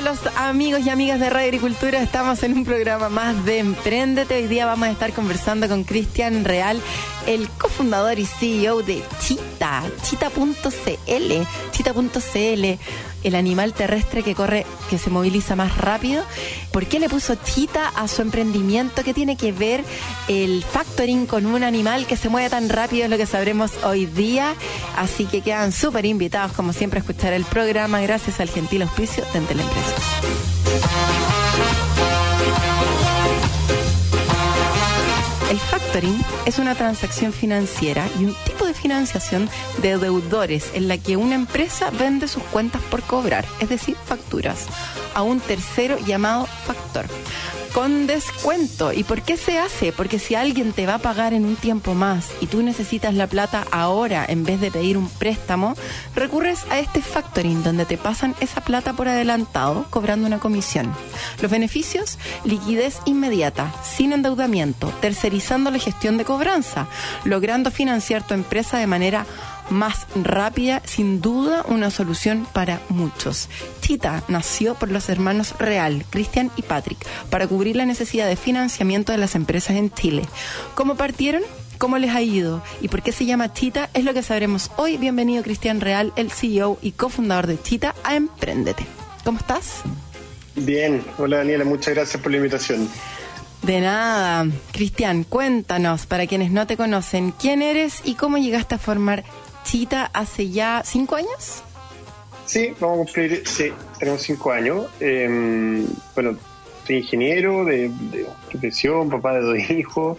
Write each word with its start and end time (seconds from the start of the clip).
Todos 0.00 0.24
los 0.24 0.36
amigos 0.36 0.80
y 0.86 0.88
amigas 0.88 1.20
de 1.20 1.28
Radio 1.28 1.48
Agricultura. 1.48 2.00
Estamos 2.00 2.42
en 2.42 2.54
un 2.54 2.64
programa 2.64 3.10
más 3.10 3.44
de 3.44 3.58
Emprendete. 3.58 4.36
Hoy 4.36 4.46
día 4.46 4.64
vamos 4.64 4.88
a 4.88 4.92
estar 4.92 5.12
conversando 5.12 5.68
con 5.68 5.84
Cristian 5.84 6.44
Real, 6.46 6.80
el 7.26 7.48
cofundador 7.50 8.18
y 8.18 8.26
CEO 8.26 8.82
de 8.82 9.02
Chita, 9.20 9.82
chita.cl, 10.02 11.32
chita.cl 11.72 12.78
el 13.22 13.34
animal 13.34 13.72
terrestre 13.72 14.22
que 14.22 14.34
corre, 14.34 14.66
que 14.88 14.98
se 14.98 15.10
moviliza 15.10 15.56
más 15.56 15.76
rápido. 15.76 16.24
¿Por 16.72 16.86
qué 16.86 16.98
le 16.98 17.08
puso 17.08 17.34
chita 17.34 17.88
a 17.88 18.08
su 18.08 18.22
emprendimiento? 18.22 19.02
¿Qué 19.04 19.14
tiene 19.14 19.36
que 19.36 19.52
ver 19.52 19.84
el 20.28 20.64
factoring 20.64 21.26
con 21.26 21.46
un 21.46 21.62
animal 21.62 22.06
que 22.06 22.16
se 22.16 22.28
mueve 22.28 22.50
tan 22.50 22.68
rápido? 22.68 23.04
Es 23.04 23.10
lo 23.10 23.16
que 23.16 23.26
sabremos 23.26 23.72
hoy 23.84 24.06
día. 24.06 24.54
Así 24.96 25.26
que 25.26 25.42
quedan 25.42 25.72
súper 25.72 26.06
invitados, 26.06 26.52
como 26.52 26.72
siempre, 26.72 26.98
a 26.98 27.02
escuchar 27.02 27.32
el 27.32 27.44
programa 27.44 28.00
gracias 28.00 28.40
al 28.40 28.48
gentil 28.48 28.82
auspicio 28.82 29.24
de 29.32 29.38
Entel 29.38 29.60
El 35.50 35.58
factoring 35.58 36.16
es 36.46 36.60
una 36.60 36.76
transacción 36.76 37.32
financiera 37.32 38.08
y 38.20 38.24
un 38.24 38.36
tipo 38.46 38.66
de 38.66 38.72
financiación 38.72 39.50
de 39.82 39.98
deudores 39.98 40.70
en 40.74 40.86
la 40.86 40.96
que 40.96 41.16
una 41.16 41.34
empresa 41.34 41.90
vende 41.90 42.28
sus 42.28 42.44
cuentas 42.44 42.80
por 42.82 43.02
cobrar, 43.02 43.44
es 43.58 43.68
decir, 43.68 43.96
facturas, 43.96 44.68
a 45.12 45.22
un 45.22 45.40
tercero 45.40 45.98
llamado 45.98 46.46
factor 46.46 47.06
con 47.72 48.06
descuento. 48.06 48.92
¿Y 48.92 49.04
por 49.04 49.22
qué 49.22 49.36
se 49.36 49.58
hace? 49.58 49.92
Porque 49.92 50.18
si 50.18 50.34
alguien 50.34 50.72
te 50.72 50.86
va 50.86 50.94
a 50.94 50.98
pagar 50.98 51.34
en 51.34 51.44
un 51.44 51.56
tiempo 51.56 51.94
más 51.94 52.30
y 52.40 52.46
tú 52.46 52.62
necesitas 52.62 53.14
la 53.14 53.26
plata 53.26 53.64
ahora 53.70 54.24
en 54.28 54.44
vez 54.44 54.60
de 54.60 54.70
pedir 54.70 54.96
un 54.96 55.08
préstamo, 55.08 55.74
recurres 56.14 56.64
a 56.70 56.78
este 56.78 57.02
factoring 57.02 57.62
donde 57.62 57.84
te 57.84 57.98
pasan 57.98 58.34
esa 58.40 58.60
plata 58.60 58.92
por 58.92 59.08
adelantado 59.08 59.86
cobrando 59.90 60.26
una 60.26 60.38
comisión. 60.38 60.92
Los 61.40 61.50
beneficios, 61.50 62.18
liquidez 62.44 62.98
inmediata, 63.04 63.72
sin 63.82 64.12
endeudamiento, 64.12 64.92
tercerizando 65.00 65.70
la 65.70 65.78
gestión 65.78 66.18
de 66.18 66.24
cobranza, 66.24 66.88
logrando 67.24 67.70
financiar 67.70 68.26
tu 68.26 68.34
empresa 68.34 68.78
de 68.78 68.86
manera 68.86 69.26
más 69.70 70.06
rápida, 70.14 70.82
sin 70.84 71.20
duda 71.20 71.64
una 71.68 71.90
solución 71.90 72.46
para 72.52 72.80
muchos. 72.88 73.48
Chita 73.80 74.22
nació 74.28 74.74
por 74.74 74.90
los 74.90 75.08
hermanos 75.08 75.54
Real, 75.58 76.04
Cristian 76.10 76.50
y 76.56 76.62
Patrick, 76.62 76.98
para 77.30 77.46
cubrir 77.46 77.76
la 77.76 77.86
necesidad 77.86 78.28
de 78.28 78.36
financiamiento 78.36 79.12
de 79.12 79.18
las 79.18 79.34
empresas 79.34 79.76
en 79.76 79.90
Chile. 79.92 80.22
¿Cómo 80.74 80.96
partieron? 80.96 81.42
¿Cómo 81.78 81.96
les 81.96 82.14
ha 82.14 82.20
ido? 82.20 82.62
¿Y 82.82 82.88
por 82.88 83.02
qué 83.02 83.10
se 83.10 83.24
llama 83.24 83.54
Chita? 83.54 83.88
Es 83.94 84.04
lo 84.04 84.12
que 84.12 84.22
sabremos 84.22 84.70
hoy. 84.76 84.98
Bienvenido 84.98 85.42
Cristian 85.42 85.80
Real, 85.80 86.12
el 86.16 86.30
CEO 86.30 86.78
y 86.82 86.92
cofundador 86.92 87.46
de 87.46 87.60
Chita, 87.62 87.94
a 88.04 88.16
Emprendete. 88.16 88.84
¿Cómo 89.24 89.38
estás? 89.38 89.82
Bien, 90.56 91.02
hola 91.16 91.38
Daniela, 91.38 91.64
muchas 91.64 91.94
gracias 91.94 92.22
por 92.22 92.32
la 92.32 92.38
invitación. 92.38 92.88
De 93.62 93.80
nada. 93.80 94.46
Cristian, 94.72 95.24
cuéntanos, 95.24 96.06
para 96.06 96.26
quienes 96.26 96.50
no 96.50 96.66
te 96.66 96.76
conocen, 96.76 97.32
quién 97.32 97.62
eres 97.62 98.00
y 98.04 98.14
cómo 98.14 98.38
llegaste 98.38 98.74
a 98.74 98.78
formar 98.78 99.24
Hace 100.12 100.50
ya 100.50 100.82
cinco 100.84 101.14
años. 101.14 101.62
Sí, 102.44 102.72
vamos 102.80 103.02
a 103.02 103.04
cumplir, 103.04 103.42
sí, 103.46 103.70
tenemos 104.00 104.20
cinco 104.22 104.50
años. 104.50 104.86
Em, 104.98 105.86
bueno, 106.12 106.36
soy 106.84 106.96
ingeniero 106.96 107.64
de, 107.64 107.88
profesión, 108.50 109.08
papá 109.08 109.34
de 109.34 109.42
dos 109.42 109.70
hijos. 109.70 110.18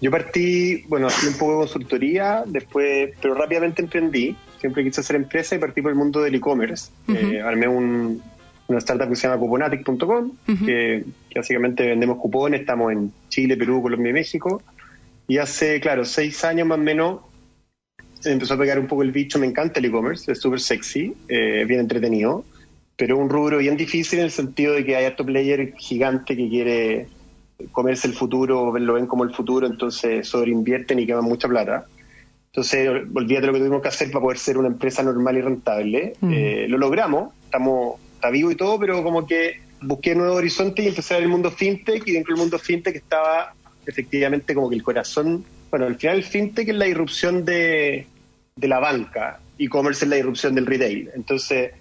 Yo 0.00 0.12
partí, 0.12 0.84
bueno, 0.86 1.08
hacía 1.08 1.30
un 1.30 1.36
poco 1.36 1.52
de 1.52 1.58
consultoría, 1.58 2.44
después, 2.46 3.10
pero 3.20 3.34
rápidamente 3.34 3.82
emprendí. 3.82 4.36
Siempre 4.60 4.84
quise 4.84 5.00
hacer 5.00 5.16
empresa 5.16 5.56
y 5.56 5.58
partí 5.58 5.82
por 5.82 5.90
el 5.90 5.96
mundo 5.96 6.22
del 6.22 6.36
e-commerce. 6.36 6.92
Eh, 7.08 7.40
armé 7.40 7.66
un, 7.66 8.22
una 8.68 8.78
startup 8.78 9.08
que 9.08 9.16
se 9.16 9.26
llama 9.26 9.40
cuponatic.com, 9.40 10.30
que, 10.46 11.04
que, 11.28 11.38
básicamente 11.40 11.84
vendemos 11.84 12.18
cupones, 12.18 12.60
estamos 12.60 12.92
en 12.92 13.12
Chile, 13.28 13.56
Perú, 13.56 13.82
Colombia 13.82 14.10
y 14.10 14.12
México. 14.12 14.62
Y 15.26 15.38
hace, 15.38 15.80
claro, 15.80 16.04
seis 16.04 16.44
años 16.44 16.68
más 16.68 16.78
o 16.78 16.82
menos 16.82 17.27
se 18.20 18.32
empezó 18.32 18.54
a 18.54 18.58
pegar 18.58 18.78
un 18.78 18.86
poco 18.86 19.02
el 19.02 19.12
bicho. 19.12 19.38
Me 19.38 19.46
encanta 19.46 19.80
el 19.80 19.86
e-commerce, 19.86 20.30
es 20.30 20.40
súper 20.40 20.60
sexy, 20.60 21.14
eh, 21.28 21.64
bien 21.66 21.80
entretenido, 21.80 22.44
pero 22.96 23.16
un 23.16 23.28
rubro 23.28 23.58
bien 23.58 23.76
difícil 23.76 24.18
en 24.18 24.26
el 24.26 24.30
sentido 24.30 24.74
de 24.74 24.84
que 24.84 24.96
hay 24.96 25.04
alto 25.04 25.24
player 25.24 25.74
gigante 25.76 26.36
que 26.36 26.48
quiere 26.48 27.06
comerse 27.72 28.06
el 28.06 28.14
futuro, 28.14 28.76
lo 28.78 28.94
ven 28.94 29.06
como 29.06 29.24
el 29.24 29.34
futuro, 29.34 29.66
entonces 29.66 30.28
sobreinvierten 30.28 30.98
y 30.98 31.06
queman 31.06 31.24
mucha 31.24 31.48
plata. 31.48 31.86
Entonces, 32.46 32.88
olvídate 33.14 33.46
lo 33.46 33.52
que 33.52 33.58
tuvimos 33.58 33.82
que 33.82 33.88
hacer 33.88 34.10
para 34.10 34.22
poder 34.22 34.38
ser 34.38 34.58
una 34.58 34.68
empresa 34.68 35.02
normal 35.02 35.36
y 35.36 35.40
rentable. 35.42 36.12
Mm. 36.20 36.32
Eh, 36.32 36.66
lo 36.68 36.78
logramos, 36.78 37.34
estamos, 37.44 38.00
está 38.14 38.30
vivo 38.30 38.50
y 38.50 38.56
todo, 38.56 38.78
pero 38.78 39.02
como 39.02 39.26
que 39.26 39.60
busqué 39.82 40.14
nuevos 40.14 40.36
horizontes 40.36 40.84
y 40.84 40.88
empecé 40.88 41.14
a 41.14 41.16
ver 41.18 41.24
el 41.24 41.30
mundo 41.30 41.50
fintech 41.50 42.06
y 42.06 42.12
dentro 42.12 42.34
del 42.34 42.40
mundo 42.40 42.58
fintech 42.58 42.96
estaba 42.96 43.54
efectivamente 43.86 44.54
como 44.54 44.68
que 44.68 44.76
el 44.76 44.82
corazón 44.82 45.44
bueno, 45.70 45.86
al 45.86 45.96
final 45.96 46.16
el 46.16 46.24
fintech 46.24 46.68
es 46.68 46.74
la 46.74 46.86
irrupción 46.86 47.44
de, 47.44 48.06
la 48.56 48.78
banca, 48.78 49.40
e-commerce 49.58 50.04
es 50.04 50.08
la 50.08 50.18
irrupción 50.18 50.54
del 50.54 50.66
retail. 50.66 51.10
Entonces, 51.14 51.72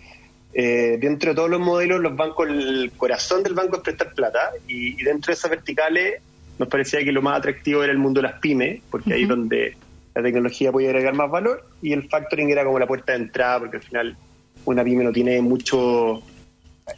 eh, 0.53 0.98
dentro 1.00 1.31
de 1.31 1.36
todos 1.36 1.50
los 1.50 1.59
modelos, 1.59 2.02
los 2.02 2.16
bancos, 2.16 2.50
el 2.50 2.92
corazón 2.98 3.44
del 3.44 3.53
banco 3.53 3.78
es 3.78 3.84
prestar 3.84 4.14
plata 4.14 4.52
y, 4.68 5.02
dentro 5.03 5.31
de 5.31 5.34
esas 5.34 5.50
verticales 5.50 6.22
nos 6.58 6.68
parecía 6.70 7.03
que 7.03 7.12
lo 7.12 7.22
más 7.22 7.38
atractivo 7.38 7.84
era 7.84 7.92
el 7.92 8.00
mundo 8.00 8.20
de 8.20 8.28
las 8.30 8.40
pymes, 8.40 8.81
porque 8.90 9.14
ahí 9.14 9.24
es 9.24 9.30
donde 9.30 9.78
la 10.16 10.24
tecnología 10.24 10.72
puede 10.72 10.88
agregar 10.88 11.14
más 11.14 11.30
valor 11.30 11.64
y 11.81 11.94
el 11.94 12.09
factoring 12.09 12.50
era 12.50 12.64
como 12.66 12.80
la 12.80 12.88
puerta 12.88 13.14
de 13.14 13.19
entrada, 13.19 13.59
porque 13.59 13.78
al 13.78 13.84
final 13.84 14.18
una 14.66 14.84
pyme 14.84 15.04
no 15.04 15.12
tiene 15.12 15.40
mucho 15.42 16.24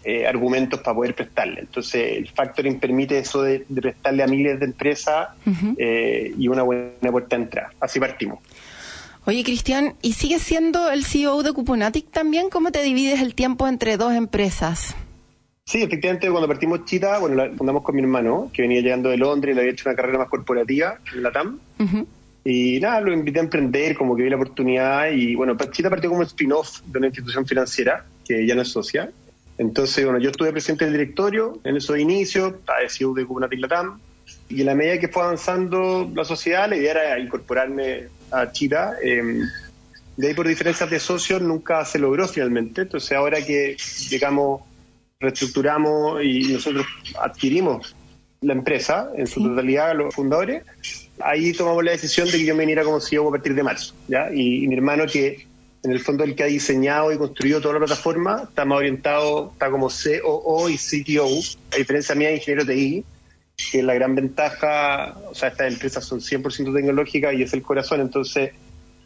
eh, 0.03 0.27
argumentos 0.27 0.79
para 0.81 0.95
poder 0.95 1.15
prestarle. 1.15 1.61
Entonces, 1.61 2.17
el 2.17 2.29
factoring 2.29 2.79
permite 2.79 3.17
eso 3.17 3.41
de, 3.41 3.65
prestarle 3.73 4.23
a 4.23 4.27
miles 4.27 4.59
de 4.59 4.65
empresas 4.65 5.29
eh, 5.77 6.33
y 6.37 6.47
una 6.47 6.63
buena 6.63 7.11
puerta 7.11 7.35
de 7.35 7.43
entrada. 7.43 7.71
Así 7.79 7.99
partimos. 7.99 8.39
Oye, 9.25 9.43
Cristian, 9.43 9.95
¿y 10.01 10.13
sigues 10.13 10.41
siendo 10.41 10.89
el 10.89 11.05
CEO 11.05 11.43
de 11.43 11.53
Cuponatic 11.53 12.09
también? 12.11 12.49
¿Cómo 12.49 12.71
te 12.71 12.81
divides 12.81 13.21
el 13.21 13.35
tiempo 13.35 13.67
entre 13.67 13.97
dos 13.97 14.13
empresas? 14.13 14.95
Sí, 15.65 15.83
efectivamente, 15.83 16.29
cuando 16.31 16.47
partimos 16.47 16.85
Chita, 16.85 17.19
bueno, 17.19 17.35
la 17.35 17.49
fundamos 17.55 17.83
con 17.83 17.95
mi 17.95 18.01
hermano, 18.01 18.49
que 18.51 18.63
venía 18.63 18.81
llegando 18.81 19.09
de 19.09 19.17
Londres 19.17 19.53
y 19.53 19.55
le 19.55 19.61
había 19.61 19.73
hecho 19.73 19.87
una 19.87 19.95
carrera 19.95 20.17
más 20.17 20.29
corporativa 20.29 20.97
en 21.13 21.21
la 21.21 21.31
TAM. 21.31 21.59
Y 22.43 22.79
nada, 22.79 23.01
lo 23.01 23.13
invité 23.13 23.39
a 23.39 23.43
emprender, 23.43 23.95
como 23.95 24.15
que 24.15 24.23
vi 24.23 24.29
la 24.29 24.37
oportunidad. 24.37 25.11
Y 25.11 25.35
bueno, 25.35 25.55
Chita 25.71 25.89
partió 25.89 26.09
como 26.09 26.23
spin-off 26.23 26.81
de 26.87 26.97
una 26.97 27.07
institución 27.07 27.45
financiera, 27.45 28.05
que 28.25 28.47
ya 28.47 28.55
no 28.55 28.63
es 28.63 28.69
socia. 28.69 29.11
Entonces, 29.59 30.05
bueno, 30.05 30.19
yo 30.19 30.29
estuve 30.29 30.53
presente 30.53 30.85
del 30.85 30.93
directorio 30.93 31.59
en 31.65 31.75
esos 31.75 31.99
inicios, 31.99 32.53
estaba 32.53 32.79
de 32.79 32.87
de 32.87 33.25
Kubernetes 33.25 33.59
Latam, 33.59 33.99
y 34.47 34.61
en 34.61 34.65
la 34.65 34.73
medida 34.73 34.97
que 34.99 35.09
fue 35.09 35.21
avanzando 35.21 36.09
la 36.15 36.23
sociedad, 36.23 36.69
la 36.69 36.77
idea 36.77 36.91
era 36.91 37.19
incorporarme 37.19 38.07
a 38.31 38.49
Chita. 38.53 38.95
Em, 39.03 39.41
de 40.15 40.27
ahí, 40.27 40.33
por 40.33 40.47
diferencias 40.47 40.89
de 40.89 40.99
socios, 40.99 41.41
nunca 41.41 41.83
se 41.83 41.99
logró 41.99 42.25
finalmente. 42.27 42.83
Entonces, 42.83 43.11
ahora 43.11 43.45
que, 43.45 43.75
digamos, 44.09 44.61
reestructuramos 45.19 46.23
y 46.23 46.53
nosotros 46.53 46.85
adquirimos 47.21 47.93
la 48.41 48.53
empresa 48.53 49.11
en 49.17 49.27
su 49.27 49.43
totalidad, 49.43 49.93
los 49.93 50.15
fundadores, 50.15 50.63
ahí 51.19 51.51
tomamos 51.51 51.83
la 51.83 51.91
decisión 51.91 52.27
de 52.27 52.37
que 52.37 52.45
yo 52.45 52.55
me 52.55 52.61
viniera 52.61 52.85
como 52.85 53.01
CEO 53.01 53.27
a 53.27 53.31
partir 53.31 53.53
de 53.53 53.63
marzo. 53.63 53.93
¿ya? 54.07 54.33
y 54.33 54.65
mi 54.69 54.75
hermano, 54.75 55.05
que 55.05 55.48
en 55.83 55.91
el 55.91 55.99
fondo 55.99 56.23
el 56.23 56.35
que 56.35 56.43
ha 56.43 56.47
diseñado 56.47 57.11
y 57.11 57.17
construido 57.17 57.61
toda 57.61 57.75
la 57.75 57.79
plataforma, 57.79 58.43
está 58.49 58.65
más 58.65 58.77
orientado, 58.79 59.51
está 59.53 59.69
como 59.69 59.89
COO 59.89 60.69
y 60.69 60.77
CTO, 60.77 61.27
a 61.73 61.77
diferencia 61.77 62.15
mía 62.15 62.29
de 62.29 62.35
ingeniero 62.35 62.65
TI, 62.65 63.05
que 63.71 63.83
la 63.83 63.93
gran 63.93 64.15
ventaja, 64.15 65.15
o 65.29 65.35
sea, 65.35 65.49
estas 65.49 65.71
empresas 65.71 66.05
son 66.05 66.19
100% 66.19 66.73
tecnológicas 66.73 67.33
y 67.33 67.43
es 67.43 67.53
el 67.53 67.61
corazón, 67.61 68.01
entonces 68.01 68.51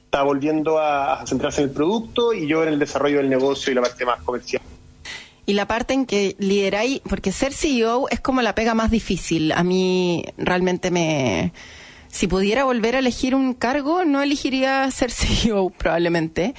está 0.06 0.24
volviendo 0.24 0.80
a, 0.80 1.26
centrarse 1.26 1.62
en 1.62 1.70
el 1.70 1.74
producto 1.74 2.34
y 2.34 2.48
yo 2.48 2.64
en 2.64 2.70
el 2.70 2.80
desarrollo 2.80 3.18
del 3.18 3.30
negocio 3.30 3.72
y 3.72 3.76
la 3.76 3.82
parte 3.82 4.06
más 4.06 4.22
comercial. 4.22 4.62
Y 5.46 5.54
la 5.54 5.68
parte 5.68 5.94
en 5.94 6.06
que 6.06 6.36
lideráis, 6.40 7.02
porque 7.02 7.32
ser 7.32 7.52
CEO 7.52 8.08
es 8.10 8.22
como 8.22 8.42
la 8.42 8.56
pega 8.56 8.74
más 8.74 8.92
difícil. 8.92 9.52
A 9.52 9.64
mí 9.64 10.24
realmente 10.38 10.90
me, 10.90 11.52
si 12.14 12.28
pudiera 12.28 12.64
volver 12.64 12.96
a 12.96 13.00
elegir 13.00 13.34
un 13.34 13.56
cargo, 13.56 14.06
no 14.06 14.22
elegiría 14.22 14.90
ser 14.92 15.10
CEO 15.12 15.72
probablemente. 15.72 16.54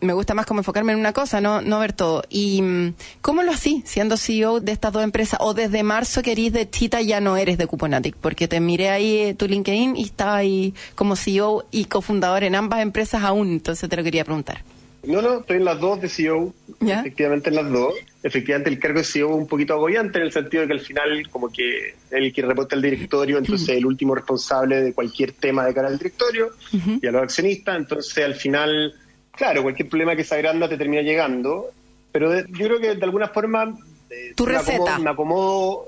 me 0.00 0.12
gusta 0.12 0.32
más 0.32 0.46
como 0.46 0.60
enfocarme 0.60 0.92
en 0.92 1.00
una 1.00 1.12
cosa, 1.12 1.40
no, 1.40 1.60
no 1.60 1.80
ver 1.80 1.92
todo. 1.92 2.22
¿Y 2.30 2.62
mm, 2.62 2.94
cómo 3.20 3.42
lo 3.42 3.50
así, 3.50 3.82
siendo 3.84 4.16
CEO 4.16 4.60
de 4.60 4.70
estas 4.70 4.92
dos 4.92 5.02
empresas? 5.02 5.40
¿O 5.42 5.54
desde 5.54 5.82
marzo 5.82 6.22
que 6.22 6.32
eres 6.32 6.52
de 6.52 6.70
Chita 6.70 7.02
ya 7.02 7.20
no 7.20 7.36
eres 7.36 7.58
de 7.58 7.66
Cuponatic? 7.66 8.16
Porque 8.16 8.46
te 8.46 8.60
miré 8.60 8.90
ahí 8.90 9.16
eh, 9.18 9.34
tu 9.34 9.48
LinkedIn 9.48 9.96
y 9.96 10.04
estaba 10.04 10.36
ahí 10.36 10.72
como 10.94 11.16
CEO 11.16 11.64
y 11.72 11.86
cofundador 11.86 12.44
en 12.44 12.54
ambas 12.54 12.80
empresas 12.80 13.24
aún, 13.24 13.50
entonces 13.50 13.90
te 13.90 13.96
lo 13.96 14.04
quería 14.04 14.24
preguntar. 14.24 14.62
No, 15.02 15.20
no, 15.20 15.40
estoy 15.40 15.56
en 15.56 15.64
las 15.64 15.80
dos 15.80 16.00
de 16.00 16.08
CEO, 16.08 16.54
efectivamente 16.80 17.50
en 17.50 17.56
las 17.56 17.68
dos. 17.68 17.92
Efectivamente 18.22 18.70
el 18.70 18.78
cargo 18.78 18.98
de 18.98 19.04
CEO 19.04 19.30
es 19.30 19.36
un 19.36 19.48
poquito 19.48 19.74
agobiante 19.74 20.18
en 20.18 20.24
el 20.24 20.32
sentido 20.32 20.62
de 20.62 20.68
que 20.68 20.74
al 20.74 20.80
final 20.80 21.28
como 21.30 21.50
que 21.50 21.96
el 22.10 22.32
que 22.32 22.42
reporta 22.42 22.76
al 22.76 22.82
directorio, 22.82 23.38
entonces 23.38 23.70
el 23.70 23.84
último 23.84 24.14
responsable 24.14 24.80
de 24.80 24.92
cualquier 24.92 25.32
tema 25.32 25.66
de 25.66 25.74
cara 25.74 25.88
al 25.88 25.98
directorio 25.98 26.50
y 26.70 27.06
a 27.06 27.10
los 27.10 27.22
accionistas, 27.22 27.76
entonces 27.76 28.24
al 28.24 28.34
final, 28.34 28.94
claro, 29.32 29.62
cualquier 29.62 29.88
problema 29.88 30.14
que 30.14 30.22
se 30.22 30.36
agranda 30.36 30.68
te 30.68 30.76
termina 30.76 31.02
llegando, 31.02 31.70
pero 32.12 32.32
yo 32.46 32.66
creo 32.66 32.80
que 32.80 32.94
de 32.94 33.04
alguna 33.04 33.28
forma... 33.28 33.76
Eh, 34.08 34.34
tu 34.36 34.46
receta. 34.46 34.98
me 34.98 35.10
acomodo 35.10 35.86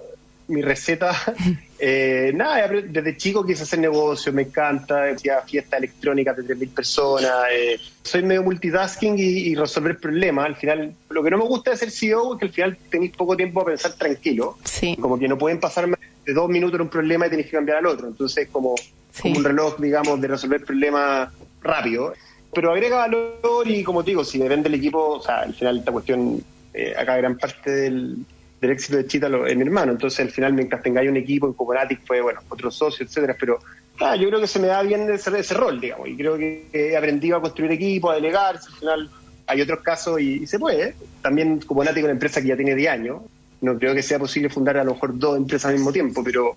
mi 0.49 0.61
receta, 0.61 1.15
eh, 1.87 2.33
nada, 2.35 2.67
desde 2.67 3.15
chico 3.19 3.45
quise 3.45 3.65
hacer 3.65 3.79
negocio, 3.79 4.33
me 4.33 4.41
encanta, 4.41 5.05
hacía 5.05 5.43
fiesta 5.43 5.77
electrónica 5.77 6.33
de 6.33 6.43
3.000 6.43 6.71
personas, 6.71 7.31
eh, 7.53 7.79
soy 8.03 8.23
medio 8.23 8.43
multitasking 8.43 9.17
y, 9.19 9.55
resolver 9.55 9.99
problemas. 9.99 10.47
Al 10.47 10.57
final, 10.57 10.95
lo 11.11 11.23
que 11.23 11.31
no 11.31 11.37
me 11.37 11.45
gusta 11.45 11.73
de 11.73 11.77
ser 11.77 11.91
CEO 11.91 12.33
es 12.33 12.39
que 12.39 12.47
al 12.47 12.53
final 12.53 12.79
tenéis 12.89 13.13
poco 13.15 13.37
tiempo 13.37 13.61
a 13.61 13.67
pensar 13.67 13.93
tranquilo. 13.93 14.57
Como 14.99 15.19
que 15.19 15.29
no 15.29 15.37
pueden 15.37 15.61
pasar 15.61 15.87
más 15.87 16.01
de 16.25 16.33
dos 16.33 16.49
minutos 16.49 16.77
en 16.77 16.81
un 16.81 16.89
problema 16.89 17.27
y 17.27 17.31
tenéis 17.31 17.49
que 17.49 17.57
cambiar 17.57 17.77
al 17.77 17.87
otro. 17.87 18.09
Entonces, 18.09 18.49
como, 18.51 18.75
como 19.21 19.37
un 19.37 19.45
reloj, 19.45 19.79
digamos, 19.79 20.19
de 20.23 20.29
resolver 20.29 20.65
problemas 20.65 21.35
rápido. 21.61 22.15
Pero 22.55 22.73
agrega 22.73 22.97
valor 22.97 23.67
y, 23.67 23.85
como 23.85 24.03
digo, 24.03 24.25
si 24.25 24.39
depende 24.39 24.71
del 24.71 24.79
equipo, 24.79 25.17
o 25.17 25.23
sea, 25.23 25.41
al 25.41 25.53
final 25.53 25.81
esta 25.81 25.93
cuestión, 25.93 26.43
eh, 26.73 26.95
acá 26.97 27.19
gran 27.19 27.37
parte 27.37 27.71
del 27.71 28.25
del 28.61 28.71
éxito 28.71 28.97
de 28.97 29.07
Chita 29.07 29.29
es 29.47 29.57
mi 29.57 29.63
hermano. 29.63 29.93
Entonces, 29.93 30.21
al 30.21 30.31
final, 30.31 30.53
mientras 30.53 30.83
tengáis 30.83 31.11
un 31.11 31.17
equipo 31.17 31.47
en 31.47 31.53
Coponatic, 31.53 32.01
fue, 32.07 32.21
bueno, 32.21 32.41
otro 32.49 32.71
socio, 32.71 33.05
etcétera, 33.05 33.37
pero 33.39 33.59
ah, 34.01 34.17
yo 34.17 34.29
creo 34.29 34.41
que 34.41 34.47
se 34.47 34.59
me 34.59 34.69
da 34.69 34.83
bien 34.83 35.11
ese, 35.11 35.39
ese 35.39 35.55
rol, 35.55 35.81
digamos, 35.81 36.09
y 36.09 36.17
creo 36.17 36.37
que 36.37 36.67
he 36.73 36.97
aprendido 36.97 37.37
a 37.37 37.41
construir 37.41 37.73
equipo, 37.73 38.11
a 38.11 38.15
delegar, 38.15 38.57
al 38.57 38.79
final 38.79 39.11
hay 39.47 39.61
otros 39.61 39.81
casos 39.81 40.21
y, 40.21 40.47
se 40.47 40.59
puede. 40.59 40.95
También 41.23 41.61
Coponatic 41.61 41.99
es 41.99 42.05
una 42.05 42.13
empresa 42.13 42.41
que 42.41 42.49
ya 42.49 42.57
tiene 42.57 42.75
10 42.75 42.91
años, 42.91 43.23
no 43.61 43.79
creo 43.79 43.95
que 43.95 44.03
sea 44.03 44.19
posible 44.19 44.49
fundar 44.49 44.77
a 44.79 44.85
lo 44.85 44.95
mejor 44.95 45.19
dos 45.19 45.37
empresas 45.37 45.71
al 45.71 45.75
mismo 45.75 45.93
tiempo, 45.93 46.23
pero 46.23 46.57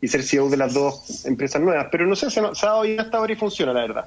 y 0.00 0.06
ser 0.06 0.22
CEO 0.22 0.48
de 0.48 0.56
las 0.56 0.74
dos 0.74 1.26
empresas 1.26 1.60
nuevas, 1.60 1.88
pero 1.90 2.06
no 2.06 2.14
sé, 2.14 2.30
se, 2.30 2.40
ha 2.40 2.52
dado 2.62 2.82
bien 2.82 3.00
hasta 3.00 3.18
ahora 3.18 3.32
y 3.32 3.36
funciona, 3.36 3.72
la 3.72 3.80
verdad. 3.80 4.04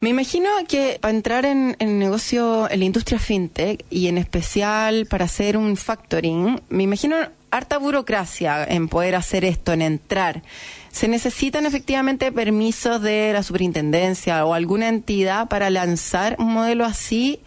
Me 0.00 0.10
imagino 0.10 0.48
que 0.68 0.98
para 1.00 1.12
entrar 1.12 1.44
en 1.44 1.74
el 1.80 1.98
negocio, 1.98 2.70
en 2.70 2.78
la 2.78 2.84
industria 2.84 3.18
fintech 3.18 3.84
y 3.90 4.06
en 4.06 4.16
especial 4.16 5.06
para 5.06 5.24
hacer 5.24 5.56
un 5.56 5.76
factoring, 5.76 6.60
me 6.68 6.84
imagino 6.84 7.16
harta 7.50 7.78
burocracia 7.78 8.64
en 8.64 8.88
poder 8.88 9.16
hacer 9.16 9.44
esto, 9.44 9.72
en 9.72 9.82
entrar. 9.82 10.44
¿Se 10.92 11.08
necesitan 11.08 11.66
efectivamente 11.66 12.30
permisos 12.30 13.02
de 13.02 13.32
la 13.32 13.42
superintendencia 13.42 14.44
o 14.46 14.54
alguna 14.54 14.88
entidad 14.88 15.48
para 15.48 15.68
lanzar 15.68 16.36
un 16.38 16.52
modelo 16.52 16.84
así? 16.84 17.40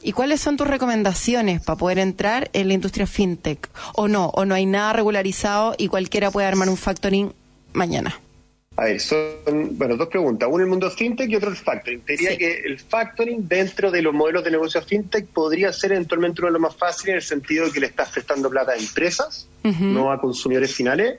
¿Y 0.00 0.12
cuáles 0.12 0.40
son 0.40 0.56
tus 0.56 0.68
recomendaciones 0.68 1.60
para 1.60 1.76
poder 1.76 1.98
entrar 1.98 2.50
en 2.52 2.68
la 2.68 2.74
industria 2.74 3.08
fintech? 3.08 3.68
¿O 3.94 4.06
no? 4.06 4.28
¿O 4.28 4.44
no 4.44 4.54
hay 4.54 4.66
nada 4.66 4.92
regularizado 4.92 5.74
y 5.76 5.88
cualquiera 5.88 6.30
puede 6.30 6.46
armar 6.46 6.68
un 6.68 6.76
factoring 6.76 7.32
mañana? 7.72 8.20
A 8.76 8.84
ver, 8.84 9.00
son, 9.00 9.78
bueno, 9.78 9.96
dos 9.96 10.08
preguntas. 10.08 10.48
Uno 10.52 10.62
el 10.62 10.68
mundo 10.68 10.90
fintech 10.90 11.30
y 11.30 11.36
otro 11.36 11.48
el 11.48 11.56
factoring. 11.56 12.00
Te 12.02 12.12
diría 12.12 12.36
que 12.36 12.60
el 12.60 12.78
factoring 12.78 13.48
dentro 13.48 13.90
de 13.90 14.02
los 14.02 14.12
modelos 14.12 14.44
de 14.44 14.50
negocio 14.50 14.82
fintech 14.82 15.26
podría 15.28 15.72
ser 15.72 15.92
eventualmente 15.92 16.42
uno 16.42 16.48
de 16.48 16.52
los 16.52 16.60
más 16.60 16.76
fáciles 16.76 17.08
en 17.08 17.16
el 17.16 17.22
sentido 17.22 17.66
de 17.66 17.72
que 17.72 17.80
le 17.80 17.86
estás 17.86 18.10
prestando 18.10 18.50
plata 18.50 18.72
a 18.72 18.76
empresas, 18.76 19.48
no 19.62 20.12
a 20.12 20.20
consumidores 20.20 20.74
finales, 20.74 21.18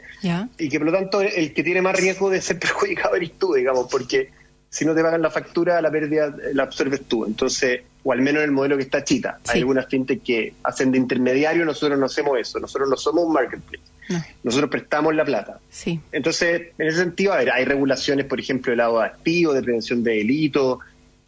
y 0.60 0.70
que 0.70 0.78
por 0.78 0.86
lo 0.86 0.94
tanto 0.94 1.22
el 1.22 1.54
que 1.54 1.64
tiene 1.64 1.82
más 1.82 1.96
riesgo 1.96 2.30
de 2.30 2.42
ser 2.42 2.60
perjudicado 2.60 3.16
eres 3.16 3.32
tú, 3.40 3.54
digamos, 3.56 3.88
porque 3.90 4.30
si 4.70 4.86
no 4.86 4.94
te 4.94 5.02
pagan 5.02 5.24
la 5.24 5.32
factura, 5.32 5.82
la 5.82 5.90
pérdida 5.90 6.36
la 6.54 6.64
absorbes 6.64 7.06
tú. 7.08 7.26
Entonces, 7.26 7.82
o 8.04 8.12
al 8.12 8.22
menos 8.22 8.44
en 8.44 8.50
el 8.50 8.52
modelo 8.52 8.78
que 8.78 8.84
está 8.84 9.04
chita. 9.04 9.40
Hay 9.48 9.62
algunas 9.62 9.88
fintech 9.88 10.22
que 10.22 10.54
hacen 10.62 10.92
de 10.92 11.00
intermediario, 11.00 11.66
nosotros 11.66 11.98
no 11.98 12.06
hacemos 12.06 12.38
eso, 12.38 12.60
nosotros 12.60 12.88
no 12.88 12.98
somos 12.98 13.26
un 13.26 13.34
marketplace. 13.34 13.97
Nosotros 14.44 14.70
prestamos 14.70 15.14
la 15.16 15.26
plata. 15.26 15.60
Sí. 15.70 16.00
Entonces, 16.12 16.70
en 16.78 16.88
ese 16.88 17.00
sentido, 17.00 17.34
a 17.34 17.38
ver, 17.38 17.52
hay 17.52 17.66
regulaciones, 17.66 18.26
por 18.26 18.40
ejemplo, 18.40 18.72
de 18.72 18.78
lado 18.78 19.00
de 19.00 19.06
activo, 19.06 19.54
de 19.54 19.62
prevención 19.62 20.04
de 20.04 20.16
delitos, 20.16 20.80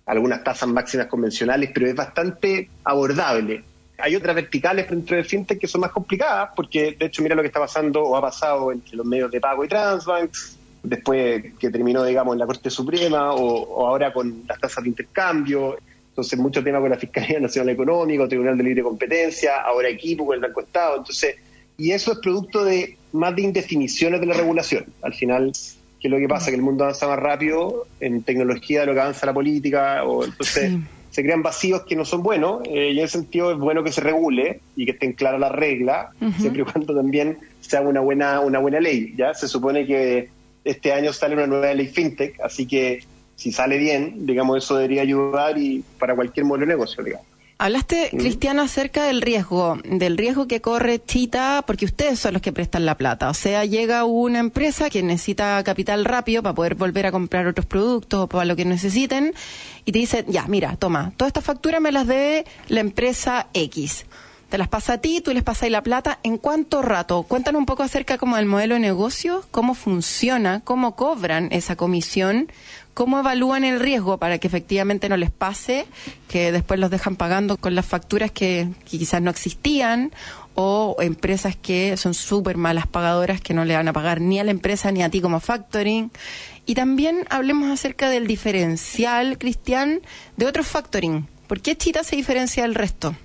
algunas 0.05 0.43
tasas 0.43 0.67
máximas 0.67 1.07
convencionales, 1.07 1.69
pero 1.73 1.87
es 1.87 1.95
bastante 1.95 2.69
abordable. 2.83 3.63
Hay 3.99 4.15
otras 4.15 4.35
verticales 4.35 4.89
dentro 4.89 5.15
de 5.15 5.23
fintech 5.23 5.59
que 5.59 5.67
son 5.67 5.81
más 5.81 5.91
complicadas, 5.91 6.49
porque 6.55 6.95
de 6.97 7.05
hecho 7.05 7.21
mira 7.21 7.35
lo 7.35 7.41
que 7.41 7.47
está 7.47 7.59
pasando 7.59 8.01
o 8.01 8.15
ha 8.15 8.21
pasado 8.21 8.71
entre 8.71 8.95
los 8.95 9.05
medios 9.05 9.29
de 9.29 9.39
pago 9.39 9.63
y 9.63 9.67
Transbanks, 9.67 10.57
después 10.81 11.53
que 11.59 11.69
terminó, 11.69 12.03
digamos, 12.03 12.33
en 12.33 12.39
la 12.39 12.45
Corte 12.45 12.69
Suprema 12.69 13.33
o, 13.33 13.85
ahora 13.85 14.11
con 14.11 14.43
las 14.47 14.59
tasas 14.59 14.83
de 14.83 14.89
intercambio. 14.89 15.77
Entonces, 16.09 16.39
mucho 16.39 16.63
tema 16.63 16.79
con 16.79 16.89
la 16.89 16.97
Fiscalía 16.97 17.39
Nacional 17.39 17.69
Económica, 17.69 18.27
Tribunal 18.27 18.57
de 18.57 18.63
Libre 18.63 18.83
Competencia, 18.83 19.61
ahora 19.61 19.89
equipo 19.89 20.25
con 20.25 20.35
el 20.35 20.41
Banco 20.41 20.61
Estado. 20.61 20.97
Entonces, 20.97 21.35
y 21.79 21.91
eso 21.91 22.11
es 22.11 22.19
producto 22.19 22.63
de 22.63 22.97
más 23.13 23.35
de 23.35 23.41
indefiniciones 23.43 24.19
de 24.19 24.27
la 24.27 24.33
regulación. 24.35 24.85
Al 25.01 25.13
final, 25.13 25.51
¿qué 25.99 26.07
es 26.07 26.11
lo 26.11 26.17
que 26.17 26.27
pasa? 26.27 26.51
Que 26.51 26.57
el 26.57 26.61
mundo 26.61 26.83
avanza 26.83 27.07
más 27.07 27.17
rápido 27.17 27.87
en 27.99 28.21
tecnología 28.21 28.81
de 28.81 28.85
lo 28.87 28.93
que 28.93 28.99
avanza 28.99 29.25
la 29.25 29.33
política, 29.33 30.03
o 30.03 30.25
entonces 30.25 30.73
se 31.09 31.23
crean 31.23 31.41
vacíos 31.41 31.83
que 31.87 31.95
no 31.95 32.05
son 32.05 32.21
buenos, 32.21 32.61
eh, 32.65 32.91
y 32.93 32.99
en 32.99 33.05
ese 33.05 33.19
sentido 33.19 33.51
es 33.51 33.57
bueno 33.57 33.83
que 33.83 33.91
se 33.91 34.01
regule 34.01 34.59
y 34.75 34.85
que 34.85 34.91
estén 34.91 35.13
claras 35.13 35.39
las 35.39 35.53
reglas, 35.53 36.09
siempre 36.37 36.61
y 36.61 36.65
cuando 36.65 36.93
también 36.93 37.37
sea 37.61 37.81
una 37.81 38.01
buena, 38.01 38.41
una 38.41 38.59
buena 38.59 38.79
ley. 38.79 39.13
Ya 39.17 39.33
se 39.33 39.47
supone 39.47 39.87
que 39.87 40.29
este 40.65 40.91
año 40.91 41.13
sale 41.13 41.35
una 41.35 41.47
nueva 41.47 41.73
ley 41.73 41.87
fintech, 41.87 42.39
así 42.41 42.67
que 42.67 43.03
si 43.35 43.53
sale 43.53 43.77
bien, 43.77 44.25
digamos, 44.25 44.63
eso 44.63 44.75
debería 44.75 45.01
ayudar 45.01 45.57
y 45.57 45.83
para 45.97 46.13
cualquier 46.13 46.45
modelo 46.45 46.65
de 46.65 46.73
negocio, 46.73 47.03
digamos. 47.03 47.25
Hablaste, 47.61 48.11
Cristiano, 48.11 48.61
acerca 48.61 49.03
del 49.03 49.21
riesgo, 49.21 49.77
del 49.83 50.17
riesgo 50.17 50.47
que 50.47 50.61
corre 50.61 51.03
Chita, 51.03 51.61
porque 51.67 51.83
ustedes 51.83 52.17
son 52.17 52.31
los 52.31 52.41
que 52.41 52.53
prestan 52.53 52.85
la 52.85 52.95
plata. 52.95 53.29
O 53.29 53.33
sea, 53.33 53.65
llega 53.65 54.05
una 54.05 54.39
empresa 54.39 54.89
que 54.89 55.03
necesita 55.03 55.61
capital 55.65 56.05
rápido 56.05 56.41
para 56.41 56.55
poder 56.55 56.75
volver 56.75 57.05
a 57.05 57.11
comprar 57.11 57.47
otros 57.47 57.65
productos 57.65 58.21
o 58.21 58.27
para 58.27 58.45
lo 58.45 58.55
que 58.55 58.63
necesiten, 58.63 59.33
y 59.83 59.91
te 59.91 59.99
dice, 59.99 60.23
ya, 60.29 60.47
mira, 60.47 60.77
toma, 60.77 61.11
todas 61.17 61.31
estas 61.31 61.43
facturas 61.43 61.81
me 61.81 61.91
las 61.91 62.07
debe 62.07 62.45
la 62.69 62.79
empresa 62.79 63.47
X 63.53 64.05
te 64.49 64.57
las 64.57 64.67
pasa 64.67 64.93
a 64.93 64.97
ti, 64.97 65.21
tú 65.21 65.31
les 65.31 65.43
pasas 65.43 65.69
la 65.69 65.83
plata. 65.83 66.19
¿En 66.23 66.37
cuánto 66.37 66.81
rato? 66.81 67.23
Cuéntanos 67.23 67.59
un 67.59 67.65
poco 67.67 67.83
acerca 67.83 68.17
como 68.17 68.35
del 68.35 68.47
modelo 68.47 68.73
de 68.73 68.81
negocio, 68.81 69.45
cómo 69.51 69.75
funciona, 69.75 70.61
cómo 70.61 70.95
cobran 70.95 71.49
esa 71.51 71.75
comisión, 71.75 72.51
cómo 72.99 73.17
evalúan 73.17 73.63
el 73.63 73.79
riesgo 73.79 74.17
para 74.17 74.39
que 74.39 74.47
efectivamente 74.47 75.07
no 75.07 75.15
les 75.15 75.31
pase, 75.31 75.85
que 76.27 76.51
después 76.51 76.81
los 76.81 76.91
dejan 76.91 77.15
pagando 77.15 77.55
con 77.55 77.73
las 77.73 77.85
facturas 77.85 78.29
que, 78.29 78.67
quizás 78.83 79.21
no 79.21 79.31
existían 79.31 80.11
o 80.53 80.97
empresas 80.99 81.55
que 81.55 81.95
son 81.95 82.13
súper 82.13 82.57
malas 82.57 82.87
pagadoras 82.87 83.39
que 83.39 83.53
no 83.53 83.63
le 83.63 83.73
van 83.73 83.87
a 83.87 83.93
pagar 83.93 84.19
ni 84.19 84.37
a 84.37 84.43
la 84.43 84.51
empresa 84.51 84.91
ni 84.91 85.01
a 85.01 85.09
ti 85.09 85.21
como 85.21 85.39
factoring. 85.39 86.11
Y 86.65 86.75
también 86.75 87.25
hablemos 87.29 87.69
acerca 87.69 88.09
del 88.09 88.27
diferencial, 88.27 89.37
Cristian, 89.37 90.01
de 90.35 90.47
otro 90.47 90.65
factoring. 90.65 91.25
¿Por 91.47 91.61
qué 91.61 91.77
Chita 91.77 92.03
se 92.03 92.17
diferencia 92.17 92.63
del 92.63 92.75
resto? 92.75 93.15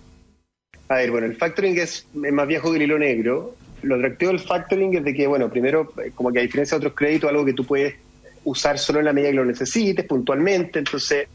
A 0.86 0.94
ver, 0.94 1.10
bueno, 1.10 1.26
el 1.26 1.34
factoring 1.34 1.76
es, 1.78 2.06
más 2.14 2.46
viejo 2.46 2.70
que 2.70 2.76
el 2.76 2.82
hilo 2.82 3.00
negro. 3.00 3.56
Lo 3.82 3.96
atractivo 3.96 4.30
del 4.30 4.40
factoring 4.40 4.98
es 4.98 5.02
de 5.02 5.12
que, 5.12 5.26
bueno, 5.26 5.50
primero, 5.50 5.92
eh, 6.00 6.12
como 6.14 6.30
que 6.30 6.38
a 6.38 6.42
diferencia 6.42 6.78
de 6.78 6.86
otros 6.86 6.96
créditos, 6.96 7.28
algo 7.28 7.44
que 7.44 7.54
tú 7.54 7.64
puedes 7.64 8.03
usar 8.44 8.78
solo 8.78 8.98
en 9.00 9.06
la 9.06 9.12
medida 9.12 9.30
que 9.30 9.36
lo 9.36 9.44
necesites, 9.44 10.04
puntualmente. 10.04 10.78
Entonces, 10.78 11.28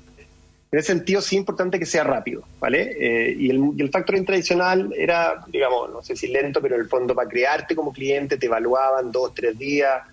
en 0.71 0.79
ese 0.79 0.93
sentido, 0.93 1.21
sí 1.21 1.35
es 1.35 1.39
importante 1.39 1.79
que 1.79 1.85
sea 1.85 2.03
rápido, 2.03 2.43
¿vale? 2.59 2.95
Eh, 2.99 3.35
y, 3.37 3.49
el, 3.49 3.71
y, 3.75 3.81
el, 3.81 3.89
tradicional 3.89 4.93
era, 4.95 5.43
digamos, 5.47 5.89
no 5.91 6.03
sé 6.03 6.15
si 6.15 6.27
lento, 6.27 6.61
pero 6.61 6.75
en 6.75 6.81
el 6.81 6.87
fondo 6.87 7.15
para 7.15 7.27
crearte 7.27 7.75
como 7.75 7.91
cliente 7.91 8.37
te 8.37 8.45
evaluaban 8.45 9.11
dos, 9.11 9.33
tres 9.33 9.57
días. 9.57 10.03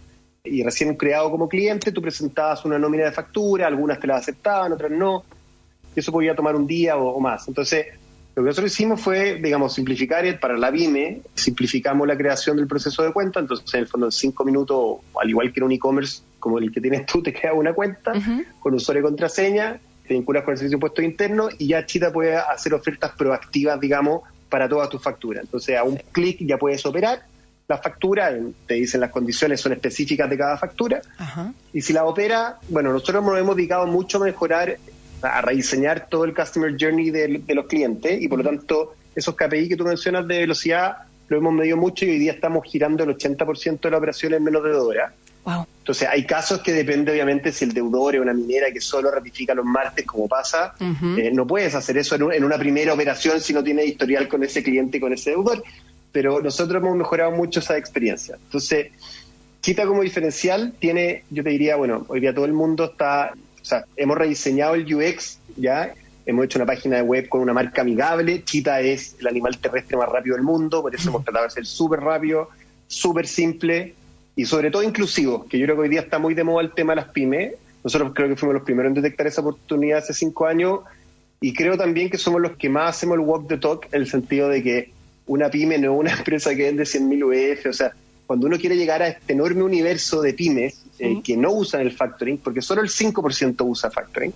Y 0.43 0.63
recién 0.63 0.95
creado 0.95 1.31
como 1.31 1.49
cliente, 1.49 1.93
tú 1.93 2.01
presentabas 2.01 2.65
una 2.65 2.79
nómina 2.79 3.05
de 3.05 3.13
factura, 3.13 3.67
algunas 3.67 4.01
te 4.01 4.07
las 4.07 4.23
aceptaban, 4.23 4.73
otras 4.73 4.91
no. 4.91 5.25
Eso 5.95 6.13
podía 6.13 6.35
tomar 6.35 6.55
un 6.55 6.67
día 6.67 6.97
o, 6.97 7.09
o 7.09 7.21
más. 7.21 7.47
Entonces, 7.49 7.87
lo 8.37 8.43
que 8.43 8.49
nosotros 8.49 8.71
hicimos 8.71 9.01
fue, 9.01 9.37
digamos, 9.37 9.73
simplificar 9.73 10.39
para 10.39 10.59
la 10.59 10.71
BIME, 10.71 11.23
simplificamos 11.35 12.07
la 12.07 12.19
creación 12.19 12.59
del 12.59 12.67
proceso 12.67 13.03
de 13.03 13.11
cuenta, 13.11 13.41
entonces 13.41 13.73
en 13.73 13.81
el 13.81 13.87
fondo 13.87 14.09
en 14.09 14.13
cinco 14.13 14.45
minutos, 14.45 14.99
al 15.19 15.31
igual 15.31 15.51
que 15.55 15.61
en 15.61 15.65
un 15.65 15.73
e-commerce 15.73 16.23
como 16.39 16.59
el 16.59 16.71
que 16.71 16.83
tienes 16.83 17.07
tú, 17.07 17.23
te 17.23 17.33
creas 17.33 17.55
una 17.57 17.73
cuenta 17.73 18.13
con 18.61 18.75
usuario 18.75 19.01
y 19.01 19.05
contraseña, 19.05 19.81
te 20.07 20.13
vinculas 20.13 20.45
con 20.45 20.53
el 20.53 20.59
servicio 20.59 20.75
de 20.75 20.77
impuestos 20.77 21.05
internos 21.05 21.55
y 21.59 21.69
ya 21.69 21.87
Chita 21.87 22.13
puede 22.13 22.37
hacer 22.37 22.75
ofertas 22.75 23.13
proactivas, 23.13 23.81
digamos, 23.81 24.21
para 24.51 24.69
todas 24.69 24.91
tus 24.91 25.03
facturas. 25.03 25.43
Entonces 25.43 25.75
a 25.79 25.85
un 25.85 25.97
clic 26.13 26.37
ya 26.41 26.59
puedes 26.59 26.85
operar 26.85 27.23
la 27.67 27.79
factura, 27.79 28.33
te 28.67 28.75
dicen 28.75 29.01
las 29.01 29.11
condiciones 29.11 29.63
son 29.63 29.73
específicas 29.73 30.29
de 30.29 30.37
cada 30.37 30.59
factura, 30.59 31.01
y 31.73 31.81
si 31.81 31.95
la 31.95 32.05
opera, 32.05 32.59
bueno, 32.69 32.93
nosotros 32.93 33.25
nos 33.25 33.39
hemos 33.39 33.57
dedicado 33.57 33.87
mucho 33.87 34.19
a 34.19 34.27
mejorar 34.27 34.77
a 35.27 35.41
rediseñar 35.41 36.09
todo 36.09 36.25
el 36.25 36.35
customer 36.35 36.77
journey 36.79 37.11
de, 37.11 37.43
de, 37.47 37.55
los 37.55 37.67
clientes 37.67 38.21
y 38.21 38.29
por 38.29 38.39
lo 38.39 38.45
tanto 38.45 38.95
esos 39.15 39.35
KPI 39.35 39.69
que 39.69 39.77
tú 39.77 39.85
mencionas 39.85 40.27
de 40.27 40.39
velocidad 40.39 40.97
lo 41.29 41.39
hemos 41.39 41.53
medido 41.53 41.77
mucho 41.77 42.05
y 42.05 42.11
hoy 42.11 42.19
día 42.19 42.33
estamos 42.33 42.65
girando 42.65 43.05
el 43.05 43.17
80% 43.17 43.81
de 43.81 43.91
la 43.91 43.99
operación 43.99 44.35
en 44.35 44.45
menos 44.45 44.63
de 44.63 44.71
dos 44.71 44.87
horas. 44.87 45.13
Entonces, 45.79 46.09
hay 46.11 46.25
casos 46.27 46.61
que 46.61 46.73
depende, 46.73 47.13
obviamente, 47.13 47.53
si 47.53 47.65
el 47.65 47.73
deudor 47.73 48.17
es 48.17 48.21
una 48.21 48.35
minera 48.35 48.73
que 48.73 48.81
solo 48.81 49.11
ratifica 49.13 49.55
los 49.55 49.65
martes, 49.65 50.05
como 50.05 50.27
pasa. 50.27 50.75
Eh, 50.81 51.31
no 51.33 51.47
puedes 51.47 51.75
hacer 51.77 51.97
eso 51.99 52.17
en, 52.33 52.43
una 52.43 52.59
primera 52.59 52.93
operación 52.93 53.41
si 53.41 53.53
no 53.53 53.63
tienes 53.63 53.87
historial 53.87 54.27
con 54.27 54.43
ese 54.43 54.65
cliente 54.65 54.97
y 54.99 55.01
con 55.01 55.13
ese 55.13 55.31
deudor. 55.31 55.63
Pero 56.11 56.43
nosotros 56.43 56.83
hemos 56.83 56.97
mejorado 56.97 57.31
mucho 57.31 57.61
esa 57.61 57.79
experiencia. 57.79 58.37
Entonces, 58.43 58.89
Chita 59.61 59.87
como 59.87 60.03
diferencial 60.03 60.73
tiene, 60.79 61.23
yo 61.31 61.45
te 61.45 61.51
diría, 61.51 61.77
bueno, 61.77 62.05
hoy 62.09 62.19
día 62.19 62.35
todo 62.35 62.47
el 62.47 62.53
mundo 62.53 62.87
está, 62.87 63.33
o 63.67 63.69
sea, 63.69 63.85
hemos 63.97 64.17
rediseñado 64.17 64.77
el 64.77 64.95
UX, 64.95 65.41
ya, 65.57 65.93
hemos 66.25 66.45
hecho 66.45 66.61
una 66.61 66.67
página 66.67 66.99
de 66.99 67.03
web 67.03 67.29
con 67.29 67.41
una 67.41 67.53
marca 67.53 67.83
amigable. 67.83 68.45
Chita 68.45 68.81
es 68.81 69.17
el 69.19 69.27
animal 69.27 69.59
terrestre 69.59 69.97
más 69.97 70.09
rápido 70.09 70.37
del 70.37 70.45
mundo, 70.45 70.83
por 70.83 70.95
eso 70.95 71.09
hemos 71.09 71.25
tratado 71.25 71.47
de 71.47 71.51
ser 71.51 71.67
súper 71.67 71.99
rápido, 71.99 72.49
súper 72.87 73.27
simple 73.27 73.95
y 74.37 74.45
sobre 74.45 74.71
todo 74.71 74.85
inclusivo, 74.85 75.49
que 75.49 75.59
yo 75.59 75.67
creo 75.67 75.75
que 75.75 75.83
hoy 75.83 75.89
día 75.89 76.03
está 76.03 76.21
muy 76.21 76.33
de 76.35 76.45
moda 76.45 76.63
el 76.63 76.75
tema 76.75 76.93
de 76.93 77.01
las 77.01 77.09
pymes. 77.09 77.55
Nosotros 77.83 78.13
creo 78.15 78.29
que 78.29 78.37
fuimos 78.37 78.55
los 78.55 78.63
primeros 78.63 78.91
en 78.91 79.03
detectar 79.03 79.27
esa 79.27 79.41
oportunidad 79.41 79.99
hace 79.99 80.15
cinco 80.15 80.47
años 80.47 80.83
y 81.41 81.53
creo 81.53 81.77
también 81.77 82.09
que 82.09 82.19
somos 82.19 82.41
los 82.41 82.53
que 82.57 82.69
más 82.69 82.95
hacemos 82.95 83.19
el 83.19 83.25
walk 83.25 83.49
the 83.49 83.59
talk 83.59 83.87
en 83.91 84.03
el 84.03 84.09
sentido 84.09 84.49
de 84.49 84.63
que 84.63 84.93
una 85.27 85.51
pyme 85.51 85.77
no 85.79 85.95
es 85.95 85.99
una 85.99 86.13
empresa 86.19 86.55
que 86.55 86.63
vende 86.63 86.85
100.000 86.85 87.59
UF, 87.59 87.67
o 87.67 87.73
sea, 87.73 87.93
cuando 88.29 88.47
uno 88.47 88.59
quiere 88.59 88.77
llegar 88.77 89.03
a 89.03 89.09
este 89.09 89.33
enorme 89.33 89.65
universo 89.65 90.23
de 90.23 90.35
pymes 90.35 90.86
eh, 90.99 91.21
que 91.23 91.37
no 91.37 91.53
usan 91.53 91.81
el 91.83 91.93
factoring, 91.93 92.39
porque 92.39 92.63
solo 92.63 92.83
el 92.83 92.89
5% 92.89 93.65
usa 93.67 93.91
factoring. 93.91 94.33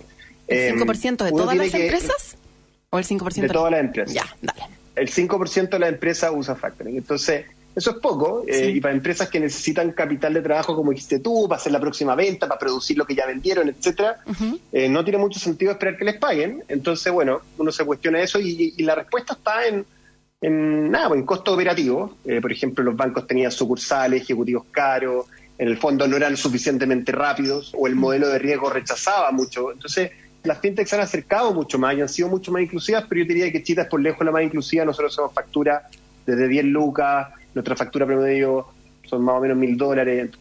¿El 0.47 0.77
5% 0.77 1.23
de 1.23 1.29
eh, 1.29 1.31
todas 1.31 1.55
las 1.55 1.73
empresas? 1.73 2.37
¿O 2.89 2.99
el 2.99 3.05
5% 3.05 3.41
de 3.41 3.49
todas 3.49 3.71
las 3.71 3.79
empresas? 3.79 4.13
Ya, 4.13 4.35
dale. 4.41 4.63
El 4.95 5.09
5% 5.09 5.69
de 5.69 5.79
las 5.79 5.89
empresas 5.89 6.31
usa 6.35 6.55
factoring. 6.55 6.97
Entonces, 6.97 7.45
eso 7.73 7.91
es 7.91 7.97
poco, 7.97 8.43
eh, 8.47 8.69
y 8.69 8.81
para 8.81 8.93
empresas 8.93 9.29
que 9.29 9.39
necesitan 9.39 9.91
capital 9.93 10.33
de 10.33 10.41
trabajo, 10.41 10.75
como 10.75 10.91
dijiste 10.91 11.19
tú, 11.19 11.47
para 11.47 11.59
hacer 11.59 11.71
la 11.71 11.79
próxima 11.79 12.15
venta, 12.15 12.47
para 12.47 12.59
producir 12.59 12.97
lo 12.97 13.05
que 13.05 13.15
ya 13.15 13.25
vendieron, 13.25 13.69
etcétera, 13.69 14.17
eh, 14.73 14.89
no 14.89 15.03
tiene 15.05 15.19
mucho 15.19 15.39
sentido 15.39 15.71
esperar 15.71 15.95
que 15.95 16.03
les 16.03 16.17
paguen. 16.17 16.63
Entonces, 16.67 17.11
bueno, 17.13 17.41
uno 17.57 17.71
se 17.71 17.85
cuestiona 17.85 18.21
eso 18.21 18.39
y, 18.41 18.73
la 18.83 18.95
respuesta 18.95 19.33
está 19.33 19.67
en, 19.67 19.85
en 20.41 20.91
nada, 20.91 21.15
en 21.15 21.23
costo 21.23 21.53
operativo. 21.53 22.17
Eh, 22.25 22.41
por 22.41 22.51
ejemplo, 22.51 22.83
los 22.83 22.95
bancos 22.95 23.25
tenían 23.25 23.51
sucursales, 23.51 24.23
ejecutivos 24.23 24.65
caros, 24.69 25.27
en 25.61 25.67
el 25.67 25.77
fondo 25.77 26.07
no 26.07 26.17
eran 26.17 26.35
suficientemente 26.35 27.11
rápidos, 27.11 27.71
o 27.77 27.85
el 27.85 27.95
modelo 27.95 28.27
de 28.29 28.39
riesgo 28.39 28.71
rechazaba 28.71 29.31
mucho. 29.31 29.71
Entonces, 29.71 30.09
las 30.41 30.57
fintechs 30.57 30.89
se 30.89 30.95
han 30.95 31.03
acercado 31.03 31.53
mucho 31.53 31.77
más 31.77 31.95
y 31.95 32.01
han 32.01 32.09
sido 32.09 32.29
mucho 32.29 32.51
más 32.51 32.63
inclusivas, 32.63 33.05
pero 33.07 33.21
yo 33.21 33.27
diría 33.27 33.51
que 33.51 33.61
Chita 33.61 33.83
es 33.83 33.87
por 33.87 34.01
lejos 34.01 34.25
la 34.25 34.31
más 34.31 34.41
inclusiva. 34.41 34.85
Nosotros 34.85 35.13
hacemos 35.13 35.35
factura 35.35 35.87
desde 36.25 36.47
10 36.47 36.65
lucas 36.65 37.27
nuestra 37.53 37.75
factura 37.75 38.07
promedio 38.07 38.65
son 39.03 39.23
más 39.23 39.35
o 39.35 39.41
menos 39.41 39.55
mil 39.55 39.77
dólares. 39.77 40.31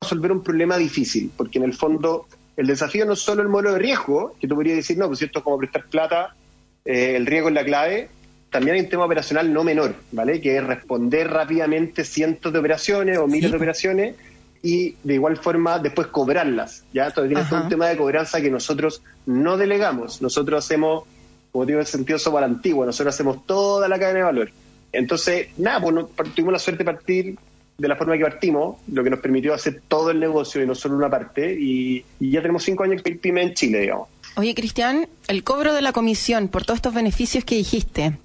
Resolver 0.00 0.32
un 0.32 0.42
problema 0.42 0.78
difícil, 0.78 1.30
porque 1.36 1.58
en 1.58 1.64
el 1.64 1.74
fondo 1.74 2.26
el 2.56 2.66
desafío 2.66 3.04
no 3.04 3.12
es 3.12 3.18
solo 3.18 3.42
el 3.42 3.48
modelo 3.48 3.74
de 3.74 3.78
riesgo, 3.80 4.36
que 4.40 4.48
tú 4.48 4.54
podrías 4.54 4.76
decir, 4.76 4.96
no, 4.96 5.06
pues 5.08 5.20
es 5.20 5.30
como 5.32 5.58
prestar 5.58 5.84
plata, 5.84 6.34
eh, 6.82 7.14
el 7.14 7.26
riesgo 7.26 7.48
es 7.48 7.54
la 7.54 7.64
clave, 7.64 8.08
también 8.48 8.76
hay 8.76 8.84
un 8.84 8.88
tema 8.88 9.04
operacional 9.04 9.52
no 9.52 9.64
menor, 9.64 9.96
¿vale? 10.12 10.40
Que 10.40 10.56
es 10.56 10.64
responder 10.64 11.28
rápidamente 11.28 12.04
cientos 12.04 12.54
de 12.54 12.58
operaciones 12.58 13.18
o 13.18 13.26
miles 13.26 13.50
de 13.50 13.56
operaciones 13.58 14.14
y 14.62 14.96
de 15.02 15.14
igual 15.14 15.36
forma 15.36 15.78
después 15.78 16.08
cobrarlas, 16.08 16.84
¿ya? 16.92 17.10
Todavía 17.10 17.40
es 17.40 17.52
un 17.52 17.68
tema 17.68 17.86
de 17.88 17.96
cobranza 17.96 18.40
que 18.40 18.50
nosotros 18.50 19.02
no 19.26 19.56
delegamos, 19.56 20.22
nosotros 20.22 20.64
hacemos, 20.64 21.04
como 21.52 21.66
digo, 21.66 21.80
en 21.80 21.86
sentido 21.86 22.18
somos 22.18 22.40
la 22.40 22.46
antigua, 22.46 22.86
nosotros 22.86 23.14
hacemos 23.14 23.46
toda 23.46 23.88
la 23.88 23.98
cadena 23.98 24.18
de 24.18 24.24
valor. 24.24 24.50
Entonces, 24.92 25.48
nada, 25.58 25.80
pues 25.80 26.34
tuvimos 26.34 26.52
la 26.52 26.58
suerte 26.58 26.84
de 26.84 26.92
partir 26.92 27.36
de 27.78 27.88
la 27.88 27.96
forma 27.96 28.16
que 28.16 28.24
partimos, 28.24 28.76
lo 28.90 29.04
que 29.04 29.10
nos 29.10 29.20
permitió 29.20 29.52
hacer 29.52 29.82
todo 29.86 30.10
el 30.10 30.18
negocio 30.18 30.62
y 30.62 30.66
no 30.66 30.74
solo 30.74 30.96
una 30.96 31.10
parte, 31.10 31.54
y, 31.58 32.04
ya 32.18 32.40
tenemos 32.40 32.64
cinco 32.64 32.84
años 32.84 33.02
de 33.02 33.12
PYME 33.12 33.42
en 33.42 33.54
Chile, 33.54 33.80
digamos. 33.80 34.08
Oye, 34.36 34.54
Cristian, 34.54 35.08
el 35.28 35.44
cobro 35.44 35.74
de 35.74 35.82
la 35.82 35.92
comisión 35.92 36.48
por 36.48 36.64
todos 36.64 36.78
estos 36.78 36.94
beneficios 36.94 37.44
que 37.44 37.54
dijiste, 37.56 38.18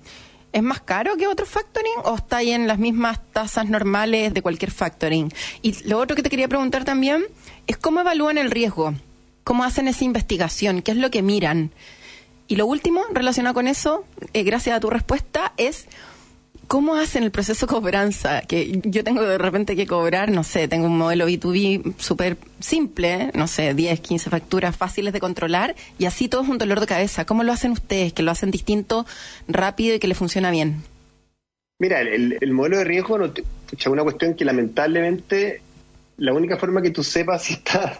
¿es 0.53 0.63
más 0.63 0.81
caro 0.81 1.17
que 1.17 1.27
otro 1.27 1.45
factoring 1.45 1.93
o 2.03 2.15
está 2.15 2.37
ahí 2.37 2.51
en 2.51 2.67
las 2.67 2.79
mismas 2.79 3.19
tasas 3.31 3.69
normales 3.69 4.33
de 4.33 4.41
cualquier 4.41 4.71
factoring? 4.71 5.31
Y 5.61 5.87
lo 5.87 5.99
otro 5.99 6.15
que 6.15 6.23
te 6.23 6.29
quería 6.29 6.47
preguntar 6.47 6.83
también 6.83 7.25
es 7.67 7.77
cómo 7.77 8.01
evalúan 8.01 8.37
el 8.37 8.51
riesgo, 8.51 8.93
cómo 9.43 9.63
hacen 9.63 9.87
esa 9.87 10.03
investigación, 10.03 10.81
qué 10.81 10.91
es 10.91 10.97
lo 10.97 11.11
que 11.11 11.21
miran. 11.21 11.71
Y 12.47 12.57
lo 12.57 12.65
último, 12.65 13.01
relacionado 13.13 13.53
con 13.53 13.67
eso, 13.67 14.03
eh, 14.33 14.43
gracias 14.43 14.75
a 14.75 14.79
tu 14.79 14.89
respuesta, 14.89 15.53
es 15.57 15.87
¿Cómo 16.71 16.95
hacen 16.95 17.23
el 17.23 17.31
proceso 17.31 17.65
de 17.65 17.69
cobranza? 17.69 18.43
Que 18.43 18.79
yo 18.85 19.03
tengo 19.03 19.23
de 19.23 19.37
repente 19.37 19.75
que 19.75 19.85
cobrar, 19.85 20.31
no 20.31 20.45
sé, 20.45 20.69
tengo 20.69 20.85
un 20.85 20.97
modelo 20.97 21.27
B2B 21.27 21.95
súper 21.97 22.37
simple, 22.61 23.29
no 23.33 23.49
sé, 23.49 23.73
10, 23.73 23.99
15 23.99 24.29
facturas 24.29 24.77
fáciles 24.77 25.11
de 25.11 25.19
controlar 25.19 25.75
y 25.99 26.05
así 26.05 26.29
todo 26.29 26.43
es 26.43 26.47
un 26.47 26.57
dolor 26.57 26.79
de 26.79 26.87
cabeza. 26.87 27.25
¿Cómo 27.25 27.43
lo 27.43 27.51
hacen 27.51 27.71
ustedes? 27.71 28.13
Que 28.13 28.23
lo 28.23 28.31
hacen 28.31 28.51
distinto, 28.51 29.05
rápido 29.49 29.95
y 29.95 29.99
que 29.99 30.07
le 30.07 30.15
funciona 30.15 30.49
bien. 30.49 30.77
Mira, 31.77 31.99
el, 31.99 32.39
modelo 32.53 32.77
de 32.77 32.85
riesgo 32.85 33.17
no 33.17 33.25
es 33.25 33.87
una 33.87 34.03
cuestión 34.03 34.35
que 34.35 34.45
lamentablemente 34.45 35.61
la 36.19 36.31
única 36.31 36.55
forma 36.55 36.81
que 36.81 36.91
tú 36.91 37.03
sepas 37.03 37.43
si 37.47 37.55
estás 37.55 37.99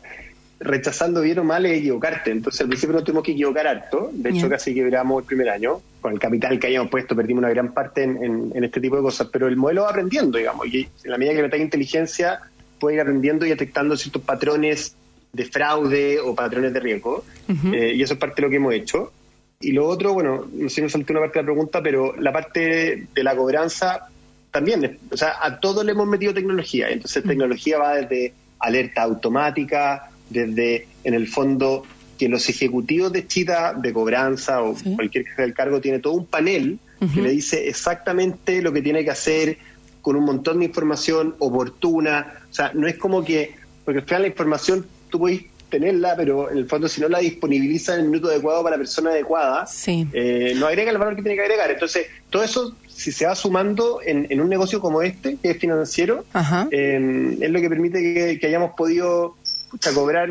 rechazando 0.61 1.19
bien 1.19 1.39
o 1.39 1.43
mal 1.43 1.65
es 1.65 1.79
equivocarte. 1.79 2.31
Entonces 2.31 2.61
al 2.61 2.69
principio 2.69 2.95
no 2.95 3.03
tuvimos 3.03 3.25
que 3.25 3.33
equivocar 3.33 3.67
harto. 3.67 4.11
De 4.13 4.29
hecho, 4.29 4.47
casi 4.47 4.73
quebramos 4.73 5.23
el 5.23 5.27
primer 5.27 5.49
año. 5.49 5.81
Con 6.01 6.13
el 6.13 6.19
capital 6.19 6.59
que 6.59 6.67
hayamos 6.67 6.89
puesto, 6.89 7.15
perdimos 7.15 7.39
una 7.41 7.49
gran 7.49 7.73
parte 7.73 8.03
en, 8.03 8.51
este 8.63 8.81
tipo 8.81 8.95
de 8.95 9.03
cosas. 9.03 9.27
Pero 9.31 9.47
el 9.47 9.55
modelo 9.55 9.83
va 9.83 9.91
aprendiendo, 9.91 10.37
digamos. 10.37 10.67
Y 10.67 10.87
en 11.03 11.11
la 11.11 11.17
medida 11.17 11.33
que 11.33 11.37
le 11.37 11.43
metáis 11.43 11.63
inteligencia, 11.63 12.39
puede 12.79 12.95
ir 12.95 13.01
aprendiendo 13.01 13.45
y 13.45 13.49
detectando 13.49 13.95
ciertos 13.95 14.23
patrones 14.23 14.95
de 15.31 15.45
fraude 15.45 16.19
o 16.19 16.35
patrones 16.35 16.73
de 16.73 16.79
riesgo. 16.79 17.23
Eh, 17.47 17.93
y 17.95 18.01
eso 18.01 18.13
es 18.15 18.19
parte 18.19 18.41
de 18.41 18.47
lo 18.47 18.49
que 18.49 18.55
hemos 18.57 18.73
hecho. 18.73 19.13
Y 19.61 19.71
lo 19.73 19.87
otro, 19.87 20.13
bueno, 20.13 20.47
no 20.51 20.69
sé 20.69 20.75
si 20.75 20.81
me 20.81 20.89
salté 20.89 21.13
una 21.13 21.21
parte 21.21 21.39
de 21.39 21.43
la 21.43 21.45
pregunta, 21.45 21.81
pero 21.83 22.15
la 22.17 22.33
parte 22.33 23.07
de 23.13 23.23
la 23.23 23.35
cobranza 23.35 24.07
también. 24.49 24.99
O 25.11 25.17
sea, 25.17 25.35
a 25.41 25.59
todo 25.59 25.83
le 25.83 25.91
hemos 25.91 26.07
metido 26.07 26.33
tecnología. 26.33 26.89
Entonces, 26.89 27.23
tecnología 27.23 27.77
va 27.77 27.95
desde 27.95 28.33
alerta 28.59 29.03
automática, 29.03 30.09
desde, 30.29 30.87
en 31.03 31.13
el 31.13 31.27
fondo, 31.27 31.85
que 32.21 32.29
los 32.29 32.47
ejecutivos 32.49 33.11
de 33.11 33.25
Chita, 33.25 33.73
de 33.73 33.91
cobranza 33.91 34.61
o 34.61 34.75
cualquier 34.95 35.25
jefe 35.25 35.41
del 35.41 35.55
cargo, 35.55 35.81
tiene 35.81 35.97
todo 35.97 36.13
un 36.13 36.27
panel 36.27 36.77
que 37.15 37.19
le 37.19 37.31
dice 37.31 37.67
exactamente 37.67 38.61
lo 38.61 38.71
que 38.71 38.83
tiene 38.83 39.03
que 39.03 39.09
hacer 39.09 39.57
con 40.03 40.15
un 40.15 40.25
montón 40.25 40.59
de 40.59 40.65
información 40.65 41.33
oportuna. 41.39 42.43
O 42.47 42.53
sea, 42.53 42.73
no 42.75 42.85
es 42.85 42.95
como 42.97 43.25
que, 43.25 43.55
porque 43.83 44.01
al 44.01 44.05
final 44.05 44.21
la 44.21 44.27
información 44.27 44.85
tú 45.09 45.17
puedes 45.17 45.45
tenerla, 45.69 46.15
pero 46.15 46.51
en 46.51 46.59
el 46.59 46.67
fondo 46.67 46.87
si 46.87 47.01
no 47.01 47.09
la 47.09 47.17
disponibiliza 47.17 47.95
en 47.95 48.01
el 48.01 48.09
minuto 48.09 48.27
adecuado 48.27 48.61
para 48.61 48.75
la 48.75 48.81
persona 48.81 49.09
adecuada, 49.09 49.65
eh, 49.87 50.53
no 50.57 50.67
agrega 50.67 50.91
el 50.91 50.99
valor 50.99 51.15
que 51.15 51.23
tiene 51.23 51.37
que 51.37 51.41
agregar. 51.41 51.71
Entonces, 51.71 52.05
todo 52.29 52.43
eso, 52.43 52.75
si 52.87 53.11
se 53.11 53.25
va 53.25 53.33
sumando 53.33 53.99
en, 54.05 54.39
un 54.39 54.47
negocio 54.47 54.79
como 54.79 55.01
este, 55.01 55.37
que 55.37 55.49
es 55.49 55.57
financiero, 55.57 56.23
eh, 56.69 57.35
es 57.41 57.49
lo 57.49 57.59
que 57.59 57.67
permite 57.67 58.37
que 58.39 58.45
hayamos 58.45 58.75
podido 58.77 59.37
cobrar, 59.95 60.29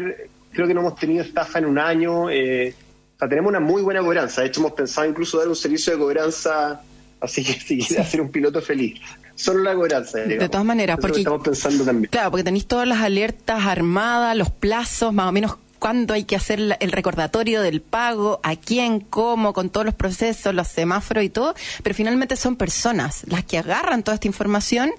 creo 0.53 0.67
que 0.67 0.75
no 0.75 0.81
hemos 0.81 0.97
tenido 0.97 1.23
estafa 1.23 1.59
en 1.59 1.67
un 1.67 1.79
año. 1.79 2.31
Eh, 2.31 2.75
o 3.17 3.19
sea, 3.19 3.29
tenemos 3.29 3.51
una 3.51 3.61
muy 3.61 3.83
buena 3.83 4.01
cobranza. 4.01 4.43
De 4.43 4.49
hecho, 4.49 4.61
hemos 4.61 4.73
pensado 4.73 5.09
incluso 5.09 5.39
dar 5.39 5.49
un 5.49 5.57
servicio 5.57 5.93
de 5.93 5.99
cobranza, 5.99 6.83
así 7.21 7.45
que 7.45 7.53
si 7.61 7.79
quieres 7.79 7.99
hacer 7.99 8.21
un 8.21 8.31
piloto 8.31 8.61
feliz. 8.61 9.01
Solo 9.35 9.63
la 9.63 9.75
cobranza. 9.75 10.19
De 10.19 10.49
todas 10.49 10.67
maneras, 10.67 10.99
porque. 11.01 11.19
Estamos 11.19 11.43
pensando 11.43 11.85
también. 11.85 12.11
Claro, 12.11 12.31
porque 12.31 12.45
tenéis 12.45 12.67
todas 12.67 12.87
las 12.87 13.01
alertas 13.01 13.65
armadas, 13.65 14.37
los 14.37 14.51
plazos, 14.51 15.15
más 15.15 15.29
o 15.29 15.33
menos 15.33 15.57
cuándo 15.81 16.15
hay 16.15 16.25
que 16.25 16.37
hacer 16.37 16.61
el 16.79 16.93
recordatorio 16.93 17.63
del 17.63 17.81
pago, 17.81 18.39
a 18.45 18.55
quién, 18.55 19.01
cómo, 19.01 19.53
con 19.53 19.71
todos 19.71 19.87
los 19.87 19.95
procesos, 19.95 20.55
los 20.55 20.69
semáforos 20.69 21.25
y 21.25 21.31
todo, 21.31 21.55
pero 21.83 21.95
finalmente 21.95 22.37
son 22.37 22.55
personas 22.55 23.25
las 23.27 23.45
que 23.45 23.59
agarran 23.59 24.05
toda 24.05 24.15
esta 24.15 24.29
información 24.29 24.93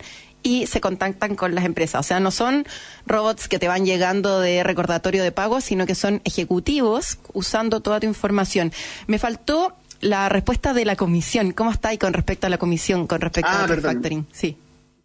y 0.43 0.67
se 0.67 0.81
contactan 0.81 1.35
con 1.35 1.55
las 1.55 1.65
empresas. 1.65 1.99
O 1.99 2.03
sea, 2.03 2.19
no 2.19 2.31
son 2.31 2.65
robots 3.05 3.47
que 3.47 3.59
te 3.59 3.67
van 3.67 3.85
llegando 3.85 4.39
de 4.39 4.63
recordatorio 4.63 5.23
de 5.23 5.31
pago, 5.31 5.61
sino 5.61 5.85
que 5.85 5.95
son 5.95 6.21
ejecutivos 6.23 7.19
usando 7.33 7.81
toda 7.81 7.99
tu 7.99 8.07
información. 8.07 8.71
Me 9.07 9.19
faltó 9.19 9.75
la 9.99 10.29
respuesta 10.29 10.73
de 10.73 10.85
la 10.85 10.95
comisión. 10.95 11.51
¿Cómo 11.51 11.71
está 11.71 11.89
ahí 11.89 11.97
con 11.97 12.13
respecto 12.13 12.47
a 12.47 12.49
la 12.49 12.57
comisión, 12.57 13.07
con 13.07 13.21
respecto 13.21 13.51
ah, 13.51 13.65
al 13.65 13.81
factoring? 13.81 14.25
Sí. 14.31 14.57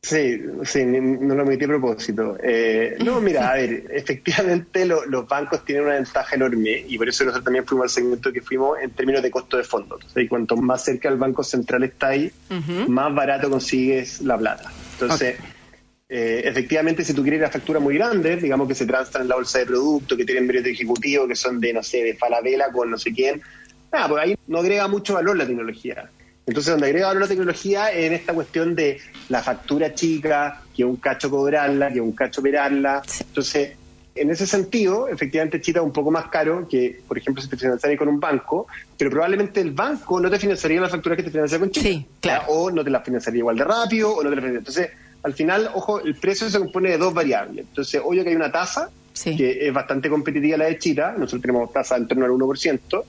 Sí, 0.03 0.41
sí, 0.63 0.85
no 0.87 1.35
lo 1.35 1.45
metí 1.45 1.65
a 1.65 1.69
propósito. 1.69 2.37
Eh, 2.41 2.97
no, 3.05 3.21
mira, 3.21 3.51
a 3.51 3.55
ver, 3.55 3.87
efectivamente 3.91 4.87
los 4.87 5.27
bancos 5.27 5.65
tienen 5.65 5.85
una 5.85 5.95
ventaja 5.95 6.37
enorme 6.37 6.85
y 6.87 6.97
por 6.97 7.09
eso 7.09 7.25
nosotros 7.25 7.45
también 7.45 7.67
fuimos 7.67 7.85
al 7.85 7.91
segmento 7.91 8.33
que 8.33 8.41
fuimos 8.41 8.79
en 8.81 8.91
términos 8.91 9.21
de 9.21 9.33
costo 9.33 9.57
de 9.57 9.65
fondos. 9.65 10.07
y 10.15 10.29
cuanto 10.29 10.57
más 10.57 10.85
cerca 10.85 11.09
el 11.09 11.17
Banco 11.17 11.43
Central 11.43 11.83
está 11.83 12.09
ahí, 12.09 12.31
más 12.87 13.13
barato 13.15 13.51
consigues 13.51 14.21
la 14.21 14.39
plata. 14.39 14.71
Entonces, 15.01 15.37
eh, 16.09 16.43
efectivamente, 16.45 17.05
si 17.05 17.13
tú 17.13 17.23
quieres 17.23 17.41
la 17.41 17.51
factura 17.51 17.81
muy 17.81 17.95
grande, 17.97 18.37
digamos 18.37 18.69
que 18.69 18.75
se 18.75 18.87
transan 18.87 19.23
en 19.23 19.29
la 19.29 19.35
bolsa 19.35 19.59
de 19.59 19.67
productos, 19.67 20.17
que 20.17 20.25
tienen 20.25 20.47
de 20.47 20.71
ejecutivo, 20.71 21.27
que 21.27 21.35
son 21.35 21.61
de, 21.61 21.73
no 21.73 21.83
sé, 21.83 22.03
de 22.03 22.15
Falabella 22.15 22.71
con 22.73 22.91
no 22.91 22.99
sé 22.99 23.13
quién, 23.13 23.43
nada, 23.93 24.09
pues 24.09 24.23
ahí 24.23 24.37
no 24.47 24.59
agrega 24.59 24.89
mucho 24.89 25.15
valor 25.15 25.37
la 25.37 25.47
tecnología. 25.47 26.09
Entonces, 26.47 26.71
donde 26.71 26.87
agrega 26.87 27.09
valor 27.09 27.23
la 27.23 27.29
tecnología 27.29 27.91
es 27.91 28.07
en 28.07 28.13
esta 28.13 28.33
cuestión 28.33 28.75
de 28.77 29.01
la 29.29 29.43
factura 29.43 29.95
chica, 29.95 30.63
que 30.75 30.85
un 30.85 30.97
cacho 30.97 31.29
cobrarla, 31.29 31.93
que 31.93 32.01
un 32.01 32.13
cacho 32.13 32.41
operarla. 32.41 33.03
Entonces, 33.21 33.73
en 34.17 34.31
ese 34.31 34.47
sentido, 34.47 35.09
efectivamente, 35.09 35.61
Chita 35.61 35.81
es 35.81 35.85
un 35.85 35.93
poco 35.93 36.11
más 36.11 36.29
caro 36.29 36.67
que, 36.69 37.01
por 37.07 37.19
ejemplo, 37.19 37.43
si 37.43 37.49
te 37.49 37.57
financiaras 37.57 37.99
con 37.99 38.09
un 38.09 38.21
banco, 38.21 38.67
pero 38.97 39.11
probablemente 39.11 39.61
el 39.61 39.73
banco 39.73 40.21
no 40.21 40.31
te 40.31 40.39
financiaría 40.39 40.81
la 40.81 40.89
factura 40.89 41.17
que 41.17 41.23
te 41.23 41.31
financia 41.31 41.59
con 41.59 41.71
Chita. 41.71 41.89
Sí, 41.89 42.07
claro. 42.21 42.45
O 42.49 42.71
no 42.71 42.83
te 42.83 42.91
la 42.91 43.01
financiaría 43.01 43.41
igual 43.41 43.57
de 43.57 43.65
rápido, 43.65 44.11
o 44.13 44.23
no 44.23 44.31
te 44.31 44.37
la 44.37 44.43
financiaría. 44.43 44.59
Entonces, 44.59 44.91
al 45.23 45.35
final, 45.35 45.71
ojo, 45.75 46.01
el 46.01 46.15
precio 46.15 46.49
se 46.49 46.59
compone 46.59 46.91
de 46.91 46.99
dos 46.99 47.13
variables. 47.13 47.67
Entonces, 47.69 48.01
obvio 48.05 48.23
que 48.23 48.31
hay 48.31 48.37
una 48.37 48.53
tasa, 48.53 48.91
que 49.23 49.67
es 49.67 49.73
bastante 49.73 50.09
competitiva 50.09 50.59
la 50.59 50.67
de 50.67 50.79
Chita, 50.79 51.13
nosotros 51.13 51.43
tenemos 51.43 51.73
tasa 51.73 51.97
en 51.97 52.07
torno 52.07 52.25
al 52.25 52.31
1%, 52.31 53.05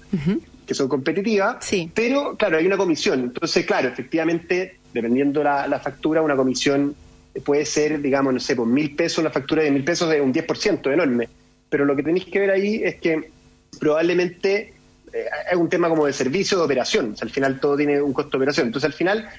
que 0.66 0.74
son 0.74 0.88
competitivas, 0.88 1.58
pero 1.94 2.36
claro, 2.36 2.58
hay 2.58 2.66
una 2.66 2.78
comisión. 2.78 3.22
Entonces, 3.22 3.66
claro, 3.66 3.90
efectivamente, 3.90 4.80
dependiendo 4.94 5.44
la, 5.44 5.68
la 5.68 5.80
factura, 5.80 6.22
una 6.22 6.36
comisión 6.36 6.96
puede 7.44 7.66
ser, 7.66 8.02
digamos, 8.02 8.34
no 8.34 8.40
sé, 8.40 8.56
por 8.56 8.68
mil 8.68 8.96
pesos, 8.96 9.20
una 9.20 9.30
factura 9.30 9.64
de 9.64 9.72
mil 9.72 9.84
pesos 9.84 10.10
de 10.10 10.22
un 10.22 10.34
10%, 10.34 10.94
enorme. 10.94 11.30
Pero 11.70 11.86
lo 11.86 11.96
que 11.96 12.04
tenéis 12.04 12.26
que 12.26 12.40
ver 12.40 12.52
ahí 12.52 12.82
es 12.84 12.96
que 12.96 13.30
probablemente 13.80 14.74
eh, 15.14 15.26
es 15.52 15.58
un 15.58 15.70
tema 15.70 15.90
como 15.90 16.06
de 16.06 16.14
servicio, 16.14 16.58
de 16.58 16.64
operación. 16.64 17.16
al 17.22 17.30
final 17.30 17.60
todo 17.60 17.78
tiene 17.78 18.02
un 18.02 18.14
costo 18.14 18.32
de 18.32 18.38
operación. 18.38 18.68
Entonces, 18.68 18.88
al 18.88 18.94
final, 18.94 19.30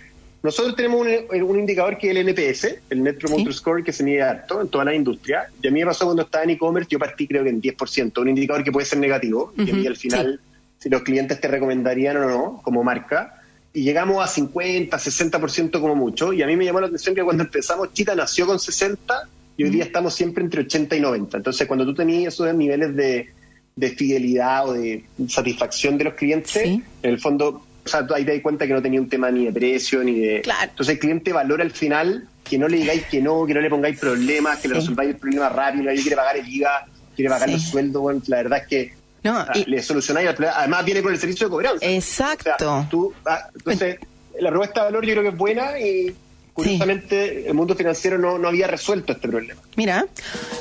nosotros 0.42 0.76
tenemos 0.76 1.06
un, 1.30 1.58
indicador 1.58 1.98
que 1.98 2.10
es 2.10 2.16
el 2.16 2.28
NPS, 2.28 2.76
el 2.90 3.02
Net 3.02 3.18
Promoter 3.18 3.52
Score, 3.52 3.82
que 3.82 3.92
se 3.92 4.04
mide 4.04 4.22
harto 4.22 4.60
en 4.60 4.68
toda 4.68 4.84
la 4.84 4.94
industria. 4.94 5.48
Y 5.60 5.68
a 5.68 5.70
mí 5.70 5.80
me 5.80 5.86
pasó 5.86 6.04
cuando 6.04 6.22
estaba 6.22 6.44
en 6.44 6.50
e-commerce, 6.50 6.88
yo 6.90 6.98
partí 6.98 7.26
creo 7.26 7.42
que 7.42 7.50
en 7.50 7.60
10%, 7.60 8.20
un 8.20 8.28
indicador 8.28 8.62
que 8.62 8.70
puede 8.70 8.86
ser 8.86 8.98
negativo, 8.98 9.52
y 9.56 9.70
a 9.70 9.74
mí 9.74 9.86
al 9.86 9.96
final, 9.96 10.40
si 10.78 10.88
los 10.88 11.02
clientes 11.02 11.40
te 11.40 11.48
recomendarían 11.48 12.16
o 12.18 12.28
no, 12.28 12.60
como 12.62 12.84
marca, 12.84 13.37
y 13.78 13.82
llegamos 13.82 14.24
a 14.24 14.26
50, 14.26 14.96
60% 14.96 15.80
como 15.80 15.94
mucho. 15.94 16.32
Y 16.32 16.42
a 16.42 16.48
mí 16.48 16.56
me 16.56 16.64
llamó 16.64 16.80
la 16.80 16.88
atención 16.88 17.14
que 17.14 17.22
cuando 17.22 17.44
empezamos, 17.44 17.92
Chita 17.92 18.16
nació 18.16 18.44
con 18.44 18.58
60 18.58 19.28
y 19.56 19.62
hoy 19.62 19.70
día 19.70 19.84
estamos 19.84 20.14
siempre 20.14 20.42
entre 20.42 20.62
80 20.62 20.96
y 20.96 21.00
90. 21.00 21.36
Entonces, 21.36 21.68
cuando 21.68 21.84
tú 21.84 21.94
tenías 21.94 22.34
esos 22.34 22.52
niveles 22.54 22.96
de, 22.96 23.28
de 23.76 23.90
fidelidad 23.90 24.68
o 24.68 24.72
de 24.72 25.04
satisfacción 25.28 25.96
de 25.96 26.04
los 26.04 26.14
clientes, 26.14 26.56
en 26.56 26.82
el 27.02 27.20
fondo, 27.20 27.62
o 27.84 27.88
sea, 27.88 28.04
ahí 28.16 28.24
te 28.24 28.32
das 28.32 28.42
cuenta 28.42 28.66
que 28.66 28.72
no 28.72 28.82
tenía 28.82 29.00
un 29.00 29.08
tema 29.08 29.30
ni 29.30 29.44
de 29.44 29.52
precio 29.52 30.02
ni 30.02 30.18
de. 30.18 30.36
Entonces, 30.38 30.94
el 30.94 30.98
cliente 30.98 31.32
valora 31.32 31.62
al 31.62 31.70
final 31.70 32.26
que 32.42 32.58
no 32.58 32.66
le 32.66 32.78
digáis 32.78 33.04
que 33.04 33.22
no, 33.22 33.46
que 33.46 33.54
no 33.54 33.60
le 33.60 33.70
pongáis 33.70 33.96
problemas, 33.96 34.58
que 34.58 34.66
le 34.66 34.74
resolváis 34.74 35.10
el 35.10 35.16
problema 35.18 35.50
rápido, 35.50 35.84
que 35.84 36.00
quiere 36.00 36.16
pagar 36.16 36.36
el 36.36 36.48
IVA, 36.48 36.88
quiere 37.14 37.30
pagar 37.30 37.48
los 37.48 37.62
sueldos. 37.62 38.02
Bueno, 38.02 38.20
la 38.26 38.38
verdad 38.38 38.58
es 38.62 38.66
que 38.66 38.92
no, 39.22 39.46
y, 39.54 39.64
le 39.64 39.82
solucionáis 39.82 40.28
Además, 40.28 40.84
viene 40.84 41.02
con 41.02 41.12
el 41.12 41.18
servicio 41.18 41.46
de 41.46 41.50
cobranza. 41.50 41.86
Exacto. 41.86 42.86
tú, 42.90 43.12
ah, 43.26 43.48
entonces, 43.54 43.98
la 44.40 44.50
propuesta 44.50 44.80
de 44.80 44.86
valor 44.86 45.04
yo 45.04 45.12
creo 45.12 45.22
que 45.22 45.28
es 45.30 45.36
buena 45.36 45.78
y 45.78 46.14
curiosamente 46.52 47.48
el 47.48 47.54
mundo 47.54 47.76
financiero 47.76 48.18
no, 48.18 48.36
no 48.38 48.48
había 48.48 48.66
resuelto 48.66 49.12
este 49.12 49.28
problema. 49.28 49.60
Mira, 49.76 50.06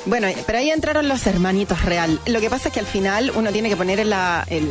bueno, 0.06 0.28
pero 0.46 0.58
ahí 0.58 0.70
entraron 0.70 1.08
los 1.08 1.26
hermanitos 1.26 1.84
real. 1.84 2.20
Lo 2.26 2.40
que 2.40 2.48
pasa 2.50 2.68
es 2.68 2.74
que 2.74 2.80
al 2.80 2.86
final 2.86 3.32
uno 3.34 3.50
tiene 3.52 3.68
que 3.68 3.76
poner 3.76 4.06
la, 4.06 4.46
el, 4.48 4.70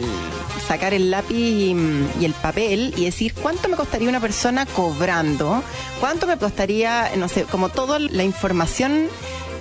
sacar 0.68 0.94
el 0.94 1.12
lápiz 1.12 1.36
y, 1.36 1.76
y, 2.20 2.26
el 2.26 2.34
papel 2.34 2.94
y 2.96 3.06
decir 3.06 3.34
cuánto 3.34 3.68
me 3.68 3.76
costaría 3.76 4.08
una 4.08 4.22
persona 4.22 4.66
cobrando, 4.66 5.64
cuánto 6.00 6.28
me 6.28 6.38
costaría, 6.38 7.12
no 7.18 7.28
sé, 7.28 7.44
como 7.44 7.70
toda 7.70 8.00
la 8.00 8.24
información 8.24 9.10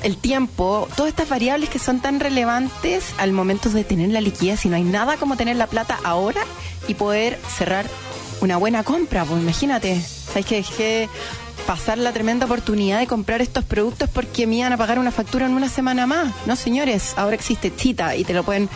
el 0.06 0.16
tiempo, 0.16 0.86
todas 0.96 1.10
estas 1.10 1.28
variables 1.28 1.68
que 1.68 1.80
son 1.80 1.98
tan 1.98 2.20
relevantes 2.20 3.12
al 3.18 3.32
momento 3.32 3.70
de 3.70 3.82
tener 3.82 4.10
la 4.10 4.20
liquidez, 4.20 4.64
y 4.64 4.68
no 4.68 4.76
hay 4.76 4.84
nada 4.84 5.16
como 5.16 5.36
tener 5.36 5.56
la 5.56 5.66
plata 5.66 5.98
ahora 6.04 6.42
y 6.86 6.94
poder 6.94 7.40
cerrar 7.58 7.86
una 8.40 8.56
buena 8.56 8.84
compra, 8.84 9.24
pues 9.24 9.42
imagínate, 9.42 10.00
sabes 10.00 10.46
que 10.46 10.56
dejé 10.56 11.08
pasar 11.66 11.98
la 11.98 12.12
tremenda 12.12 12.46
oportunidad 12.46 13.00
de 13.00 13.08
comprar 13.08 13.42
estos 13.42 13.64
productos 13.64 14.08
porque 14.08 14.46
me 14.46 14.54
iban 14.58 14.72
a 14.72 14.76
pagar 14.76 15.00
una 15.00 15.10
factura 15.10 15.46
en 15.46 15.54
una 15.54 15.68
semana 15.68 16.06
más. 16.06 16.32
No, 16.46 16.54
señores, 16.54 17.14
ahora 17.16 17.34
existe 17.34 17.74
Chita 17.74 18.14
y 18.14 18.22
te 18.22 18.32
lo 18.32 18.44
pueden 18.44 18.68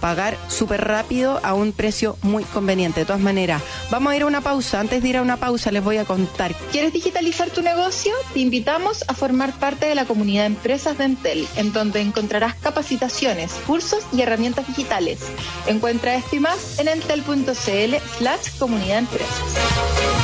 pagar 0.00 0.36
súper 0.48 0.84
rápido 0.86 1.40
a 1.42 1.54
un 1.54 1.72
precio 1.72 2.16
muy 2.22 2.44
conveniente. 2.44 3.00
De 3.00 3.06
todas 3.06 3.22
maneras, 3.22 3.62
vamos 3.90 4.12
a 4.12 4.16
ir 4.16 4.22
a 4.22 4.26
una 4.26 4.40
pausa. 4.40 4.80
Antes 4.80 5.02
de 5.02 5.08
ir 5.08 5.16
a 5.16 5.22
una 5.22 5.36
pausa, 5.36 5.70
les 5.70 5.82
voy 5.82 5.98
a 5.98 6.04
contar. 6.04 6.54
¿Quieres 6.72 6.92
digitalizar 6.92 7.50
tu 7.50 7.62
negocio? 7.62 8.12
Te 8.32 8.40
invitamos 8.40 9.04
a 9.08 9.14
formar 9.14 9.52
parte 9.58 9.86
de 9.86 9.94
la 9.94 10.04
comunidad 10.04 10.42
de 10.42 10.46
empresas 10.46 10.98
de 10.98 11.04
Entel, 11.04 11.48
en 11.56 11.72
donde 11.72 12.00
encontrarás 12.00 12.54
capacitaciones, 12.54 13.52
cursos 13.66 14.04
y 14.12 14.22
herramientas 14.22 14.66
digitales. 14.66 15.20
Encuentra 15.66 16.14
esto 16.14 16.36
y 16.36 16.40
más 16.40 16.78
en 16.78 16.88
entel.cl 16.88 17.96
slash 18.18 18.58
comunidad 18.58 18.98
empresas. 18.98 20.15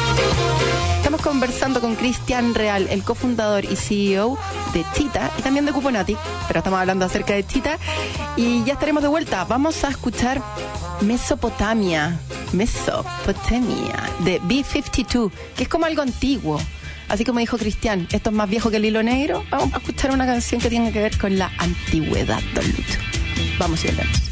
Estamos 1.13 1.31
conversando 1.31 1.81
con 1.83 1.95
Cristian 1.95 2.55
Real, 2.55 2.87
el 2.89 3.05
cofundador 3.05 3.67
y 3.67 3.77
CEO 3.77 4.39
de 4.73 4.83
Chita 4.95 5.31
y 5.39 5.43
también 5.43 5.67
de 5.67 5.73
Cuponatic, 5.73 6.17
pero 6.49 6.61
estamos 6.61 6.81
hablando 6.81 7.05
acerca 7.05 7.35
de 7.35 7.47
Chita 7.47 7.77
y 8.35 8.65
ya 8.65 8.73
estaremos 8.73 9.03
de 9.03 9.11
vuelta. 9.11 9.45
Vamos 9.45 9.85
a 9.85 9.91
escuchar 9.91 10.43
Mesopotamia, 11.03 12.19
Mesopotamia 12.55 14.09
de 14.21 14.41
B52, 14.41 15.31
que 15.55 15.65
es 15.65 15.69
como 15.69 15.85
algo 15.85 16.01
antiguo. 16.01 16.59
Así 17.11 17.27
como 17.27 17.41
dijo 17.41 17.59
Cristian, 17.59 18.09
esto 18.11 18.31
es 18.31 18.35
más 18.35 18.49
viejo 18.49 18.71
que 18.71 18.79
el 18.79 18.87
hilo 18.87 19.03
negro. 19.03 19.45
Vamos 19.51 19.75
a 19.75 19.77
escuchar 19.77 20.13
una 20.13 20.25
canción 20.25 20.63
que 20.63 20.71
tiene 20.71 20.93
que 20.93 21.01
ver 21.03 21.19
con 21.19 21.37
la 21.37 21.53
antigüedad, 21.59 22.41
Don 22.55 22.67
Lucho. 22.69 22.99
Vamos 23.59 23.85
y 23.85 23.89
volvemos. 23.89 24.32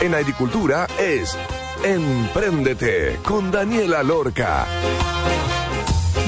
En 0.00 0.14
agricultura 0.14 0.86
es 0.98 1.36
Empréndete 1.84 3.18
con 3.24 3.50
Daniela 3.50 4.02
Lorca. 4.02 4.66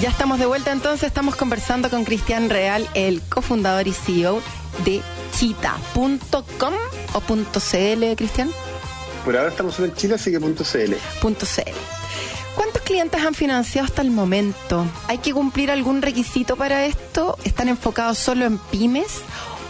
Ya 0.01 0.09
estamos 0.09 0.39
de 0.39 0.47
vuelta 0.47 0.73
entonces, 0.73 1.09
estamos 1.09 1.37
conversando 1.37 1.91
con 1.91 2.05
Cristian 2.05 2.49
Real, 2.51 2.89
el 2.95 3.21
cofundador 3.23 3.87
y 3.87 3.93
CEO 3.93 4.41
de 4.85 5.03
chita.com 5.39 6.75
o 7.13 7.21
.cl, 7.21 8.17
Cristian. 8.17 8.51
Por 9.25 9.37
ahora 9.37 9.51
estamos 9.51 9.79
en 9.79 9.95
Chile, 9.95 10.15
así 10.15 10.31
que 10.31 10.39
.cl. 10.39 10.97
.cl. 11.21 11.73
¿Cuántos 12.57 12.83
clientes 12.83 13.23
han 13.23 13.35
financiado 13.35 13.87
hasta 13.87 14.03
el 14.03 14.11
momento? 14.11 14.87
¿Hay 15.09 15.19
que 15.19 15.33
cumplir 15.33 15.71
algún 15.71 16.03
requisito 16.03 16.57
para 16.57 16.85
esto? 16.85 17.39
¿Están 17.45 17.69
enfocados 17.69 18.19
solo 18.19 18.45
en 18.45 18.59
pymes 18.59 19.21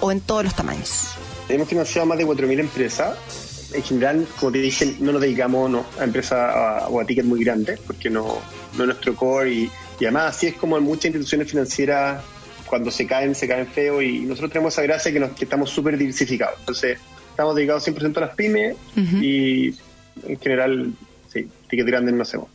o 0.03 0.12
en 0.12 0.21
todos 0.21 0.45
los 0.45 0.55
tamaños? 0.55 1.09
Hemos 1.49 1.69
financiado 1.69 2.07
más 2.07 2.19
de 2.19 2.27
4.000 2.27 2.61
empresas. 2.61 3.17
En 3.75 3.83
general, 3.83 4.27
como 4.38 4.53
te 4.53 4.59
dije, 4.59 4.97
no 5.01 5.12
nos 5.12 5.23
dedicamos 5.23 5.71
no, 5.71 5.87
a 5.99 6.05
empresas 6.05 6.38
a- 6.55 6.88
o 6.88 7.01
a 7.01 7.05
tickets 7.07 7.27
muy 7.27 7.43
grandes, 7.43 7.81
porque 7.81 8.11
no, 8.11 8.38
no 8.77 8.83
es 8.85 8.87
nuestro 8.87 9.15
core. 9.17 9.51
Y, 9.51 9.71
y 9.99 10.05
además, 10.05 10.37
así 10.37 10.49
es 10.49 10.55
como 10.55 10.77
en 10.77 10.85
muchas 10.85 11.07
instituciones 11.07 11.49
financieras, 11.51 12.23
cuando 12.67 12.91
se 12.91 13.07
caen, 13.07 13.35
se 13.35 13.49
caen 13.49 13.67
feo. 13.67 14.03
Y 14.03 14.21
nosotros 14.21 14.51
tenemos 14.53 14.75
esa 14.75 14.83
gracia 14.83 15.11
que, 15.12 15.21
nos, 15.21 15.31
que 15.33 15.45
estamos 15.45 15.71
súper 15.71 15.97
diversificados. 15.97 16.59
Entonces, 16.61 16.99
estamos 17.31 17.55
dedicados 17.57 17.87
100% 17.88 18.17
a 18.19 18.21
las 18.21 18.35
pymes 18.35 18.77
y 19.23 19.69
en 20.27 20.38
general, 20.41 20.93
sí, 21.33 21.49
tickets 21.71 21.87
grandes 21.88 22.15
no 22.15 22.23
hacemos. 22.23 22.49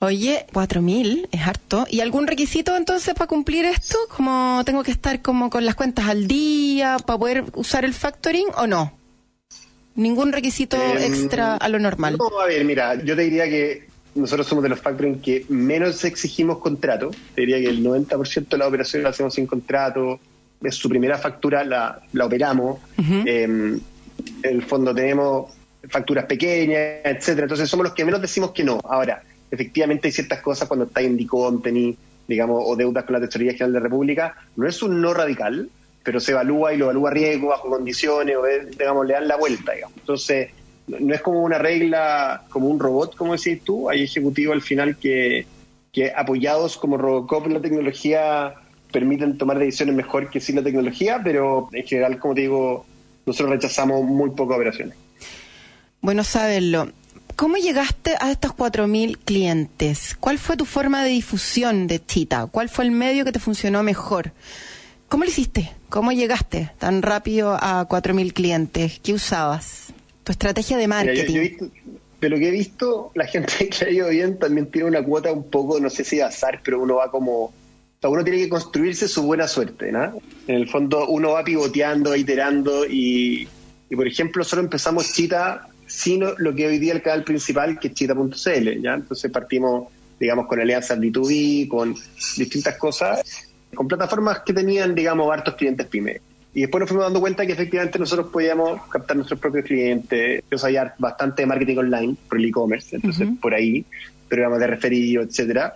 Oye, 0.00 0.44
4.000 0.52 1.28
es 1.32 1.40
harto. 1.40 1.86
¿Y 1.88 2.00
algún 2.00 2.26
requisito 2.26 2.76
entonces 2.76 3.14
para 3.14 3.26
cumplir 3.26 3.64
esto? 3.64 3.96
¿Como 4.14 4.62
tengo 4.66 4.82
que 4.82 4.90
estar 4.90 5.22
como 5.22 5.48
con 5.48 5.64
las 5.64 5.74
cuentas 5.74 6.06
al 6.06 6.26
día 6.26 6.98
para 7.06 7.18
poder 7.18 7.44
usar 7.54 7.86
el 7.86 7.94
factoring 7.94 8.48
o 8.58 8.66
no? 8.66 8.92
Ningún 9.94 10.32
requisito 10.32 10.76
Em, 10.76 10.98
extra 10.98 11.56
a 11.56 11.68
lo 11.70 11.78
normal. 11.78 12.18
No, 12.18 12.38
a 12.38 12.46
ver, 12.46 12.62
mira, 12.66 13.02
yo 13.02 13.16
te 13.16 13.22
diría 13.22 13.48
que 13.48 13.88
nosotros 14.14 14.46
somos 14.46 14.62
de 14.62 14.68
los 14.68 14.80
factoring 14.80 15.22
que 15.22 15.46
menos 15.48 16.04
exigimos 16.04 16.58
contrato. 16.58 17.10
Te 17.34 17.40
diría 17.40 17.58
que 17.58 17.68
el 17.68 17.82
90% 17.82 18.48
de 18.48 18.58
la 18.58 18.68
operación 18.68 19.02
la 19.02 19.08
hacemos 19.08 19.32
sin 19.32 19.46
contrato. 19.46 20.20
Es 20.62 20.74
su 20.74 20.90
primera 20.90 21.16
factura, 21.16 21.64
la, 21.64 22.02
la 22.12 22.26
operamos. 22.26 22.80
Eh, 22.98 23.44
en 23.44 23.80
el 24.42 24.62
fondo 24.62 24.94
tenemos 24.94 25.52
facturas 25.88 26.26
pequeñas, 26.26 27.00
etcétera. 27.02 27.44
Entonces 27.44 27.66
somos 27.70 27.84
los 27.84 27.94
que 27.94 28.04
menos 28.04 28.20
decimos 28.20 28.50
que 28.50 28.62
no. 28.62 28.78
Ahora, 28.84 29.22
efectivamente 29.50 30.08
hay 30.08 30.12
ciertas 30.12 30.40
cosas 30.40 30.68
cuando 30.68 30.86
está 30.86 31.00
en 31.00 31.18
tení, 31.62 31.96
digamos, 32.28 32.62
o 32.64 32.76
deudas 32.76 33.04
con 33.04 33.14
la 33.14 33.20
Tesorería 33.20 33.52
General 33.52 33.72
de 33.72 33.78
la 33.80 33.84
República. 33.84 34.36
No 34.56 34.66
es 34.66 34.82
un 34.82 35.00
no 35.00 35.14
radical, 35.14 35.68
pero 36.02 36.20
se 36.20 36.32
evalúa 36.32 36.72
y 36.72 36.76
lo 36.76 36.86
evalúa 36.86 37.10
riesgo, 37.10 37.48
bajo 37.48 37.68
condiciones, 37.68 38.36
o 38.36 38.46
eh, 38.46 38.66
digamos, 38.78 39.06
le 39.06 39.14
dan 39.14 39.28
la 39.28 39.36
vuelta, 39.36 39.72
digamos. 39.72 39.96
Entonces, 39.98 40.50
no 40.86 41.14
es 41.14 41.20
como 41.20 41.42
una 41.42 41.58
regla, 41.58 42.44
como 42.48 42.68
un 42.68 42.78
robot, 42.78 43.16
como 43.16 43.36
decís 43.36 43.60
tú, 43.64 43.90
hay 43.90 44.04
ejecutivos 44.04 44.54
al 44.54 44.62
final 44.62 44.96
que, 44.96 45.46
que 45.92 46.12
apoyados 46.14 46.76
como 46.76 46.96
Robocop 46.96 47.46
en 47.46 47.54
la 47.54 47.60
tecnología 47.60 48.54
permiten 48.92 49.36
tomar 49.36 49.58
decisiones 49.58 49.96
mejor 49.96 50.30
que 50.30 50.40
sin 50.40 50.56
la 50.56 50.62
tecnología, 50.62 51.20
pero 51.22 51.68
en 51.72 51.84
general, 51.84 52.18
como 52.18 52.34
te 52.34 52.42
digo, 52.42 52.86
nosotros 53.26 53.50
rechazamos 53.50 54.04
muy 54.04 54.30
pocas 54.30 54.56
operaciones. 54.56 54.96
Bueno 56.00 56.22
saberlo. 56.22 56.88
¿Cómo 57.36 57.56
llegaste 57.58 58.14
a 58.18 58.30
estos 58.30 58.52
4.000 58.52 59.18
clientes? 59.18 60.16
¿Cuál 60.18 60.38
fue 60.38 60.56
tu 60.56 60.64
forma 60.64 61.04
de 61.04 61.10
difusión 61.10 61.86
de 61.86 62.04
Chita? 62.04 62.46
¿Cuál 62.46 62.68
fue 62.70 62.84
el 62.86 62.90
medio 62.90 63.24
que 63.26 63.32
te 63.32 63.38
funcionó 63.38 63.82
mejor? 63.82 64.32
¿Cómo 65.08 65.24
lo 65.24 65.30
hiciste? 65.30 65.70
¿Cómo 65.90 66.12
llegaste 66.12 66.70
tan 66.78 67.02
rápido 67.02 67.52
a 67.60 67.86
4.000 67.88 68.32
clientes? 68.32 69.00
¿Qué 69.02 69.12
usabas? 69.12 69.88
Tu 70.24 70.32
estrategia 70.32 70.78
de 70.78 70.86
Mira, 70.88 71.02
yo- 71.02 71.06
marketing. 71.08 71.34
yo 71.34 71.40
visto- 71.42 71.70
de 72.20 72.30
lo 72.30 72.38
que 72.38 72.48
he 72.48 72.50
visto, 72.50 73.12
la 73.14 73.26
gente 73.26 73.52
que 73.68 73.84
ha 73.84 73.90
ido 73.90 74.08
bien 74.08 74.38
también 74.38 74.70
tiene 74.70 74.88
una 74.88 75.02
cuota 75.04 75.30
un 75.30 75.50
poco, 75.50 75.78
no 75.78 75.90
sé 75.90 76.02
si 76.04 76.16
de 76.16 76.22
azar, 76.22 76.60
pero 76.64 76.80
uno 76.80 76.96
va 76.96 77.10
como. 77.10 77.52
Uno 78.02 78.22
tiene 78.22 78.38
que 78.38 78.48
construirse 78.48 79.08
su 79.08 79.22
buena 79.24 79.48
suerte, 79.48 79.90
¿no? 79.90 80.18
En 80.46 80.54
el 80.54 80.68
fondo, 80.68 81.08
uno 81.08 81.32
va 81.32 81.42
pivoteando, 81.42 82.14
iterando 82.14 82.86
y, 82.86 83.48
y 83.90 83.96
por 83.96 84.06
ejemplo, 84.06 84.44
solo 84.44 84.62
empezamos 84.62 85.12
Chita 85.12 85.66
sin 85.96 86.22
lo 86.36 86.54
que 86.54 86.66
hoy 86.66 86.78
día 86.78 86.92
el 86.92 87.00
canal 87.00 87.24
principal, 87.24 87.78
que 87.78 87.88
es 87.88 87.94
chita.cl, 87.94 88.82
¿ya? 88.82 88.94
Entonces 88.94 89.30
partimos, 89.30 89.88
digamos, 90.20 90.46
con 90.46 90.60
alianzas 90.60 90.98
B2B, 90.98 91.68
con 91.68 91.94
distintas 92.36 92.76
cosas, 92.76 93.22
con 93.74 93.88
plataformas 93.88 94.40
que 94.44 94.52
tenían, 94.52 94.94
digamos, 94.94 95.32
hartos 95.32 95.54
clientes 95.54 95.86
pyme. 95.86 96.20
Y 96.52 96.60
después 96.62 96.80
nos 96.80 96.88
fuimos 96.88 97.06
dando 97.06 97.20
cuenta 97.20 97.46
que 97.46 97.52
efectivamente 97.52 97.98
nosotros 97.98 98.28
podíamos 98.30 98.82
captar 98.90 99.16
nuestros 99.16 99.40
propios 99.40 99.64
clientes. 99.64 100.42
Yo 100.50 100.58
sabía 100.58 100.94
bastante 100.98 101.42
de 101.42 101.46
marketing 101.46 101.76
online 101.78 102.16
por 102.28 102.38
el 102.38 102.44
e-commerce, 102.44 102.96
entonces 102.96 103.28
por 103.40 103.54
ahí, 103.54 103.82
programas 104.28 104.60
de 104.60 104.66
referido, 104.66 105.22
etcétera. 105.22 105.72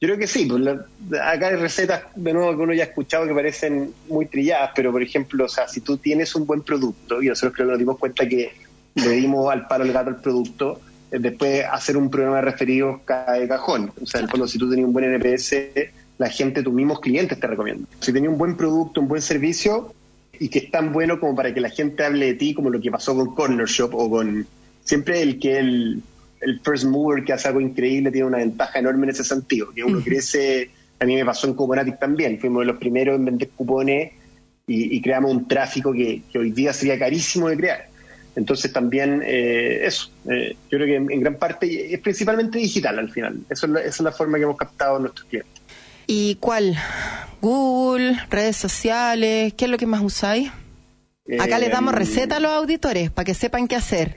Yo 0.00 0.08
creo 0.08 0.18
que 0.18 0.26
sí, 0.26 0.46
pues 0.46 0.62
la- 0.62 0.86
acá 1.30 1.48
hay 1.48 1.56
recetas 1.56 2.04
de 2.14 2.32
nuevo 2.32 2.56
que 2.56 2.62
uno 2.62 2.72
ya 2.72 2.84
ha 2.84 2.86
escuchado 2.86 3.26
que 3.26 3.34
parecen 3.34 3.92
muy 4.08 4.24
trilladas, 4.24 4.70
pero 4.74 4.90
por 4.90 5.02
ejemplo, 5.02 5.44
o 5.44 5.48
sea, 5.48 5.68
si 5.68 5.82
tú 5.82 5.98
tienes 5.98 6.34
un 6.34 6.46
buen 6.46 6.62
producto, 6.62 7.22
y 7.22 7.26
nosotros 7.28 7.52
creo 7.54 7.66
que 7.66 7.72
nos 7.72 7.78
dimos 7.78 7.98
cuenta 7.98 8.26
que 8.26 8.52
le 8.94 9.10
dimos 9.10 9.50
al 9.52 9.66
palo 9.66 9.84
el 9.84 9.92
gato 9.92 10.10
al 10.10 10.20
producto, 10.20 10.80
eh, 11.10 11.18
después 11.18 11.64
hacer 11.70 11.96
un 11.96 12.10
programa 12.10 12.36
de 12.36 12.42
referidos 12.42 13.00
cae 13.04 13.40
de 13.40 13.48
cajón. 13.48 13.92
O 14.00 14.06
sea, 14.06 14.20
en 14.20 14.24
el 14.24 14.30
fondo, 14.30 14.46
si 14.46 14.58
tú 14.58 14.68
tenías 14.68 14.86
un 14.86 14.92
buen 14.92 15.04
NPS, 15.04 15.54
la 16.18 16.28
gente, 16.28 16.62
tus 16.62 16.72
mismos 16.72 17.00
clientes 17.00 17.38
te 17.38 17.46
recomiendan. 17.46 17.86
Si 18.00 18.12
tenías 18.12 18.32
un 18.32 18.38
buen 18.38 18.56
producto, 18.56 19.00
un 19.00 19.08
buen 19.08 19.22
servicio, 19.22 19.94
y 20.38 20.48
que 20.48 20.58
es 20.60 20.70
tan 20.70 20.92
bueno 20.92 21.20
como 21.20 21.36
para 21.36 21.52
que 21.52 21.60
la 21.60 21.68
gente 21.68 22.04
hable 22.04 22.26
de 22.26 22.34
ti, 22.34 22.54
como 22.54 22.70
lo 22.70 22.80
que 22.80 22.90
pasó 22.90 23.14
con 23.14 23.34
Corner 23.34 23.66
Shop 23.66 23.94
o 23.94 24.10
con. 24.10 24.46
Siempre 24.82 25.22
el 25.22 25.38
que 25.38 25.58
el, 25.58 26.02
el 26.40 26.60
first 26.60 26.84
mover 26.86 27.24
que 27.24 27.34
hace 27.34 27.48
algo 27.48 27.60
increíble 27.60 28.10
tiene 28.10 28.26
una 28.26 28.38
ventaja 28.38 28.78
enorme 28.78 29.04
en 29.04 29.10
ese 29.10 29.24
sentido, 29.24 29.70
que 29.72 29.84
uno 29.84 30.00
crece. 30.02 30.70
A 30.98 31.04
mí 31.04 31.14
me 31.14 31.24
pasó 31.24 31.46
en 31.46 31.54
Cuponatic 31.54 31.98
también, 31.98 32.38
fuimos 32.38 32.60
de 32.60 32.66
los 32.66 32.76
primeros 32.76 33.16
en 33.16 33.24
vender 33.24 33.48
cupones 33.50 34.12
y, 34.66 34.96
y 34.96 35.00
creamos 35.00 35.30
un 35.30 35.48
tráfico 35.48 35.92
que, 35.92 36.22
que 36.30 36.38
hoy 36.38 36.50
día 36.50 36.72
sería 36.72 36.98
carísimo 36.98 37.48
de 37.48 37.56
crear. 37.56 37.89
Entonces 38.36 38.72
también 38.72 39.22
eh, 39.24 39.80
eso, 39.86 40.10
eh, 40.30 40.56
yo 40.70 40.78
creo 40.78 40.86
que 40.86 40.96
en, 40.96 41.10
en 41.10 41.20
gran 41.20 41.34
parte 41.36 41.92
es 41.92 42.00
principalmente 42.00 42.58
digital 42.58 42.98
al 42.98 43.10
final, 43.10 43.40
eso 43.50 43.66
es 43.66 43.72
la, 43.72 43.80
esa 43.80 43.88
es 43.88 44.00
la 44.00 44.12
forma 44.12 44.38
que 44.38 44.44
hemos 44.44 44.56
captado 44.56 44.96
a 44.96 44.98
nuestros 45.00 45.26
clientes. 45.28 45.60
¿Y 46.06 46.36
cuál? 46.36 46.76
Google, 47.40 48.16
redes 48.30 48.56
sociales, 48.56 49.54
¿qué 49.54 49.64
es 49.66 49.70
lo 49.70 49.78
que 49.78 49.86
más 49.86 50.02
usáis? 50.02 50.48
Acá 51.38 51.56
Eh, 51.56 51.60
les 51.60 51.70
damos 51.70 51.94
receta 51.94 52.36
a 52.36 52.40
los 52.40 52.50
auditores 52.52 53.10
para 53.10 53.24
que 53.24 53.34
sepan 53.34 53.68
qué 53.68 53.76
hacer. 53.76 54.16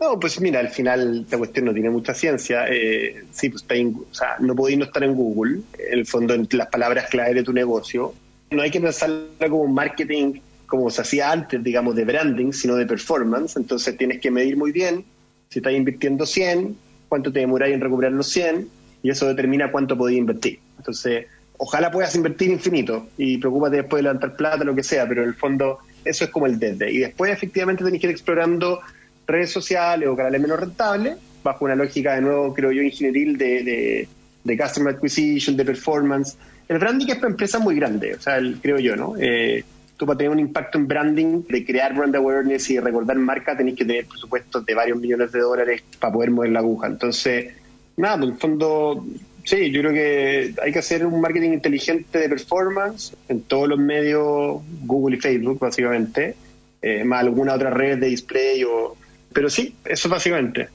No, 0.00 0.18
pues 0.18 0.40
mira, 0.40 0.60
al 0.60 0.68
final 0.70 1.20
esta 1.22 1.38
cuestión 1.38 1.66
no 1.66 1.72
tiene 1.72 1.88
mucha 1.90 2.14
ciencia. 2.14 2.66
Eh, 2.68 3.24
sí, 3.32 3.48
pues 3.50 3.62
está 3.62 3.74
en- 3.74 3.94
o 4.10 4.14
sea, 4.14 4.36
no 4.40 4.54
podéis 4.54 4.78
no 4.78 4.84
estar 4.86 5.02
en 5.04 5.14
Google, 5.14 5.60
en 5.78 5.98
el 5.98 6.06
fondo, 6.06 6.34
en 6.34 6.48
las 6.52 6.68
palabras 6.68 7.06
clave 7.10 7.34
de 7.34 7.42
tu 7.42 7.52
negocio. 7.52 8.14
No 8.50 8.62
hay 8.62 8.70
que 8.70 8.80
pensarla 8.80 9.26
como 9.48 9.62
un 9.62 9.74
marketing 9.74 10.40
como 10.76 10.90
se 10.90 11.02
hacía 11.02 11.30
antes, 11.30 11.62
digamos, 11.62 11.94
de 11.94 12.04
branding, 12.04 12.52
sino 12.52 12.76
de 12.76 12.86
performance. 12.86 13.56
Entonces 13.56 13.96
tienes 13.96 14.20
que 14.20 14.30
medir 14.30 14.56
muy 14.56 14.72
bien 14.72 15.04
si 15.48 15.58
estás 15.60 15.72
invirtiendo 15.74 16.26
100, 16.26 16.76
cuánto 17.08 17.32
te 17.32 17.40
demoráis 17.40 17.74
en 17.74 17.80
recuperar 17.80 18.12
los 18.12 18.28
100, 18.28 18.68
y 19.02 19.10
eso 19.10 19.26
determina 19.28 19.70
cuánto 19.70 19.96
podéis 19.96 20.18
invertir. 20.18 20.58
Entonces, 20.78 21.26
ojalá 21.58 21.90
puedas 21.90 22.14
invertir 22.16 22.50
infinito 22.50 23.08
y 23.16 23.38
preocúpate 23.38 23.76
después 23.76 23.98
de 24.00 24.04
levantar 24.04 24.36
plata, 24.36 24.64
lo 24.64 24.74
que 24.74 24.82
sea, 24.82 25.06
pero 25.06 25.22
en 25.22 25.28
el 25.28 25.34
fondo 25.34 25.78
eso 26.04 26.24
es 26.24 26.30
como 26.30 26.46
el 26.46 26.58
desde. 26.58 26.90
Y 26.92 26.98
después 26.98 27.30
efectivamente 27.32 27.84
tenés 27.84 28.00
que 28.00 28.06
ir 28.08 28.12
explorando 28.12 28.80
redes 29.26 29.50
sociales 29.50 30.08
o 30.08 30.16
canales 30.16 30.40
menos 30.40 30.58
rentables, 30.60 31.16
bajo 31.42 31.64
una 31.66 31.76
lógica 31.76 32.14
de 32.14 32.22
nuevo, 32.22 32.52
creo 32.54 32.72
yo, 32.72 32.82
ingenieril 32.82 33.36
de, 33.36 34.08
de, 34.44 34.58
customer 34.58 34.94
acquisition, 34.94 35.56
de 35.56 35.64
performance. 35.64 36.36
El 36.68 36.78
branding 36.78 37.06
es 37.08 37.16
para 37.16 37.28
empresas 37.28 37.60
muy 37.60 37.74
grandes, 37.76 38.18
o 38.18 38.20
sea, 38.20 38.38
el- 38.38 38.58
creo 38.60 38.78
yo, 38.78 38.96
¿no? 38.96 39.14
Eh, 39.18 39.62
tú 39.96 40.06
para 40.06 40.18
tener 40.18 40.32
un 40.32 40.40
impacto 40.40 40.78
en 40.78 40.86
branding, 40.86 41.42
de 41.48 41.64
crear 41.64 41.94
brand 41.94 42.14
awareness 42.16 42.70
y 42.70 42.80
recordar 42.80 43.16
marca, 43.16 43.56
tenés 43.56 43.74
que 43.74 43.84
tener 43.84 44.06
presupuestos 44.06 44.64
de 44.64 44.74
varios 44.74 44.98
millones 44.98 45.32
de 45.32 45.40
dólares 45.40 45.82
para 45.98 46.12
poder 46.12 46.30
mover 46.30 46.50
la 46.50 46.60
aguja. 46.60 46.86
Entonces, 46.88 47.54
nada, 47.96 48.16
en 48.16 48.22
el 48.22 48.34
fondo 48.34 49.04
Sí, 49.44 49.70
yo 49.70 49.82
creo 49.82 49.92
que 49.92 50.54
hay 50.62 50.72
que 50.72 50.78
hacer 50.78 51.04
un 51.04 51.20
marketing 51.20 51.50
inteligente 51.50 52.18
de 52.18 52.30
performance 52.30 53.14
en 53.28 53.42
todos 53.42 53.68
los 53.68 53.78
medios, 53.78 54.62
Google 54.84 55.16
y 55.16 55.20
Facebook, 55.20 55.58
básicamente, 55.58 56.34
eh, 56.80 57.04
más 57.04 57.20
alguna 57.20 57.52
otra 57.52 57.68
red 57.68 57.98
de 57.98 58.06
display. 58.06 58.64
O... 58.64 58.96
Pero 59.34 59.50
sí, 59.50 59.74
eso 59.84 60.08
básicamente. 60.08 60.68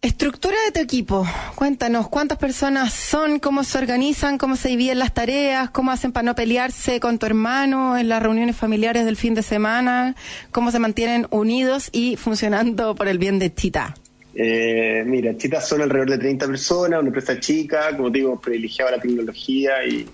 Estructura 0.00 0.54
de 0.66 0.70
tu 0.70 0.80
equipo. 0.80 1.26
Cuéntanos 1.56 2.08
cuántas 2.08 2.38
personas 2.38 2.94
son, 2.94 3.40
cómo 3.40 3.64
se 3.64 3.78
organizan, 3.78 4.38
cómo 4.38 4.54
se 4.54 4.68
dividen 4.68 5.00
las 5.00 5.12
tareas, 5.12 5.70
cómo 5.70 5.90
hacen 5.90 6.12
para 6.12 6.22
no 6.22 6.36
pelearse 6.36 7.00
con 7.00 7.18
tu 7.18 7.26
hermano 7.26 7.98
en 7.98 8.08
las 8.08 8.22
reuniones 8.22 8.54
familiares 8.54 9.04
del 9.06 9.16
fin 9.16 9.34
de 9.34 9.42
semana, 9.42 10.14
cómo 10.52 10.70
se 10.70 10.78
mantienen 10.78 11.26
unidos 11.30 11.88
y 11.90 12.14
funcionando 12.14 12.94
por 12.94 13.08
el 13.08 13.18
bien 13.18 13.40
de 13.40 13.52
Chita. 13.52 13.96
Eh, 14.36 15.02
mira, 15.04 15.36
Chita 15.36 15.60
son 15.60 15.82
alrededor 15.82 16.10
de 16.10 16.18
30 16.18 16.46
personas, 16.46 17.00
una 17.00 17.08
empresa 17.08 17.40
chica, 17.40 17.96
como 17.96 18.12
te 18.12 18.18
digo, 18.18 18.40
privilegiaba 18.40 18.92
la 18.92 19.00
tecnología 19.00 19.84
y, 19.84 20.06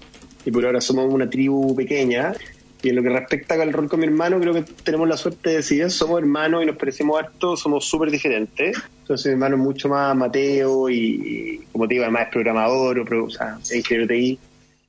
y 0.46 0.50
por 0.50 0.64
ahora 0.64 0.80
somos 0.80 1.12
una 1.12 1.28
tribu 1.28 1.76
pequeña. 1.76 2.32
Y 2.84 2.90
en 2.90 2.96
lo 2.96 3.02
que 3.02 3.08
respecta 3.08 3.54
al 3.54 3.72
rol 3.72 3.88
con 3.88 4.00
mi 4.00 4.06
hermano, 4.06 4.38
creo 4.38 4.52
que 4.52 4.62
tenemos 4.82 5.08
la 5.08 5.16
suerte 5.16 5.50
de 5.50 5.56
decir, 5.56 5.90
somos 5.90 6.18
hermanos 6.18 6.62
y 6.62 6.66
nos 6.66 6.76
parecemos 6.76 7.18
harto, 7.18 7.56
somos 7.56 7.86
súper 7.86 8.10
diferentes. 8.10 8.76
Entonces 9.00 9.26
mi 9.26 9.32
hermano 9.32 9.56
es 9.56 9.62
mucho 9.62 9.88
más 9.88 10.14
Mateo 10.14 10.90
y, 10.90 11.62
como 11.72 11.88
te 11.88 11.94
digo, 11.94 12.04
además 12.04 12.24
es 12.24 12.28
programador 12.28 13.00
o, 13.00 13.24
o 13.24 13.30
sea, 13.30 13.58
es 13.62 13.74
ingeniero 13.74 14.06
TI. 14.06 14.38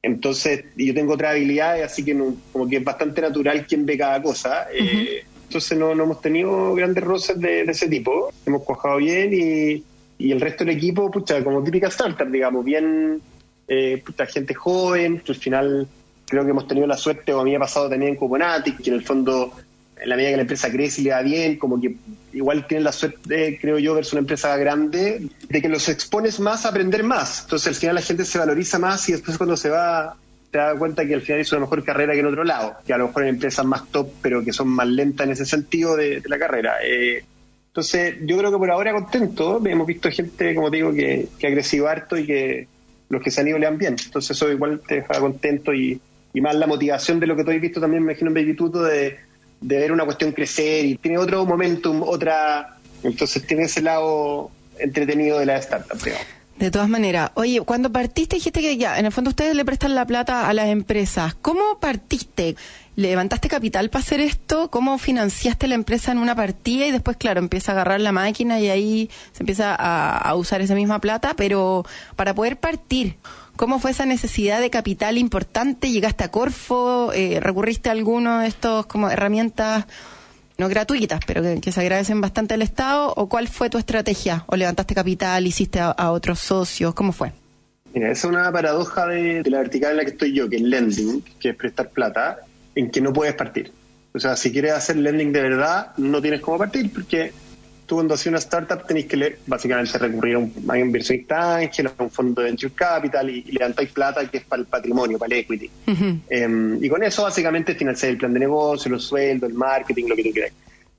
Entonces, 0.02 0.66
yo 0.76 0.94
tengo 0.94 1.14
otra 1.14 1.32
habilidad, 1.32 1.82
así 1.82 2.04
que 2.04 2.16
como 2.52 2.68
que 2.68 2.78
es 2.78 2.84
bastante 2.84 3.22
natural 3.22 3.66
quien 3.66 3.86
ve 3.86 3.98
cada 3.98 4.22
cosa. 4.22 4.68
Eh, 4.74 5.24
entonces 5.48 5.78
no, 5.78 5.96
no, 5.96 6.04
hemos 6.04 6.22
tenido 6.22 6.76
grandes 6.76 7.04
roces 7.04 7.40
de, 7.40 7.62
ese 7.62 7.88
tipo. 7.88 8.32
Hemos 8.46 8.64
cuajado 8.64 8.98
bien 8.98 9.32
y, 9.34 9.84
y, 10.18 10.32
el 10.32 10.42
resto 10.42 10.66
del 10.66 10.76
equipo, 10.76 11.10
pucha, 11.10 11.44
como 11.44 11.64
típica 11.64 11.88
startup, 11.88 12.30
digamos, 12.30 12.66
bien, 12.66 13.22
eh, 13.70 14.04
pucha, 14.06 14.26
gente 14.26 14.54
joven, 14.54 15.24
al 15.28 15.36
final 15.36 15.88
creo 16.28 16.44
que 16.44 16.52
hemos 16.52 16.68
tenido 16.68 16.88
la 16.88 16.98
suerte, 16.98 17.34
o 17.34 17.42
a 17.42 17.44
mí 17.44 17.52
me 17.52 17.58
ha 17.58 17.60
pasado 17.60 17.90
también 17.90 18.16
con 18.16 18.28
Coponatic, 18.28 18.82
que 18.82 18.90
en 18.90 18.96
el 18.96 19.04
fondo, 19.04 19.54
en 20.00 20.10
la 20.10 20.16
medida 20.16 20.32
que 20.32 20.38
la 20.38 20.42
empresa 20.42 20.72
crece 20.72 21.02
y 21.02 21.06
le 21.06 21.12
va 21.12 21.22
bien, 21.22 21.58
como 21.58 21.80
que 21.80 21.96
igual 22.34 22.68
tienen 22.68 22.84
la 22.84 22.92
suerte, 22.92 23.58
creo 23.62 23.80
yo, 23.80 23.94
versus 23.94 24.14
una 24.14 24.22
empresa 24.22 24.56
grande, 24.58 25.28
de 25.48 25.62
que 25.62 25.70
los 25.70 25.88
expones 25.90 26.40
más 26.40 26.66
a 26.66 26.70
aprender 26.70 27.04
más. 27.04 27.44
Entonces 27.44 27.68
al 27.68 27.76
final 27.76 27.96
la 27.96 28.02
gente 28.02 28.26
se 28.26 28.38
valoriza 28.38 28.80
más 28.80 29.08
y 29.10 29.14
después 29.14 29.38
cuando 29.38 29.56
se 29.58 29.70
va 29.70 30.16
te 30.56 30.60
das 30.60 30.78
cuenta 30.78 31.06
que 31.06 31.14
al 31.14 31.22
final 31.22 31.42
hizo 31.42 31.58
una 31.58 31.66
mejor 31.66 31.84
carrera 31.84 32.14
que 32.14 32.20
en 32.22 32.28
otro 32.28 32.46
lado, 32.46 32.78
que 32.88 32.94
a 32.94 32.98
lo 32.98 33.08
mejor 33.08 33.24
en 33.24 33.30
empresas 33.30 33.66
más 33.66 33.90
top, 33.92 34.10
pero 34.22 34.42
que 34.42 34.54
son 34.54 34.70
más 34.70 34.88
lentas 34.88 35.28
en 35.28 35.34
ese 35.34 35.46
sentido 35.46 35.98
de, 35.98 36.24
la 36.28 36.40
carrera. 36.40 36.76
Eh, 36.82 37.26
entonces, 37.68 38.16
yo 38.22 38.38
creo 38.38 38.54
que 38.54 38.58
por 38.58 38.72
ahora 38.72 38.94
contento. 38.94 39.62
Hemos 39.66 39.86
visto 39.86 40.10
gente, 40.10 40.56
como 40.56 40.72
te 40.72 40.78
digo, 40.78 40.94
que, 40.94 41.28
que 41.38 41.48
ha 41.48 41.52
crecido 41.52 41.90
harto 41.90 42.18
y 42.18 42.26
que 42.26 42.68
los 43.10 43.22
que 43.22 43.32
se 43.32 43.42
han 43.42 43.50
ido 43.50 43.58
le 43.58 43.68
han 43.68 43.78
bien. 43.78 43.98
Entonces, 44.02 44.32
eso 44.32 44.50
igual 44.50 44.80
te 44.88 44.96
deja 44.96 45.20
contento 45.20 45.74
y, 45.74 46.00
y 46.36 46.42
más 46.42 46.54
la 46.54 46.68
motivación 46.68 47.20
de 47.22 47.28
lo 47.28 47.36
que 47.38 47.46
tú 47.46 47.52
has 47.52 47.62
visto 47.62 47.80
también, 47.80 48.04
me 48.04 48.12
imagino, 48.12 48.30
en 48.30 48.34
Baby 48.34 48.58
de, 48.90 49.18
de 49.62 49.80
ver 49.80 49.94
una 49.94 50.04
cuestión 50.04 50.34
crecer 50.34 50.86
y 50.86 50.98
tiene 50.98 51.18
otro 51.18 51.46
momentum, 51.46 52.04
otra. 52.04 52.78
Entonces 53.04 53.48
tiene 53.48 53.64
ese 53.64 53.82
lado 53.82 54.52
entretenido 54.78 55.40
de 55.40 55.46
la 55.46 55.58
startup. 55.58 55.98
De 56.60 56.72
todas 56.72 56.90
maneras, 56.90 57.32
oye, 57.36 57.62
cuando 57.62 57.90
partiste 57.90 58.36
dijiste 58.36 58.60
que 58.60 58.76
ya, 58.76 59.00
en 59.00 59.06
el 59.06 59.14
fondo 59.14 59.30
ustedes 59.30 59.56
le 59.56 59.64
prestan 59.64 59.96
la 59.96 60.06
plata 60.06 60.50
a 60.50 60.54
las 60.54 60.68
empresas. 60.68 61.36
¿Cómo 61.42 61.80
partiste? 61.80 62.58
¿Levantaste 62.98 63.48
capital 63.48 63.90
para 63.90 64.04
hacer 64.04 64.20
esto? 64.20 64.70
¿Cómo 64.70 64.98
financiaste 64.98 65.70
la 65.70 65.76
empresa 65.76 66.12
en 66.12 66.18
una 66.18 66.36
partida 66.36 66.86
y 66.86 66.92
después, 66.92 67.16
claro, 67.16 67.40
empieza 67.40 67.72
a 67.72 67.76
agarrar 67.76 68.02
la 68.02 68.12
máquina 68.12 68.60
y 68.60 68.70
ahí 68.70 69.10
se 69.32 69.44
empieza 69.44 69.74
a, 69.74 70.18
a 70.18 70.36
usar 70.36 70.60
esa 70.62 70.76
misma 70.76 71.00
plata? 71.00 71.34
Pero 71.38 71.86
para 72.18 72.34
poder 72.34 72.58
partir, 72.58 73.16
¿Cómo 73.56 73.80
fue 73.80 73.92
esa 73.92 74.06
necesidad 74.06 74.60
de 74.60 74.70
capital 74.70 75.18
importante? 75.18 75.90
¿Llegaste 75.90 76.26
a 76.26 76.32
Corfo? 76.32 77.14
Eh, 77.14 77.40
¿Recurriste 77.40 77.88
a 77.88 77.94
alguno 77.94 78.40
de 78.40 78.48
estos 78.48 78.86
como 78.86 79.10
herramientas 79.10 79.86
no 80.58 80.68
gratuitas, 80.68 81.22
pero 81.26 81.42
que, 81.62 81.72
se 81.72 81.80
agradecen 81.80 82.20
bastante 82.20 82.54
al 82.54 82.62
Estado? 82.62 83.14
¿O 83.16 83.30
cuál 83.30 83.48
fue 83.48 83.70
tu 83.70 83.78
estrategia? 83.78 84.44
¿O 84.48 84.58
levantaste 84.58 84.94
capital, 84.94 85.48
hiciste 85.48 85.80
a, 85.80 86.12
otros 86.12 86.40
socios? 86.40 86.94
¿Cómo 86.94 87.14
fue? 87.14 87.32
Mira, 87.94 88.12
esa 88.12 88.28
es 88.28 88.34
una 88.34 88.52
paradoja 88.52 89.08
de, 89.08 89.42
de, 89.42 89.50
la 89.50 89.60
vertical 89.60 89.92
en 89.92 89.98
la 89.98 90.04
que 90.04 90.12
estoy 90.12 90.34
yo, 90.34 90.50
que 90.50 90.58
es 90.58 90.62
lending, 90.62 91.24
que 91.40 91.50
es 91.50 91.56
prestar 91.56 91.90
plata, 91.92 92.40
en 92.76 92.92
que 92.92 93.00
no 93.00 93.14
puedes 93.14 93.36
partir. 93.36 93.72
O 94.14 94.20
sea, 94.20 94.36
si 94.36 94.52
quieres 94.52 94.74
hacer 94.74 94.98
lending 94.98 95.32
de 95.32 95.42
verdad, 95.42 95.94
no 95.96 96.22
tienes 96.22 96.42
cómo 96.42 96.58
partir, 96.58 96.92
porque 96.92 97.32
tú 97.86 97.96
cuando 97.96 98.14
haces 98.16 98.28
una 98.28 98.40
startup 98.40 98.86
tenéis 98.86 99.06
que 99.06 99.38
básicamente 99.46 99.98
recurrir 99.98 100.36
a, 100.36 100.40
un, 100.40 100.54
a 100.68 100.72
una 100.72 100.80
inversión 100.80 101.20
intangible, 101.20 101.92
a 101.98 102.04
un 102.04 102.10
fondo 102.10 102.42
de 102.42 102.50
venture 102.50 102.74
capital 102.74 103.30
y, 103.30 103.44
levantáis 103.44 103.92
plata 103.92 104.26
que 104.30 104.38
es 104.38 104.46
para 104.46 104.62
el 104.62 104.68
patrimonio, 104.68 105.18
para 105.18 105.36
el 105.36 105.42
equity. 105.42 105.70
Em, 106.30 106.84
y 106.84 106.90
con 106.90 107.04
eso 107.04 107.24
básicamente 107.24 107.76
financiáis 107.76 108.14
el 108.14 108.18
plan 108.18 108.34
de 108.34 108.40
negocio, 108.40 108.92
los 108.92 109.04
sueldos, 109.04 109.50
el 109.50 109.56
marketing, 109.56 110.06
lo 110.08 110.16
que 110.16 110.24
tú 110.24 110.32
quieras. 110.32 110.52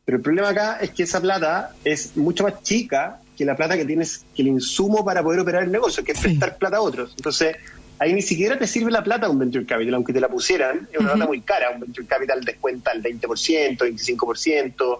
Pero 0.04 0.18
el 0.18 0.22
problema 0.22 0.50
acá 0.50 0.78
es 0.80 0.90
que 0.90 1.02
esa 1.02 1.20
plata 1.20 1.74
es 1.84 2.16
mucho 2.16 2.44
más 2.44 2.62
chica 2.62 3.20
que 3.36 3.44
la 3.44 3.56
plata 3.56 3.76
que 3.76 3.84
tienes, 3.84 4.24
que 4.34 4.42
el 4.42 4.48
insumo 4.48 5.04
para 5.04 5.22
poder 5.22 5.40
operar 5.40 5.64
el 5.64 5.72
negocio, 5.72 6.04
que 6.04 6.12
es 6.12 6.20
prestar 6.20 6.56
plata 6.56 6.76
a 6.76 6.80
otros. 6.80 7.12
Entonces, 7.16 7.56
ahí 7.98 8.12
ni 8.12 8.22
siquiera 8.22 8.58
te 8.58 8.66
sirve 8.66 8.90
la 8.90 9.02
plata 9.02 9.28
un 9.28 9.38
venture 9.38 9.66
capital, 9.66 9.94
aunque 9.94 10.12
te 10.12 10.20
la 10.20 10.28
pusieran, 10.28 10.88
es 10.92 10.98
una 10.98 11.12
plata 11.12 11.26
muy 11.26 11.40
cara. 11.40 11.70
Un 11.74 11.80
venture 11.80 12.06
capital 12.06 12.44
descuenta 12.44 12.92
el 12.92 13.02
20%, 13.02 13.78
25%, 13.78 14.98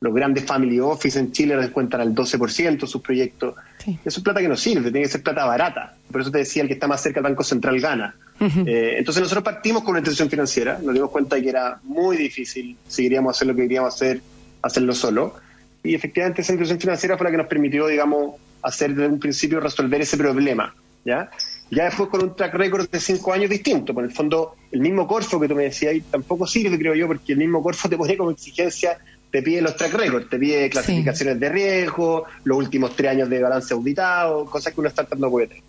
los 0.00 0.14
grandes 0.14 0.44
family 0.44 0.80
office 0.80 1.18
en 1.18 1.30
Chile 1.30 1.56
descuentan 1.56 2.00
al 2.00 2.14
12% 2.14 2.86
sus 2.86 3.02
proyectos. 3.02 3.54
Eso 3.86 4.18
es 4.18 4.20
plata 4.20 4.40
que 4.40 4.48
no 4.48 4.56
sirve, 4.56 4.90
tiene 4.90 5.02
que 5.02 5.08
ser 5.08 5.22
plata 5.22 5.44
barata. 5.44 5.94
Por 6.10 6.22
eso 6.22 6.30
te 6.30 6.38
decía, 6.38 6.62
el 6.62 6.68
que 6.68 6.74
está 6.74 6.88
más 6.88 7.02
cerca 7.02 7.20
del 7.20 7.30
Banco 7.30 7.44
Central 7.44 7.78
gana. 7.80 8.14
Eh, 8.40 8.94
entonces 8.96 9.22
nosotros 9.22 9.44
partimos 9.44 9.82
con 9.82 9.90
una 9.90 9.98
intención 9.98 10.30
financiera, 10.30 10.78
nos 10.82 10.94
dimos 10.94 11.10
cuenta 11.10 11.36
de 11.36 11.42
que 11.42 11.50
era 11.50 11.78
muy 11.82 12.16
difícil 12.16 12.78
si 12.88 13.02
queríamos 13.02 13.36
hacer 13.36 13.48
lo 13.48 13.54
que 13.54 13.62
queríamos 13.62 13.94
hacer, 13.94 14.22
hacerlo 14.62 14.94
solo. 14.94 15.34
Y 15.82 15.94
efectivamente 15.94 16.40
esa 16.40 16.52
intención 16.52 16.80
financiera 16.80 17.18
fue 17.18 17.26
la 17.26 17.30
que 17.32 17.36
nos 17.36 17.46
permitió, 17.46 17.86
digamos, 17.86 18.36
hacer 18.62 18.94
desde 18.94 19.12
un 19.12 19.20
principio 19.20 19.60
resolver 19.60 20.00
ese 20.00 20.16
problema. 20.16 20.74
¿ya? 21.04 21.30
Ya 21.70 21.84
después 21.84 22.08
con 22.08 22.22
un 22.22 22.34
track 22.34 22.54
record 22.54 22.88
de 22.88 23.00
cinco 23.00 23.34
años 23.34 23.50
distinto. 23.50 23.92
Por 23.92 24.04
el 24.04 24.12
fondo, 24.12 24.56
el 24.72 24.80
mismo 24.80 25.06
Corfo 25.06 25.38
que 25.38 25.46
tú 25.46 25.54
me 25.54 25.64
decías, 25.64 25.94
tampoco 26.10 26.46
sirve, 26.46 26.78
creo 26.78 26.94
yo, 26.94 27.06
porque 27.06 27.32
el 27.32 27.38
mismo 27.38 27.62
Corfo 27.62 27.88
te 27.88 27.98
pone 27.98 28.16
como 28.16 28.30
exigencia 28.30 28.98
te 29.30 29.42
pide 29.42 29.62
los 29.62 29.76
track 29.76 29.94
records, 29.94 30.28
te 30.28 30.38
pide 30.38 30.68
clasificaciones 30.70 31.38
de 31.38 31.48
riesgo, 31.48 32.24
los 32.44 32.58
últimos 32.58 32.96
tres 32.96 33.12
años 33.12 33.28
de 33.28 33.40
balance 33.40 33.72
auditado, 33.72 34.44
cosas 34.46 34.72
que 34.72 34.80
una 34.80 34.88
startup 34.88 35.18
no 35.18 35.30
puede 35.30 35.46
tener. 35.48 35.62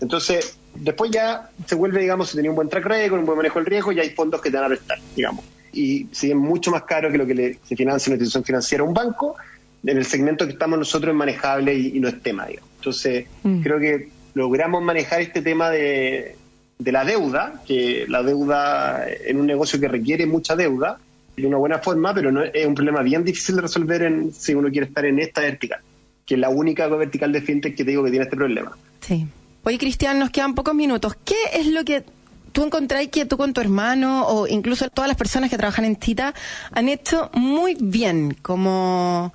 Entonces, 0.00 0.58
después 0.74 1.10
ya 1.10 1.50
se 1.66 1.74
vuelve, 1.74 2.00
digamos, 2.00 2.30
si 2.30 2.36
tenía 2.36 2.50
un 2.50 2.56
buen 2.56 2.68
track 2.68 2.84
record, 2.84 3.20
un 3.20 3.26
buen 3.26 3.38
manejo 3.38 3.58
del 3.58 3.66
riesgo, 3.66 3.92
ya 3.92 4.02
hay 4.02 4.10
fondos 4.10 4.40
que 4.40 4.50
te 4.50 4.56
van 4.56 4.66
a 4.66 4.68
prestar, 4.68 4.98
digamos. 5.16 5.44
Y 5.72 6.06
si 6.12 6.30
es 6.30 6.36
mucho 6.36 6.70
más 6.70 6.82
caro 6.82 7.10
que 7.10 7.18
lo 7.18 7.26
que 7.26 7.34
le, 7.34 7.58
se 7.64 7.76
financia 7.76 8.10
una 8.10 8.16
institución 8.16 8.44
financiera 8.44 8.84
a 8.84 8.86
un 8.86 8.94
banco, 8.94 9.36
en 9.84 9.96
el 9.96 10.04
segmento 10.04 10.46
que 10.46 10.52
estamos 10.52 10.78
nosotros 10.78 11.12
es 11.12 11.16
manejable 11.16 11.74
y, 11.74 11.98
no 12.00 12.08
es 12.08 12.22
tema, 12.22 12.46
digamos. 12.46 12.70
Entonces, 12.76 13.26
mm. 13.42 13.62
creo 13.62 13.78
que 13.78 14.08
logramos 14.34 14.82
manejar 14.82 15.20
este 15.20 15.42
tema 15.42 15.70
de, 15.70 16.36
de 16.78 16.92
la 16.92 17.04
deuda, 17.04 17.62
que 17.66 18.06
la 18.08 18.22
deuda 18.22 19.04
en 19.08 19.40
un 19.40 19.46
negocio 19.46 19.80
que 19.80 19.88
requiere 19.88 20.26
mucha 20.26 20.54
deuda, 20.54 20.98
de 21.40 21.46
una 21.46 21.58
buena 21.58 21.78
forma, 21.78 22.14
pero 22.14 22.30
no, 22.32 22.42
es 22.42 22.66
un 22.66 22.74
problema 22.74 23.02
bien 23.02 23.24
difícil 23.24 23.56
de 23.56 23.62
resolver 23.62 24.02
en, 24.02 24.32
si 24.32 24.54
uno 24.54 24.70
quiere 24.70 24.86
estar 24.86 25.04
en 25.04 25.18
esta 25.18 25.40
vertical, 25.40 25.80
que 26.26 26.34
es 26.34 26.40
la 26.40 26.48
única 26.48 26.86
vertical 26.88 27.32
de 27.32 27.40
fintech 27.40 27.76
que 27.76 27.84
te 27.84 27.90
digo 27.90 28.04
que 28.04 28.10
tiene 28.10 28.24
este 28.24 28.36
problema. 28.36 28.76
Sí. 29.00 29.26
Oye, 29.64 29.78
Cristian, 29.78 30.18
nos 30.18 30.30
quedan 30.30 30.54
pocos 30.54 30.74
minutos. 30.74 31.14
¿Qué 31.24 31.34
es 31.54 31.66
lo 31.66 31.84
que 31.84 32.04
tú 32.52 32.64
encontráis 32.64 33.10
que 33.10 33.26
tú 33.26 33.36
con 33.36 33.52
tu 33.52 33.60
hermano 33.60 34.26
o 34.26 34.46
incluso 34.46 34.88
todas 34.88 35.08
las 35.08 35.16
personas 35.16 35.50
que 35.50 35.56
trabajan 35.56 35.84
en 35.84 35.96
Tita 35.96 36.34
han 36.72 36.88
hecho 36.88 37.30
muy 37.34 37.76
bien 37.78 38.36
como 38.42 39.32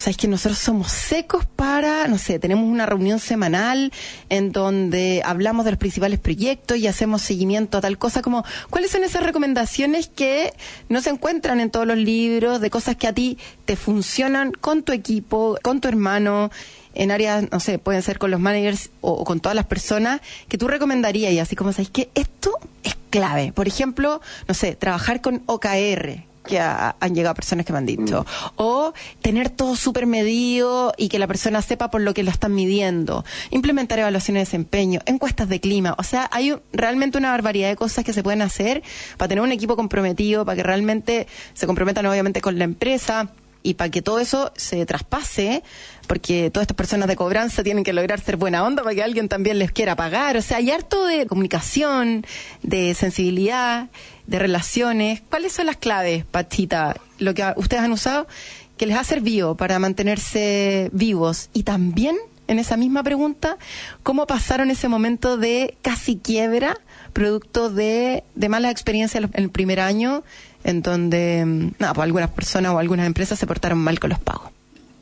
Sabes 0.00 0.16
que 0.16 0.28
nosotros 0.28 0.58
somos 0.58 0.92
secos 0.92 1.44
para, 1.44 2.06
no 2.06 2.18
sé, 2.18 2.38
tenemos 2.38 2.66
una 2.66 2.86
reunión 2.86 3.18
semanal 3.18 3.92
en 4.28 4.52
donde 4.52 5.22
hablamos 5.24 5.64
de 5.64 5.72
los 5.72 5.78
principales 5.80 6.20
proyectos 6.20 6.76
y 6.76 6.86
hacemos 6.86 7.20
seguimiento 7.20 7.78
a 7.78 7.80
tal 7.80 7.98
cosa 7.98 8.22
como, 8.22 8.44
¿cuáles 8.70 8.92
son 8.92 9.02
esas 9.02 9.24
recomendaciones 9.24 10.06
que 10.06 10.54
no 10.88 11.00
se 11.00 11.10
encuentran 11.10 11.58
en 11.58 11.72
todos 11.72 11.84
los 11.84 11.96
libros 11.96 12.60
de 12.60 12.70
cosas 12.70 12.94
que 12.94 13.08
a 13.08 13.12
ti 13.12 13.38
te 13.64 13.74
funcionan 13.74 14.52
con 14.52 14.84
tu 14.84 14.92
equipo, 14.92 15.58
con 15.64 15.80
tu 15.80 15.88
hermano, 15.88 16.52
en 16.94 17.10
áreas, 17.10 17.50
no 17.50 17.58
sé, 17.58 17.80
pueden 17.80 18.02
ser 18.02 18.20
con 18.20 18.30
los 18.30 18.38
managers 18.38 18.90
o, 19.00 19.24
con 19.24 19.40
todas 19.40 19.56
las 19.56 19.66
personas 19.66 20.20
que 20.46 20.58
tú 20.58 20.68
recomendarías 20.68 21.32
y 21.32 21.40
así 21.40 21.56
como 21.56 21.72
sabes 21.72 21.90
que 21.90 22.08
esto 22.14 22.56
es 22.84 22.96
clave. 23.10 23.50
Por 23.52 23.66
ejemplo, 23.66 24.20
no 24.46 24.54
sé, 24.54 24.76
trabajar 24.76 25.20
con 25.20 25.42
OKR, 25.46 26.27
que 26.48 26.58
han 26.58 27.14
llegado 27.14 27.34
personas 27.34 27.64
que 27.64 27.72
me 27.72 27.78
han 27.78 27.86
dicho. 27.86 28.22
Mm. 28.22 28.50
O 28.56 28.92
tener 29.22 29.50
todo 29.50 29.76
súper 29.76 30.06
medido 30.06 30.92
y 30.96 31.08
que 31.08 31.18
la 31.20 31.26
persona 31.28 31.62
sepa 31.62 31.90
por 31.90 32.00
lo 32.00 32.14
que 32.14 32.24
lo 32.24 32.30
están 32.30 32.54
midiendo. 32.54 33.24
Implementar 33.50 33.98
evaluaciones 34.00 34.40
de 34.40 34.46
desempeño, 34.46 35.00
encuestas 35.06 35.48
de 35.48 35.60
clima. 35.60 35.94
O 35.98 36.02
sea, 36.02 36.28
hay 36.32 36.56
realmente 36.72 37.18
una 37.18 37.30
barbaridad 37.30 37.68
de 37.68 37.76
cosas 37.76 38.04
que 38.04 38.12
se 38.12 38.22
pueden 38.22 38.42
hacer 38.42 38.82
para 39.16 39.28
tener 39.28 39.44
un 39.44 39.52
equipo 39.52 39.76
comprometido, 39.76 40.44
para 40.44 40.56
que 40.56 40.62
realmente 40.62 41.26
se 41.54 41.66
comprometan 41.66 42.06
obviamente 42.06 42.40
con 42.40 42.58
la 42.58 42.64
empresa 42.64 43.28
Y 43.62 43.74
para 43.74 43.90
que 43.90 44.02
todo 44.02 44.18
eso 44.18 44.52
se 44.56 44.86
traspase, 44.86 45.62
porque 46.06 46.50
todas 46.50 46.64
estas 46.64 46.76
personas 46.76 47.08
de 47.08 47.16
cobranza 47.16 47.62
tienen 47.62 47.84
que 47.84 47.92
lograr 47.92 48.20
ser 48.20 48.36
buena 48.36 48.64
onda 48.64 48.82
para 48.82 48.94
que 48.94 49.02
alguien 49.02 49.28
también 49.28 49.58
les 49.58 49.72
quiera 49.72 49.96
pagar. 49.96 50.36
O 50.36 50.42
sea, 50.42 50.58
hay 50.58 50.70
harto 50.70 51.04
de 51.04 51.26
comunicación, 51.26 52.24
de 52.62 52.94
sensibilidad, 52.94 53.88
de 54.28 54.38
relaciones. 54.38 55.20
¿Cuáles 55.28 55.52
son 55.52 55.66
las 55.66 55.76
claves, 55.76 56.24
Pachita, 56.24 56.96
lo 57.18 57.34
que 57.34 57.44
ustedes 57.56 57.82
han 57.82 57.90
usado, 57.90 58.28
que 58.76 58.86
les 58.86 58.96
ha 58.96 59.02
servido 59.02 59.56
para 59.56 59.80
mantenerse 59.80 60.90
vivos? 60.92 61.50
Y 61.52 61.64
también, 61.64 62.16
en 62.46 62.60
esa 62.60 62.76
misma 62.76 63.02
pregunta, 63.02 63.58
¿cómo 64.04 64.28
pasaron 64.28 64.70
ese 64.70 64.88
momento 64.88 65.36
de 65.36 65.76
casi 65.82 66.16
quiebra, 66.16 66.78
producto 67.12 67.70
de, 67.70 68.22
de 68.36 68.48
malas 68.48 68.70
experiencias 68.70 69.24
en 69.24 69.42
el 69.42 69.50
primer 69.50 69.80
año? 69.80 70.22
en 70.64 70.82
donde 70.82 71.44
mm, 71.44 71.70
nada, 71.78 71.94
pues 71.94 72.04
algunas 72.04 72.30
personas 72.30 72.72
o 72.72 72.78
algunas 72.78 73.06
empresas 73.06 73.38
se 73.38 73.46
portaron 73.46 73.78
mal 73.78 73.98
con 73.98 74.10
los 74.10 74.18
pagos. 74.18 74.50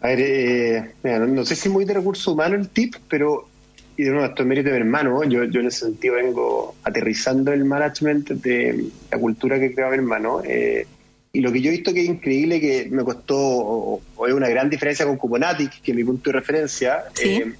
A 0.00 0.08
ver, 0.08 0.20
eh, 0.20 0.94
no, 1.02 1.44
sé 1.44 1.56
si 1.56 1.68
muy 1.68 1.84
de 1.84 1.94
recursos 1.94 2.26
humanos 2.26 2.60
el 2.60 2.68
tip, 2.68 2.94
pero 3.08 3.48
y 3.96 4.04
de 4.04 4.10
nuevo, 4.10 4.26
esto 4.26 4.42
es 4.42 4.48
mérito 4.48 4.68
de 4.68 4.74
mi 4.74 4.80
hermano. 4.80 5.24
Yo, 5.24 5.44
yo 5.44 5.60
en 5.60 5.66
ese 5.66 5.86
sentido 5.86 6.16
vengo 6.16 6.74
aterrizando 6.84 7.52
el 7.52 7.64
management 7.64 8.28
de 8.30 8.88
la 9.10 9.18
cultura 9.18 9.58
que 9.58 9.72
creaba 9.72 9.92
mi 9.92 9.98
hermano. 9.98 10.42
Eh, 10.44 10.86
y 11.32 11.40
lo 11.40 11.52
que 11.52 11.60
yo 11.60 11.68
he 11.68 11.72
visto 11.72 11.92
que 11.92 12.00
es 12.00 12.06
increíble, 12.06 12.60
que 12.60 12.88
me 12.90 13.04
costó, 13.04 13.36
o, 13.36 14.02
es 14.26 14.32
una 14.32 14.48
gran 14.48 14.68
diferencia 14.70 15.06
con 15.06 15.16
Cuponatic, 15.16 15.80
que 15.80 15.90
es 15.92 15.96
mi 15.96 16.04
punto 16.04 16.30
de 16.30 16.38
referencia, 16.38 17.04
eh, 17.22 17.52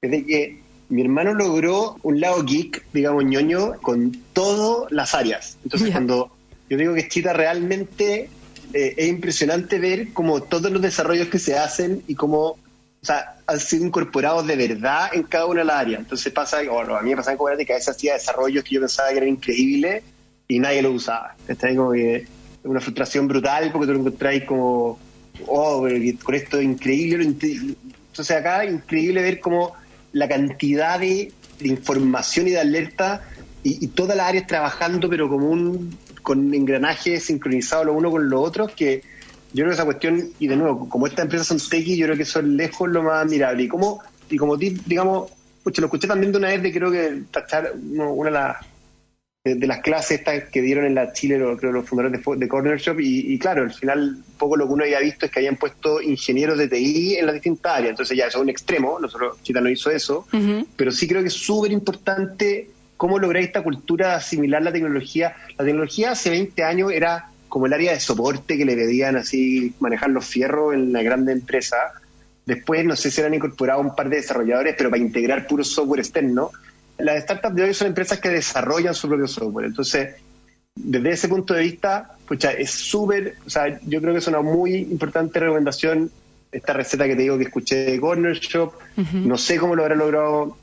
es 0.00 0.10
de 0.10 0.24
que 0.24 0.58
mi 0.88 1.02
hermano 1.02 1.34
logró 1.34 1.96
un 2.02 2.20
lado 2.20 2.44
geek, 2.44 2.84
digamos, 2.92 3.24
ñoño, 3.24 3.74
con 3.80 4.12
todas 4.32 4.90
las 4.92 5.14
áreas. 5.14 5.56
Entonces, 5.64 5.90
cuando 5.90 6.30
yo 6.68 6.76
digo 6.76 6.94
que 6.94 7.08
Chita 7.08 7.32
realmente 7.32 8.28
eh, 8.72 8.94
es 8.96 9.08
impresionante 9.08 9.78
ver 9.78 10.12
como 10.12 10.42
todos 10.42 10.70
los 10.70 10.82
desarrollos 10.82 11.28
que 11.28 11.38
se 11.38 11.56
hacen 11.56 12.02
y 12.06 12.14
cómo 12.14 12.56
o 13.02 13.06
sea, 13.06 13.34
han 13.48 13.58
sido 13.58 13.84
incorporados 13.84 14.46
de 14.46 14.54
verdad 14.54 15.10
en 15.12 15.24
cada 15.24 15.46
una 15.46 15.60
de 15.60 15.64
las 15.64 15.76
áreas. 15.76 16.00
Entonces 16.02 16.32
pasa, 16.32 16.58
o 16.70 16.78
a 16.78 17.02
mí 17.02 17.10
me 17.10 17.16
pasaba 17.16 17.52
en 17.52 17.66
que 17.66 17.72
a 17.72 17.76
veces 17.76 17.88
hacía 17.88 18.12
desarrollos 18.14 18.62
que 18.62 18.76
yo 18.76 18.80
pensaba 18.80 19.08
que 19.10 19.16
eran 19.16 19.28
increíbles 19.28 20.04
y 20.46 20.60
nadie 20.60 20.82
lo 20.82 20.92
usaba. 20.92 21.34
Está 21.48 21.74
como 21.74 21.92
que 21.92 22.26
una 22.62 22.80
frustración 22.80 23.26
brutal 23.26 23.72
porque 23.72 23.88
tú 23.88 23.94
lo 23.94 23.98
encontráis 23.98 24.44
como, 24.44 25.00
oh, 25.46 25.88
con 26.22 26.34
esto 26.36 26.58
es 26.58 26.64
increíble. 26.64 27.24
Entonces 27.24 28.30
acá 28.30 28.62
es 28.62 28.72
increíble 28.72 29.20
ver 29.20 29.40
como 29.40 29.74
la 30.12 30.28
cantidad 30.28 31.00
de, 31.00 31.32
información 31.60 32.46
y 32.46 32.50
de 32.50 32.60
alerta 32.60 33.24
y, 33.64 33.84
y 33.84 33.88
todas 33.88 34.16
las 34.16 34.28
áreas 34.28 34.46
trabajando, 34.46 35.08
pero 35.08 35.28
como 35.28 35.48
un 35.48 35.96
con 36.22 36.54
engranajes 36.54 37.24
sincronizados 37.24 37.86
lo 37.86 37.94
uno 37.94 38.12
con 38.12 38.30
lo 38.30 38.40
otro, 38.40 38.68
que 38.68 39.02
yo 39.52 39.64
creo 39.64 39.68
que 39.68 39.74
esa 39.74 39.84
cuestión, 39.84 40.30
y 40.38 40.46
de 40.46 40.56
nuevo, 40.56 40.88
como 40.88 41.06
estas 41.06 41.24
empresas 41.24 41.46
son 41.46 41.58
techy, 41.58 41.96
yo 41.96 42.06
creo 42.06 42.16
que 42.16 42.22
eso 42.22 42.40
es 42.40 42.46
lejos 42.46 42.88
lo 42.88 43.02
más 43.02 43.24
admirable. 43.24 43.62
Y 43.62 43.68
como, 43.68 44.02
y 44.30 44.36
como 44.36 44.56
digamos, 44.56 45.30
pues 45.62 45.78
lo 45.78 45.86
escuché 45.86 46.08
también 46.08 46.32
de 46.32 46.38
una 46.38 46.48
vez 46.48 46.62
de 46.62 46.72
creo 46.72 46.90
que 46.90 47.22
tachar 47.30 47.72
una 47.76 48.30
de 48.30 48.34
las 48.34 48.56
de, 49.44 49.66
las 49.66 49.80
clases 49.80 50.20
estas 50.20 50.44
que 50.50 50.62
dieron 50.62 50.84
en 50.84 50.94
la 50.94 51.12
Chile 51.12 51.36
creo 51.58 51.72
los 51.72 51.88
fundadores 51.88 52.20
de, 52.24 52.48
Corner 52.48 52.78
Shop 52.78 53.00
y, 53.00 53.36
claro, 53.38 53.62
al 53.62 53.72
final 53.72 54.16
un 54.16 54.38
poco 54.38 54.56
lo 54.56 54.66
que 54.66 54.72
uno 54.72 54.84
había 54.84 55.00
visto 55.00 55.26
es 55.26 55.32
que 55.32 55.40
habían 55.40 55.56
puesto 55.56 56.00
ingenieros 56.00 56.58
de 56.58 56.68
TI 56.68 57.16
en 57.16 57.26
las 57.26 57.34
distintas 57.34 57.76
áreas, 57.76 57.90
entonces 57.90 58.16
ya 58.16 58.26
eso 58.26 58.38
es 58.38 58.42
un 58.42 58.50
extremo, 58.50 58.98
nosotros 59.00 59.42
Chita 59.42 59.60
no 59.60 59.68
hizo 59.68 59.90
eso, 59.90 60.26
pero 60.76 60.92
sí 60.92 61.08
creo 61.08 61.22
que 61.22 61.28
es 61.28 61.34
súper 61.34 61.72
importante 61.72 62.70
cómo 62.96 63.18
lograr 63.18 63.42
esta 63.42 63.62
cultura 63.62 64.10
de 64.10 64.14
asimilar 64.14 64.62
la 64.62 64.72
tecnología. 64.72 65.34
La 65.58 65.64
tecnología 65.64 66.12
hace 66.12 66.30
20 66.30 66.62
años 66.62 66.92
era 66.92 67.31
como 67.52 67.66
el 67.66 67.74
área 67.74 67.92
de 67.92 68.00
soporte 68.00 68.56
que 68.56 68.64
le 68.64 68.74
pedían 68.74 69.14
así 69.14 69.74
manejar 69.78 70.08
los 70.08 70.24
fierros 70.24 70.72
en 70.72 70.90
la 70.90 71.02
grande 71.02 71.32
empresa. 71.32 71.76
Después, 72.46 72.82
no 72.86 72.96
sé 72.96 73.10
si 73.10 73.20
han 73.20 73.34
incorporado 73.34 73.78
un 73.82 73.94
par 73.94 74.08
de 74.08 74.16
desarrolladores, 74.16 74.74
pero 74.74 74.88
para 74.88 75.02
integrar 75.02 75.46
puro 75.46 75.62
software 75.62 76.00
externo. 76.00 76.50
Las 76.96 77.24
startups 77.24 77.54
de 77.54 77.64
hoy 77.64 77.74
son 77.74 77.88
empresas 77.88 78.20
que 78.20 78.30
desarrollan 78.30 78.94
su 78.94 79.06
propio 79.06 79.28
software. 79.28 79.66
Entonces, 79.66 80.14
desde 80.74 81.10
ese 81.10 81.28
punto 81.28 81.52
de 81.52 81.60
vista, 81.60 82.16
pucha, 82.26 82.52
es 82.52 82.70
súper, 82.70 83.34
o 83.46 83.50
sea, 83.50 83.78
yo 83.82 84.00
creo 84.00 84.14
que 84.14 84.20
es 84.20 84.26
una 84.28 84.40
muy 84.40 84.76
importante 84.76 85.38
recomendación 85.38 86.10
esta 86.50 86.72
receta 86.72 87.04
que 87.06 87.16
te 87.16 87.20
digo 87.20 87.36
que 87.36 87.44
escuché 87.44 87.84
de 87.84 88.00
Corner 88.00 88.38
Shop. 88.38 88.72
No 89.12 89.36
sé 89.36 89.58
cómo 89.58 89.76
lo 89.76 89.82
habrá 89.82 89.94
logrado 89.94 90.56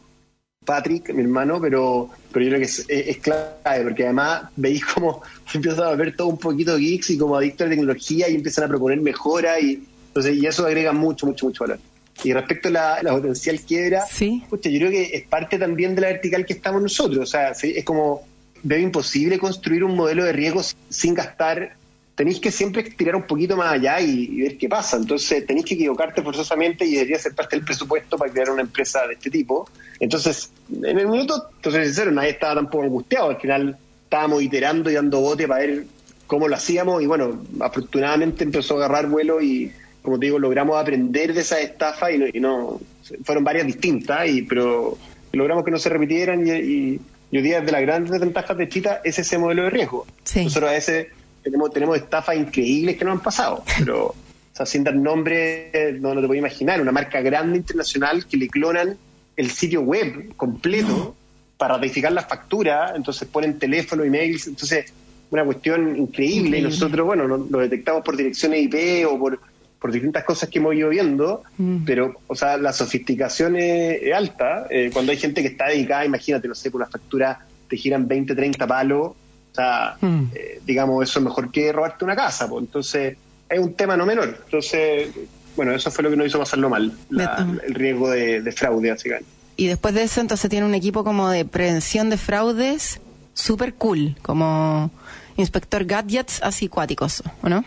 Patrick, 0.69 1.11
mi 1.15 1.23
hermano, 1.23 1.59
pero, 1.59 2.11
pero 2.31 2.45
yo 2.45 2.51
creo 2.51 2.61
que 2.61 3.09
es, 3.09 3.17
clave, 3.17 3.83
porque 3.83 4.03
además 4.03 4.43
veis 4.55 4.85
como 4.85 5.23
empiezan 5.53 5.85
a 5.85 5.95
ver 5.95 6.15
todo 6.15 6.27
un 6.27 6.37
poquito 6.37 6.77
geeks 6.77 7.09
y 7.09 7.17
como 7.17 7.35
adictos 7.35 7.65
a 7.65 7.69
la 7.69 7.71
tecnología 7.71 8.29
y 8.29 8.35
empiezan 8.35 8.65
a 8.65 8.67
proponer 8.67 9.01
mejoras 9.01 9.59
y, 9.63 9.83
entonces, 10.09 10.37
y 10.37 10.45
eso 10.45 10.67
agrega 10.67 10.93
mucho, 10.93 11.25
mucho, 11.25 11.47
mucho 11.47 11.63
valor. 11.63 11.79
Y 12.23 12.33
respecto 12.33 12.67
a 12.67 13.01
la, 13.01 13.11
potencial 13.11 13.59
quiebra, 13.61 14.05
¿Sí? 14.05 14.43
yo 14.51 14.59
creo 14.59 14.91
que 14.91 15.09
es 15.11 15.23
parte 15.23 15.57
también 15.57 15.95
de 15.95 16.01
la 16.01 16.07
vertical 16.09 16.45
que 16.45 16.53
estamos 16.53 16.83
nosotros. 16.83 17.17
O 17.17 17.25
sea, 17.25 17.49
es 17.49 17.83
como, 17.83 18.21
veo 18.61 18.77
imposible 18.77 19.39
construir 19.39 19.83
un 19.83 19.95
modelo 19.95 20.23
de 20.23 20.33
riesgo 20.33 20.61
sin 20.89 21.15
gastar 21.15 21.77
tenéis 22.19 22.41
que 22.41 22.51
siempre 22.51 22.83
tirar 22.83 23.15
un 23.15 23.23
poquito 23.23 23.55
más 23.55 23.71
allá 23.71 24.01
y, 24.01 24.41
ver 24.41 24.57
qué 24.57 24.67
pasa. 24.67 24.97
Entonces 24.97 25.47
tenéis 25.47 25.65
que 25.65 25.75
equivocarte 25.75 26.21
forzosamente 26.21 26.83
y 26.83 26.95
debería 26.95 27.17
ser 27.17 27.33
parte 27.33 27.55
del 27.55 27.63
presupuesto 27.63 28.17
para 28.17 28.29
crear 28.29 28.49
una 28.49 28.61
empresa 28.61 29.07
de 29.07 29.13
este 29.13 29.29
tipo. 29.29 29.69
Entonces, 30.01 30.51
en 30.69 30.99
el 30.99 31.07
minuto, 31.07 31.47
entonces 31.55 31.85
sincero, 31.85 32.11
nadie 32.11 32.31
estaba 32.31 32.55
tampoco 32.55 32.83
angustiado. 32.83 33.29
Al 33.29 33.37
final 33.37 33.77
estábamos 34.03 34.43
iterando 34.43 34.91
y 34.91 34.95
dando 34.95 35.21
bote 35.21 35.47
para 35.47 35.61
ver 35.61 35.85
cómo 36.27 36.49
lo 36.49 36.57
hacíamos 36.57 37.01
y 37.01 37.05
bueno, 37.05 37.41
afortunadamente 37.61 38.43
empezó 38.43 38.73
a 38.73 38.77
agarrar 38.79 39.07
vuelo 39.07 39.41
y 39.41 39.71
como 40.01 40.19
te 40.19 40.25
digo, 40.25 40.39
logramos 40.39 40.75
aprender 40.75 41.33
de 41.33 41.39
esa 41.39 41.61
estafa 41.61 42.11
y 42.11 42.37
no, 42.41 42.81
fueron 43.23 43.45
varias 43.45 43.65
distintas, 43.65 44.27
y, 44.27 44.41
pero 44.41 44.97
logramos 45.31 45.63
que 45.63 45.71
no 45.71 45.79
se 45.79 45.87
repitieran 45.87 46.45
y, 46.45 46.51
y, 46.51 47.01
hoy 47.31 47.41
día 47.41 47.61
de 47.61 47.71
las 47.71 47.81
grandes 47.81 48.19
ventajas 48.19 48.57
de 48.57 48.67
Chita 48.67 49.01
es 49.05 49.19
ese 49.19 49.37
modelo 49.37 49.63
de 49.63 49.69
riesgo. 49.69 50.05
Nosotros 50.35 50.69
a 50.69 50.75
ese 50.75 51.18
tenemos, 51.43 51.71
tenemos 51.71 51.97
estafas 51.97 52.35
increíbles 52.35 52.97
que 52.97 53.05
nos 53.05 53.13
han 53.13 53.23
pasado, 53.23 53.63
pero 53.77 54.07
o 54.07 54.15
sea, 54.53 54.65
sin 54.65 54.83
dar 54.83 54.95
nombre, 54.95 55.97
no, 55.99 56.13
no 56.13 56.21
te 56.21 56.27
puedo 56.27 56.39
imaginar, 56.39 56.81
una 56.81 56.91
marca 56.91 57.21
grande 57.21 57.57
internacional 57.57 58.25
que 58.25 58.37
le 58.37 58.47
clonan 58.47 58.97
el 59.35 59.51
sitio 59.51 59.81
web 59.81 60.35
completo 60.35 61.15
para 61.57 61.75
ratificar 61.75 62.11
la 62.11 62.23
factura, 62.23 62.93
entonces 62.95 63.27
ponen 63.27 63.59
teléfono, 63.59 64.03
emails, 64.03 64.47
entonces 64.47 64.91
una 65.31 65.45
cuestión 65.45 65.95
increíble, 65.95 66.59
y 66.59 66.61
nosotros, 66.61 67.05
bueno, 67.05 67.27
lo, 67.27 67.59
detectamos 67.59 68.03
por 68.03 68.17
direcciones 68.17 68.63
IP 68.63 69.07
o 69.07 69.19
por, 69.19 69.39
por 69.79 69.91
distintas 69.91 70.23
cosas 70.23 70.49
que 70.49 70.59
hemos 70.59 70.73
ido 70.75 70.89
viendo, 70.89 71.43
mm. 71.57 71.85
pero, 71.85 72.15
o 72.27 72.35
sea, 72.35 72.57
la 72.57 72.73
sofisticación 72.73 73.55
es, 73.55 74.11
alta. 74.13 74.67
Eh, 74.69 74.89
cuando 74.91 75.11
hay 75.11 75.17
gente 75.17 75.41
que 75.41 75.49
está 75.49 75.67
dedicada, 75.67 76.05
imagínate, 76.05 76.47
no 76.47 76.55
sé, 76.55 76.71
por 76.71 76.81
una 76.81 76.89
factura 76.89 77.45
te 77.67 77.77
giran 77.77 78.07
20, 78.07 78.33
30 78.33 78.65
palos 78.65 79.11
o 79.51 79.55
sea, 79.55 79.97
hmm. 79.99 80.25
eh, 80.33 80.61
digamos, 80.65 81.03
eso 81.03 81.19
es 81.19 81.25
mejor 81.25 81.51
que 81.51 81.71
robarte 81.71 82.05
una 82.05 82.15
casa. 82.15 82.47
Pues. 82.47 82.63
Entonces, 82.63 83.17
es 83.49 83.59
un 83.59 83.73
tema 83.73 83.97
no 83.97 84.05
menor. 84.05 84.37
Entonces, 84.45 85.09
bueno, 85.55 85.73
eso 85.73 85.91
fue 85.91 86.03
lo 86.03 86.09
que 86.09 86.15
nos 86.15 86.27
hizo 86.27 86.39
pasarlo 86.39 86.69
mal, 86.69 86.93
el 87.11 87.75
riesgo 87.75 88.09
de, 88.09 88.51
fraude, 88.51 88.91
básicamente. 88.91 89.29
Y 89.57 89.67
después 89.67 89.93
de 89.93 90.03
eso, 90.03 90.21
entonces 90.21 90.49
tiene 90.49 90.65
un 90.65 90.75
equipo 90.75 91.03
como 91.03 91.29
de 91.29 91.43
prevención 91.43 92.09
de 92.09 92.17
fraudes 92.17 93.01
súper 93.33 93.73
cool, 93.73 94.15
como 94.21 94.89
inspector 95.35 95.83
gadgets 95.83 96.41
así 96.43 96.69
cuáticos, 96.69 97.23
¿o 97.41 97.49
no? 97.49 97.65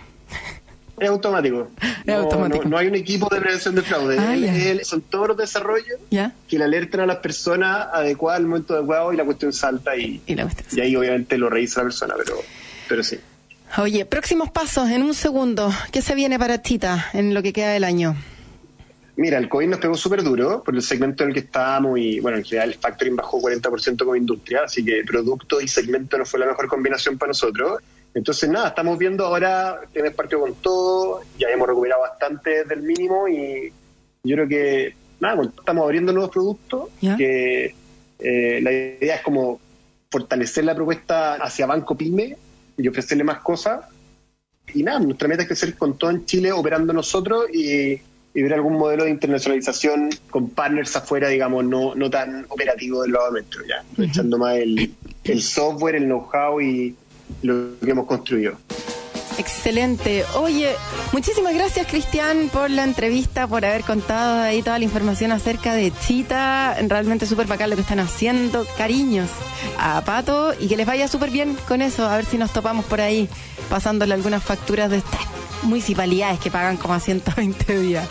Es 0.99 1.09
automático. 1.09 1.70
no, 2.64 2.76
hay 2.76 2.86
un 2.86 2.95
equipo 2.95 3.28
de 3.32 3.40
prevención 3.40 3.74
de 3.74 3.82
fraude. 3.82 4.18
Ah, 4.18 4.84
son 4.84 5.01
todos 5.03 5.28
los 5.28 5.36
desarrollos 5.36 5.99
que 6.11 6.59
le 6.59 6.64
alertan 6.64 7.01
a 7.01 7.07
las 7.07 7.16
personas 7.16 7.88
adecuadas 7.93 8.40
al 8.40 8.47
momento 8.47 8.74
adecuado 8.74 9.12
y 9.12 9.16
la 9.16 9.24
cuestión 9.24 9.53
salta 9.53 9.97
y, 9.97 10.20
y, 10.26 10.80
ahí 10.80 10.97
obviamente 10.97 11.38
lo 11.38 11.49
revisa 11.49 11.80
la 11.80 11.84
persona, 11.84 12.14
pero, 12.18 12.36
pero 12.88 13.03
sí. 13.03 13.18
Oye, 13.78 14.05
próximos 14.05 14.51
pasos 14.51 14.90
en 14.90 15.03
un 15.03 15.14
segundo. 15.14 15.72
¿Qué 15.93 16.03
se 16.03 16.14
viene 16.14 16.38
para 16.38 16.59
Tita 16.59 17.07
en 17.14 17.32
lo 17.32 17.43
que 17.43 17.55
queda 17.55 17.72
del 17.72 17.84
año? 17.84 18.14
Mira, 19.16 19.38
el 19.38 19.49
COVID 19.49 19.68
nos 19.68 19.80
pegó 19.80 19.95
súper 19.95 20.22
duro 20.22 20.62
por 20.62 20.74
el 20.74 20.82
segmento 20.82 21.22
en 21.22 21.30
el 21.30 21.34
que 21.34 21.40
estábamos 21.40 21.99
y, 21.99 22.20
bueno, 22.20 22.38
en 22.38 22.45
general 22.45 22.70
el 22.70 22.74
factoring 22.76 23.16
bajó 23.16 23.40
40% 23.40 23.99
como 23.99 24.16
industria, 24.16 24.62
así 24.64 24.84
que 24.84 25.03
producto 25.07 25.61
y 25.61 25.68
segmento 25.68 26.16
no 26.16 26.24
fue 26.24 26.40
la 26.40 26.47
mejor 26.47 26.66
combinación 26.66 27.18
para 27.18 27.30
nosotros. 27.30 27.80
Entonces, 28.15 28.49
nada, 28.51 28.69
estamos 28.69 28.99
viendo 28.99 29.25
ahora, 29.25 29.81
tienes 29.93 30.15
partido 30.15 30.41
con 30.43 30.55
todo, 30.57 31.23
ya 31.39 31.49
hemos 31.49 31.67
recuperado 31.67 32.03
bastante 32.03 32.65
del 32.65 32.83
mínimo 32.83 33.27
y 33.27 33.73
yo 34.23 34.37
creo 34.37 34.49
que, 34.49 34.95
nada, 35.19 35.43
estamos 35.43 35.85
abriendo 35.85 36.13
nuevos 36.13 36.31
productos, 36.31 36.89
que 37.17 37.75
eh, 38.19 38.61
la 38.63 38.73
idea 38.73 39.17
es 39.17 39.23
como 39.23 39.61
fortalecer 40.11 40.65
la 40.65 40.75
propuesta 40.75 41.35
hacia 41.35 41.67
Banco 41.67 41.97
Pyme 41.97 42.37
y 42.77 42.89
ofrecerle 42.89 43.25
más 43.25 43.39
cosas. 43.39 43.87
Y 44.75 44.83
nada, 44.83 45.01
nuestra 45.01 45.27
meta 45.27 45.43
es 45.43 45.49
crecer 45.49 45.77
con 45.77 45.97
todo 45.97 46.11
en 46.11 46.27
Chile 46.27 46.53
operando 46.53 46.93
nosotros 46.93 47.47
y, 47.53 47.99
ver 48.35 48.55
algún 48.55 48.75
modelo 48.75 49.05
de 49.05 49.11
internacionalización 49.11 50.11
con 50.31 50.51
partners 50.51 50.97
afuera, 50.97 51.29
digamos, 51.29 51.65
no, 51.65 51.95
no 51.95 52.09
tan 52.09 52.47
operativo 52.49 53.03
del 53.03 53.13
lado 53.13 53.31
nuestro, 53.31 53.63
ya, 53.67 53.85
echando 54.03 54.39
más 54.39 54.57
el, 54.57 54.95
el 55.25 55.43
software, 55.43 55.97
el 55.97 56.05
know-how 56.05 56.59
y 56.61 56.97
lo 57.43 57.78
que 57.80 57.91
hemos 57.91 58.07
construido. 58.07 58.57
Excelente. 59.39 60.24
Oye, 60.35 60.74
muchísimas 61.12 61.55
gracias 61.55 61.87
Cristian 61.87 62.51
por 62.53 62.70
la 62.70 62.85
entrevista, 62.85 63.47
por 63.47 63.64
haber 63.64 63.83
contado 63.83 64.43
ahí 64.43 64.62
toda 64.62 64.78
la 64.78 64.85
información 64.85 65.33
acerca 65.33 65.74
de 65.74 65.93
Chita. 66.07 66.76
Realmente 66.87 67.26
súper 67.26 67.47
bacán 67.47 67.70
lo 67.70 67.76
que 67.76 67.83
están 67.83 68.01
haciendo. 68.01 68.66
Cariños 68.76 69.30
a 69.78 70.03
Pato 70.03 70.53
y 70.59 70.68
que 70.68 70.76
les 70.76 70.87
vaya 70.87 71.09
súper 71.09 71.30
bien 71.30 71.57
con 71.66 71.83
eso. 71.83 72.07
A 72.07 72.16
ver 72.16 72.26
si 72.26 72.37
nos 72.37 72.53
topamos 72.53 72.85
por 72.85 73.01
ahí 73.01 73.28
pasándole 73.70 74.14
algunas 74.14 74.43
facturas 74.43 74.91
de 74.91 74.99
estas 74.99 75.20
municipalidades 75.63 76.41
que 76.41 76.51
pagan 76.51 76.77
como 76.77 76.95
a 76.95 77.01
120 77.01 77.79
días 77.79 78.09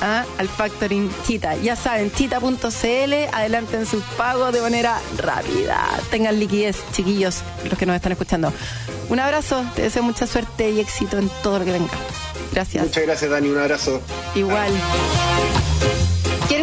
¿ah? 0.00 0.24
al 0.38 0.48
factoring 0.48 1.10
Chita. 1.26 1.56
Ya 1.56 1.76
saben, 1.76 2.10
chita.cl, 2.12 3.14
adelanten 3.32 3.86
sus 3.86 4.02
pagos 4.16 4.52
de 4.52 4.60
manera 4.60 5.00
rápida. 5.18 5.84
Tengan 6.10 6.38
liquidez, 6.38 6.78
chiquillos, 6.92 7.42
los 7.68 7.78
que 7.78 7.86
nos 7.86 7.96
están 7.96 8.12
escuchando. 8.12 8.52
Un 9.08 9.20
abrazo, 9.20 9.64
te 9.74 9.82
deseo 9.82 10.02
mucha 10.02 10.26
suerte 10.26 10.70
y 10.70 10.80
éxito 10.80 11.18
en 11.18 11.28
todo 11.42 11.58
lo 11.58 11.64
que 11.64 11.72
venga. 11.72 11.92
Gracias. 12.52 12.84
Muchas 12.84 13.04
gracias, 13.04 13.30
Dani. 13.30 13.48
Un 13.48 13.58
abrazo. 13.58 14.00
Igual. 14.34 14.72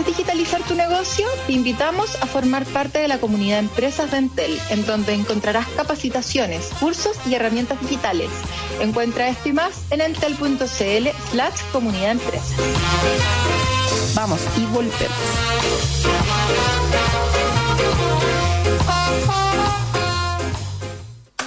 ¿Quieres 0.01 0.17
digitalizar 0.17 0.63
tu 0.63 0.73
negocio? 0.73 1.27
Te 1.45 1.53
invitamos 1.53 2.15
a 2.23 2.25
formar 2.25 2.65
parte 2.65 2.97
de 2.97 3.07
la 3.07 3.19
comunidad 3.19 3.57
de 3.57 3.67
empresas 3.67 4.09
de 4.09 4.17
Entel, 4.17 4.59
en 4.71 4.83
donde 4.87 5.13
encontrarás 5.13 5.67
capacitaciones, 5.75 6.69
cursos 6.79 7.15
y 7.27 7.35
herramientas 7.35 7.79
digitales. 7.81 8.31
Encuentra 8.79 9.27
esto 9.27 9.49
y 9.49 9.53
más 9.53 9.83
en 9.91 10.01
entel.cl 10.01 11.09
slash 11.31 11.61
comunidad 11.71 12.11
empresas. 12.11 12.55
Vamos 14.15 14.39
y 14.57 14.65
volvemos. 14.73 14.95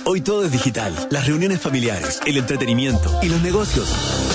Hoy 0.04 0.20
todo 0.20 0.44
es 0.44 0.52
digital. 0.52 0.94
Las 1.10 1.26
reuniones 1.26 1.60
familiares, 1.60 2.20
el 2.24 2.36
entretenimiento 2.36 3.18
y 3.20 3.30
los 3.30 3.42
negocios. 3.42 3.88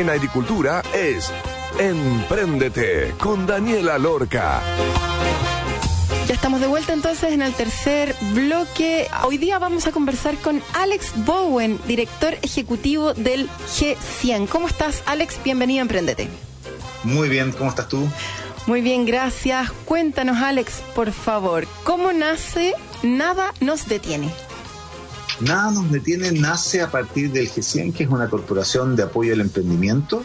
En 0.00 0.08
agricultura 0.08 0.82
es 0.94 1.30
Empréndete 1.78 3.12
con 3.18 3.46
Daniela 3.46 3.98
Lorca. 3.98 4.62
Ya 6.26 6.32
estamos 6.34 6.62
de 6.62 6.68
vuelta 6.68 6.94
entonces 6.94 7.34
en 7.34 7.42
el 7.42 7.52
tercer 7.52 8.16
bloque. 8.32 9.08
Hoy 9.26 9.36
día 9.36 9.58
vamos 9.58 9.86
a 9.86 9.92
conversar 9.92 10.36
con 10.36 10.62
Alex 10.72 11.12
Bowen, 11.26 11.78
director 11.86 12.32
ejecutivo 12.40 13.12
del 13.12 13.50
G100. 13.50 14.48
¿Cómo 14.48 14.68
estás, 14.68 15.02
Alex? 15.04 15.38
Bienvenido 15.44 15.80
a 15.80 15.82
Emprendete. 15.82 16.30
Muy 17.04 17.28
bien, 17.28 17.52
¿cómo 17.52 17.68
estás 17.68 17.88
tú? 17.88 18.08
Muy 18.66 18.80
bien, 18.80 19.04
gracias. 19.04 19.70
Cuéntanos, 19.84 20.38
Alex, 20.38 20.80
por 20.94 21.12
favor, 21.12 21.68
¿cómo 21.84 22.14
nace 22.14 22.72
Nada 23.02 23.52
nos 23.60 23.86
detiene? 23.86 24.30
Nada 25.40 25.70
nos 25.70 25.90
detiene 25.90 26.32
nace 26.32 26.82
a 26.82 26.90
partir 26.90 27.32
del 27.32 27.48
G100, 27.48 27.94
que 27.94 28.04
es 28.04 28.10
una 28.10 28.28
corporación 28.28 28.94
de 28.94 29.04
apoyo 29.04 29.32
al 29.32 29.40
emprendimiento, 29.40 30.22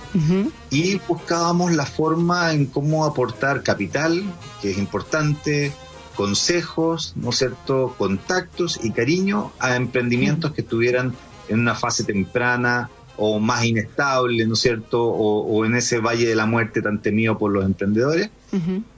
y 0.69 0.99
buscábamos 1.07 1.71
la 1.71 1.85
forma 1.85 2.51
en 2.51 2.65
cómo 2.65 3.05
aportar 3.05 3.63
capital, 3.63 4.23
que 4.61 4.71
es 4.71 4.77
importante, 4.77 5.73
consejos, 6.15 7.13
¿no 7.15 7.29
es 7.29 7.37
cierto?, 7.37 7.95
contactos 7.97 8.79
y 8.83 8.91
cariño 8.91 9.51
a 9.59 9.75
emprendimientos 9.75 10.51
que 10.51 10.61
estuvieran 10.61 11.13
en 11.47 11.59
una 11.59 11.75
fase 11.75 12.03
temprana 12.03 12.89
o 13.17 13.39
más 13.39 13.63
inestable, 13.63 14.45
¿no 14.45 14.55
es 14.55 14.59
cierto?, 14.59 15.03
o, 15.03 15.65
en 15.65 15.75
ese 15.75 15.99
valle 15.99 16.27
de 16.27 16.35
la 16.35 16.45
muerte 16.45 16.81
tan 16.81 17.01
temido 17.01 17.37
por 17.37 17.51
los 17.51 17.63
emprendedores. 17.63 18.29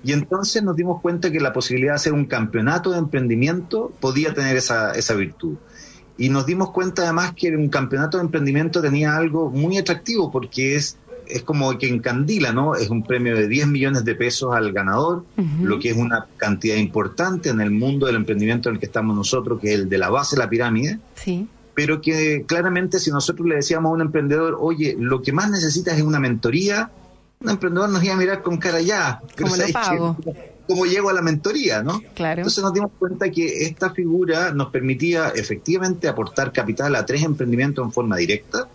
Y 0.04 0.14
entonces 0.14 0.64
nos 0.64 0.76
dimos 0.76 1.02
cuenta 1.02 1.32
que 1.32 1.40
la 1.40 1.54
posibilidad 1.54 1.94
de 1.94 1.96
hacer 1.96 2.14
un 2.14 2.26
campeonato 2.26 2.92
de 2.92 3.00
emprendimiento 3.00 3.92
podía 4.00 4.34
tener 4.34 4.56
esa, 4.56 4.92
esa 4.94 5.16
virtud. 5.16 5.56
Y 6.18 6.30
nos 6.30 6.46
dimos 6.46 6.72
cuenta 6.72 7.04
además 7.04 7.34
que 7.36 7.56
un 7.56 7.70
campeonato 7.70 8.18
de 8.18 8.24
emprendimiento 8.24 8.82
tenía 8.82 9.16
algo 9.16 9.50
muy 9.52 9.78
atractivo 9.78 10.32
porque 10.32 10.76
es, 10.76 10.98
es 11.28 11.44
como 11.44 11.78
que 11.78 11.88
encandila, 11.88 12.52
¿no? 12.52 12.76
Es 12.76 12.90
un 12.90 13.04
premio 13.04 13.36
de 13.36 13.48
10 13.48 13.68
millones 13.68 14.04
de 14.04 14.16
pesos 14.16 14.56
al 14.56 14.72
ganador, 14.72 15.26
lo 15.62 15.80
que 15.80 15.92
es 15.92 15.98
una 15.98 16.26
cantidad 16.38 16.76
importante 16.78 17.50
en 17.50 17.62
el 17.62 17.72
mundo 17.72 18.08
del 18.08 18.16
emprendimiento 18.16 18.70
en 18.70 18.76
el 18.76 18.80
que 18.80 18.88
estamos 18.88 19.16
nosotros, 19.16 19.60
que 19.60 19.74
es 19.74 19.80
el 19.80 19.90
de 19.90 19.98
la 19.98 20.10
base 20.10 20.36
de 20.36 20.44
la 20.44 20.50
pirámide. 20.50 21.00
Sí. 21.16 21.48
Pero 21.76 22.02
que 22.02 22.44
claramente 22.48 23.00
si 23.00 23.12
nosotros 23.12 23.48
le 23.48 23.56
decíamos 23.56 23.92
a 23.92 23.94
un 23.94 24.02
emprendedor, 24.02 24.58
oye, 24.60 24.96
lo 24.98 25.22
que 25.22 25.32
más 25.32 25.52
necesitas 25.52 25.96
es 25.96 26.04
una 26.04 26.20
mentoría, 26.20 26.90
un 27.40 27.52
emprendedor 27.52 27.90
nos 27.90 28.04
iba 28.04 28.16
a 28.16 28.18
mirar 28.18 28.42
con 28.42 28.58
cara 28.58 28.82
ya. 28.82 29.22
¿Cómo 29.38 29.56
lo 29.56 29.68
pago? 29.72 30.18
Cómo 30.68 30.86
llego 30.86 31.10
a 31.10 31.14
la 31.14 31.22
mentoría, 31.22 31.82
¿no? 31.82 32.02
Claro. 32.14 32.42
Entonces 32.42 32.64
nos 32.64 32.74
dimos 32.74 32.92
cuenta 33.00 33.32
que 33.32 33.64
esta 33.64 33.92
figura 33.92 34.52
nos 34.52 34.70
permitía 34.70 35.30
efectivamente 35.30 36.08
aportar 36.08 36.52
capital 36.52 36.96
a 36.96 37.06
tres 37.06 37.24
emprendimientos 37.24 37.86
en 37.86 37.92
forma 37.92 38.18
directa, 38.18 38.68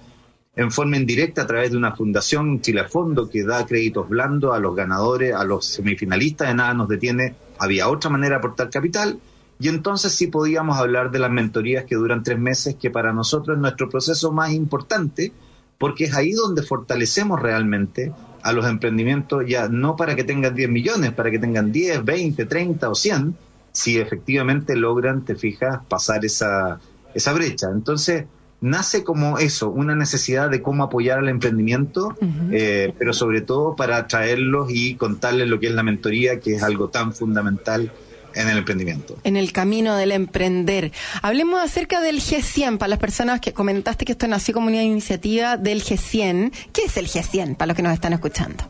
en 0.57 0.70
forma 0.70 0.97
indirecta 0.97 1.43
a 1.43 1.47
través 1.47 1.70
de 1.70 1.76
una 1.76 1.95
fundación 1.95 2.61
Chile 2.61 2.84
Fondo 2.88 3.28
que 3.28 3.45
da 3.45 3.64
créditos 3.66 4.09
blandos 4.09 4.55
a 4.55 4.59
los 4.59 4.74
ganadores, 4.74 5.34
a 5.34 5.45
los 5.45 5.66
semifinalistas, 5.66 6.49
de 6.49 6.55
nada 6.55 6.74
nos 6.74 6.88
detiene, 6.88 7.34
había 7.59 7.88
otra 7.88 8.11
manera 8.11 8.36
de 8.36 8.38
aportar 8.38 8.70
capital, 8.70 9.18
y 9.59 9.68
entonces 9.68 10.12
sí 10.12 10.26
podíamos 10.26 10.76
hablar 10.76 11.11
de 11.11 11.20
las 11.20 11.30
mentorías 11.30 11.84
que 11.84 11.95
duran 11.95 12.22
tres 12.22 12.38
meses, 12.38 12.74
que 12.74 12.90
para 12.90 13.12
nosotros 13.12 13.57
es 13.57 13.61
nuestro 13.61 13.88
proceso 13.88 14.32
más 14.32 14.53
importante, 14.53 15.32
porque 15.78 16.05
es 16.05 16.14
ahí 16.14 16.32
donde 16.32 16.62
fortalecemos 16.62 17.40
realmente 17.40 18.12
a 18.43 18.53
los 18.53 18.66
emprendimientos 18.66 19.45
ya 19.47 19.68
no 19.68 19.97
para 19.97 20.16
que 20.16 20.24
tengan 20.24 20.55
10 20.55 20.68
millones, 20.68 21.12
para 21.12 21.30
que 21.30 21.38
tengan 21.38 21.72
10, 21.72 22.05
20, 22.05 22.47
30 22.47 22.88
o 22.88 22.95
100, 22.95 23.36
si 23.72 23.99
efectivamente 23.99 24.76
logran, 24.76 25.24
te 25.24 25.34
fijas, 25.34 25.80
pasar 25.88 26.24
esa, 26.24 26.80
esa 27.14 27.32
brecha. 27.32 27.68
Entonces, 27.72 28.24
nace 28.61 29.05
como 29.05 29.38
eso, 29.38 29.70
una 29.70 29.95
necesidad 29.95 30.51
de 30.51 30.62
cómo 30.62 30.84
apoyar 30.84 31.18
al 31.18 31.28
emprendimiento, 31.28 32.14
eh, 32.51 32.93
pero 32.99 33.12
sobre 33.12 33.40
todo 33.40 33.76
para 33.76 33.97
atraerlos 33.97 34.68
y 34.70 34.95
contarles 34.95 35.49
lo 35.49 35.59
que 35.59 35.66
es 35.66 35.74
la 35.74 35.82
mentoría, 35.82 36.40
que 36.40 36.55
es 36.55 36.62
algo 36.62 36.88
tan 36.88 37.12
fundamental 37.12 37.93
en 38.35 38.49
el 38.49 38.59
emprendimiento. 38.59 39.18
En 39.24 39.37
el 39.37 39.53
camino 39.53 39.97
del 39.97 40.12
emprender. 40.12 40.93
Hablemos 41.22 41.62
acerca 41.62 42.01
del 42.01 42.20
G100, 42.20 42.78
para 42.78 42.89
las 42.89 42.99
personas 42.99 43.41
que 43.41 43.53
comentaste 43.53 44.05
que 44.05 44.12
esto 44.12 44.26
nació 44.28 44.55
como 44.55 44.68
una 44.68 44.83
iniciativa 44.83 45.57
del 45.57 45.83
G100. 45.83 46.53
¿Qué 46.72 46.85
es 46.85 46.97
el 46.97 47.07
G100, 47.07 47.57
para 47.57 47.68
los 47.68 47.76
que 47.76 47.83
nos 47.83 47.93
están 47.93 48.12
escuchando? 48.12 48.64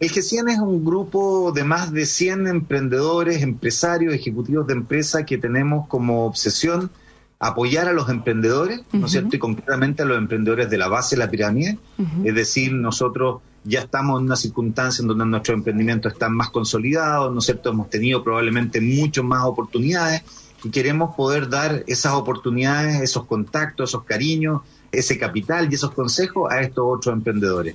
El 0.00 0.10
G100 0.10 0.52
es 0.52 0.58
un 0.58 0.84
grupo 0.84 1.50
de 1.52 1.64
más 1.64 1.92
de 1.92 2.06
100 2.06 2.46
emprendedores, 2.46 3.42
empresarios, 3.42 4.14
ejecutivos 4.14 4.66
de 4.66 4.74
empresa 4.74 5.26
que 5.26 5.38
tenemos 5.38 5.88
como 5.88 6.24
obsesión 6.26 6.90
apoyar 7.40 7.88
a 7.88 7.92
los 7.92 8.08
emprendedores, 8.08 8.80
¿no 8.92 9.06
es 9.06 9.12
cierto? 9.12 9.36
Y 9.36 9.38
concretamente 9.38 10.02
a 10.02 10.06
los 10.06 10.18
emprendedores 10.18 10.70
de 10.70 10.78
la 10.78 10.88
base 10.88 11.16
de 11.16 11.20
la 11.20 11.30
pirámide. 11.30 11.78
Es 12.24 12.34
decir, 12.34 12.72
nosotros 12.72 13.42
ya 13.68 13.80
estamos 13.80 14.18
en 14.18 14.26
una 14.26 14.36
circunstancia 14.36 15.02
en 15.02 15.08
donde 15.08 15.26
nuestros 15.26 15.56
emprendimientos 15.56 16.12
están 16.12 16.34
más 16.34 16.50
consolidados, 16.50 17.32
¿no? 17.32 17.70
Hemos 17.70 17.90
tenido 17.90 18.24
probablemente 18.24 18.80
mucho 18.80 19.22
más 19.22 19.44
oportunidades 19.44 20.22
y 20.64 20.70
queremos 20.70 21.14
poder 21.14 21.48
dar 21.48 21.84
esas 21.86 22.14
oportunidades, 22.14 23.00
esos 23.02 23.26
contactos, 23.26 23.90
esos 23.90 24.04
cariños, 24.04 24.62
ese 24.90 25.18
capital 25.18 25.68
y 25.70 25.74
esos 25.74 25.92
consejos 25.92 26.50
a 26.50 26.62
estos 26.62 26.84
otros 26.86 27.12
emprendedores. 27.12 27.74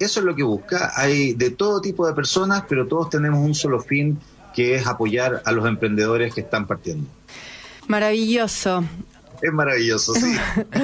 Eso 0.00 0.20
es 0.20 0.26
lo 0.26 0.34
que 0.34 0.42
busca. 0.42 0.92
Hay 0.96 1.34
de 1.34 1.50
todo 1.50 1.80
tipo 1.80 2.06
de 2.06 2.14
personas, 2.14 2.64
pero 2.68 2.86
todos 2.86 3.10
tenemos 3.10 3.40
un 3.40 3.54
solo 3.54 3.80
fin, 3.80 4.18
que 4.54 4.74
es 4.76 4.86
apoyar 4.86 5.42
a 5.44 5.52
los 5.52 5.66
emprendedores 5.66 6.34
que 6.34 6.40
están 6.40 6.66
partiendo. 6.66 7.06
Maravilloso. 7.86 8.84
Es 9.44 9.52
maravilloso, 9.52 10.14
sí. 10.14 10.34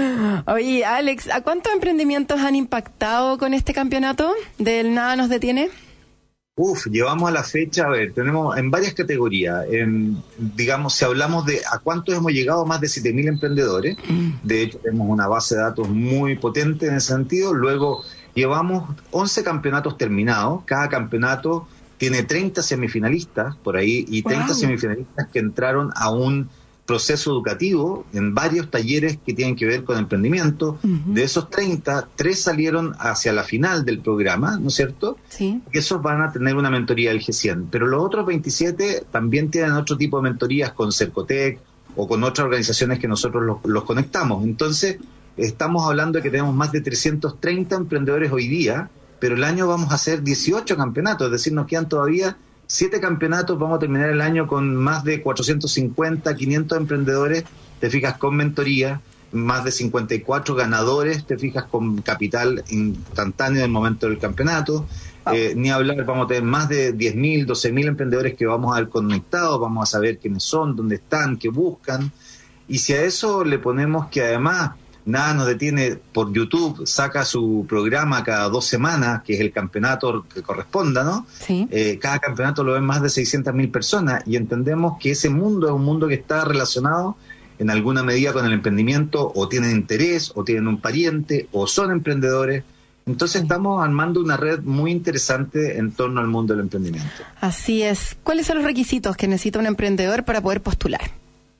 Oye, 0.46 0.84
Alex, 0.84 1.30
¿a 1.32 1.40
cuántos 1.40 1.72
emprendimientos 1.72 2.40
han 2.40 2.54
impactado 2.54 3.38
con 3.38 3.54
este 3.54 3.72
campeonato 3.72 4.34
del 4.58 4.92
Nada 4.92 5.16
nos 5.16 5.30
detiene? 5.30 5.70
Uf, 6.56 6.88
llevamos 6.88 7.30
a 7.30 7.32
la 7.32 7.42
fecha, 7.42 7.86
a 7.86 7.88
ver, 7.88 8.12
tenemos 8.12 8.58
en 8.58 8.70
varias 8.70 8.92
categorías. 8.92 9.64
En, 9.70 10.22
digamos, 10.36 10.94
si 10.94 11.06
hablamos 11.06 11.46
de 11.46 11.62
a 11.72 11.78
cuántos 11.78 12.14
hemos 12.14 12.32
llegado, 12.32 12.66
más 12.66 12.82
de 12.82 12.88
7.000 12.88 13.28
emprendedores. 13.28 13.96
Mm. 14.06 14.46
De 14.46 14.62
hecho, 14.64 14.76
tenemos 14.76 15.08
una 15.08 15.26
base 15.26 15.54
de 15.54 15.62
datos 15.62 15.88
muy 15.88 16.36
potente 16.36 16.86
en 16.86 16.96
ese 16.96 17.14
sentido. 17.14 17.54
Luego, 17.54 18.04
llevamos 18.34 18.94
11 19.10 19.42
campeonatos 19.42 19.96
terminados. 19.96 20.64
Cada 20.66 20.90
campeonato 20.90 21.66
tiene 21.96 22.24
30 22.24 22.62
semifinalistas 22.62 23.56
por 23.56 23.78
ahí 23.78 24.04
y 24.06 24.22
30 24.22 24.52
semifinalistas 24.52 25.28
que 25.32 25.38
entraron 25.38 25.92
a 25.96 26.10
un 26.10 26.50
proceso 26.90 27.30
educativo 27.30 28.04
en 28.12 28.34
varios 28.34 28.68
talleres 28.68 29.16
que 29.24 29.32
tienen 29.32 29.54
que 29.54 29.64
ver 29.64 29.84
con 29.84 29.96
emprendimiento. 29.96 30.76
De 30.82 31.22
esos 31.22 31.48
30, 31.48 32.08
tres 32.16 32.42
salieron 32.42 32.96
hacia 32.98 33.32
la 33.32 33.44
final 33.44 33.84
del 33.84 34.00
programa, 34.00 34.58
¿no 34.58 34.66
es 34.66 34.74
cierto? 34.74 35.16
Sí. 35.28 35.62
Esos 35.70 36.02
van 36.02 36.20
a 36.20 36.32
tener 36.32 36.56
una 36.56 36.68
mentoría 36.68 37.10
del 37.10 37.20
G100. 37.20 37.68
Pero 37.70 37.86
los 37.86 38.02
otros 38.02 38.26
27 38.26 39.04
también 39.12 39.52
tienen 39.52 39.70
otro 39.74 39.96
tipo 39.96 40.16
de 40.16 40.24
mentorías 40.24 40.72
con 40.72 40.90
Cercotec 40.90 41.60
o 41.94 42.08
con 42.08 42.24
otras 42.24 42.46
organizaciones 42.46 42.98
que 42.98 43.06
nosotros 43.06 43.44
los, 43.44 43.58
los 43.62 43.84
conectamos. 43.84 44.42
Entonces, 44.42 44.98
estamos 45.36 45.86
hablando 45.86 46.18
de 46.18 46.24
que 46.24 46.30
tenemos 46.30 46.56
más 46.56 46.72
de 46.72 46.80
330 46.80 47.76
emprendedores 47.76 48.32
hoy 48.32 48.48
día, 48.48 48.90
pero 49.20 49.36
el 49.36 49.44
año 49.44 49.68
vamos 49.68 49.92
a 49.92 49.94
hacer 49.94 50.24
18 50.24 50.76
campeonatos, 50.76 51.26
es 51.26 51.32
decir, 51.32 51.52
nos 51.52 51.68
quedan 51.68 51.88
todavía 51.88 52.36
siete 52.70 53.00
campeonatos, 53.00 53.58
vamos 53.58 53.78
a 53.78 53.80
terminar 53.80 54.10
el 54.10 54.20
año 54.20 54.46
con 54.46 54.76
más 54.76 55.02
de 55.02 55.22
450, 55.22 56.36
500 56.36 56.78
emprendedores, 56.78 57.44
te 57.80 57.90
fijas, 57.90 58.16
con 58.16 58.36
mentoría, 58.36 59.00
más 59.32 59.64
de 59.64 59.72
54 59.72 60.54
ganadores, 60.54 61.24
te 61.24 61.36
fijas, 61.36 61.64
con 61.64 62.00
capital 62.00 62.62
instantáneo 62.68 63.58
en 63.58 63.64
el 63.64 63.70
momento 63.72 64.06
del 64.06 64.18
campeonato. 64.18 64.86
Eh, 65.32 65.54
ni 65.56 65.70
hablar, 65.70 66.04
vamos 66.04 66.26
a 66.26 66.28
tener 66.28 66.44
más 66.44 66.68
de 66.68 66.94
10.000, 66.94 67.44
12.000 67.44 67.88
emprendedores 67.88 68.36
que 68.36 68.46
vamos 68.46 68.72
a 68.72 68.80
ver 68.80 68.88
conectados, 68.88 69.60
vamos 69.60 69.88
a 69.88 69.90
saber 69.90 70.18
quiénes 70.18 70.44
son, 70.44 70.76
dónde 70.76 70.94
están, 70.94 71.38
qué 71.38 71.48
buscan. 71.48 72.12
Y 72.68 72.78
si 72.78 72.92
a 72.92 73.02
eso 73.02 73.42
le 73.42 73.58
ponemos 73.58 74.06
que 74.06 74.22
además 74.22 74.76
nada 75.04 75.34
nos 75.34 75.46
detiene 75.46 75.98
por 76.12 76.32
YouTube, 76.32 76.86
saca 76.86 77.24
su 77.24 77.66
programa 77.68 78.22
cada 78.24 78.48
dos 78.48 78.66
semanas, 78.66 79.22
que 79.22 79.34
es 79.34 79.40
el 79.40 79.52
campeonato 79.52 80.26
que 80.32 80.42
corresponda, 80.42 81.04
¿no? 81.04 81.26
Sí. 81.38 81.66
Eh, 81.70 81.98
cada 82.00 82.18
campeonato 82.18 82.64
lo 82.64 82.72
ven 82.74 82.84
más 82.84 83.02
de 83.02 83.08
600.000 83.08 83.70
personas 83.70 84.22
y 84.26 84.36
entendemos 84.36 84.98
que 85.00 85.12
ese 85.12 85.30
mundo 85.30 85.68
es 85.68 85.72
un 85.72 85.84
mundo 85.84 86.08
que 86.08 86.14
está 86.14 86.44
relacionado 86.44 87.16
en 87.60 87.68
alguna 87.68 88.02
medida 88.02 88.32
con 88.32 88.46
el 88.46 88.54
emprendimiento, 88.54 89.30
o 89.34 89.46
tienen 89.46 89.72
interés, 89.72 90.32
o 90.34 90.44
tienen 90.44 90.66
un 90.66 90.80
pariente, 90.80 91.46
o 91.52 91.66
son 91.66 91.90
emprendedores. 91.90 92.64
Entonces 93.04 93.42
estamos 93.42 93.84
armando 93.84 94.20
una 94.20 94.38
red 94.38 94.60
muy 94.60 94.90
interesante 94.90 95.76
en 95.76 95.92
torno 95.92 96.20
al 96.20 96.26
mundo 96.26 96.54
del 96.54 96.62
emprendimiento. 96.62 97.22
Así 97.38 97.82
es. 97.82 98.16
¿Cuáles 98.22 98.46
son 98.46 98.56
los 98.56 98.64
requisitos 98.64 99.14
que 99.14 99.28
necesita 99.28 99.58
un 99.58 99.66
emprendedor 99.66 100.24
para 100.24 100.40
poder 100.40 100.62
postular? 100.62 101.10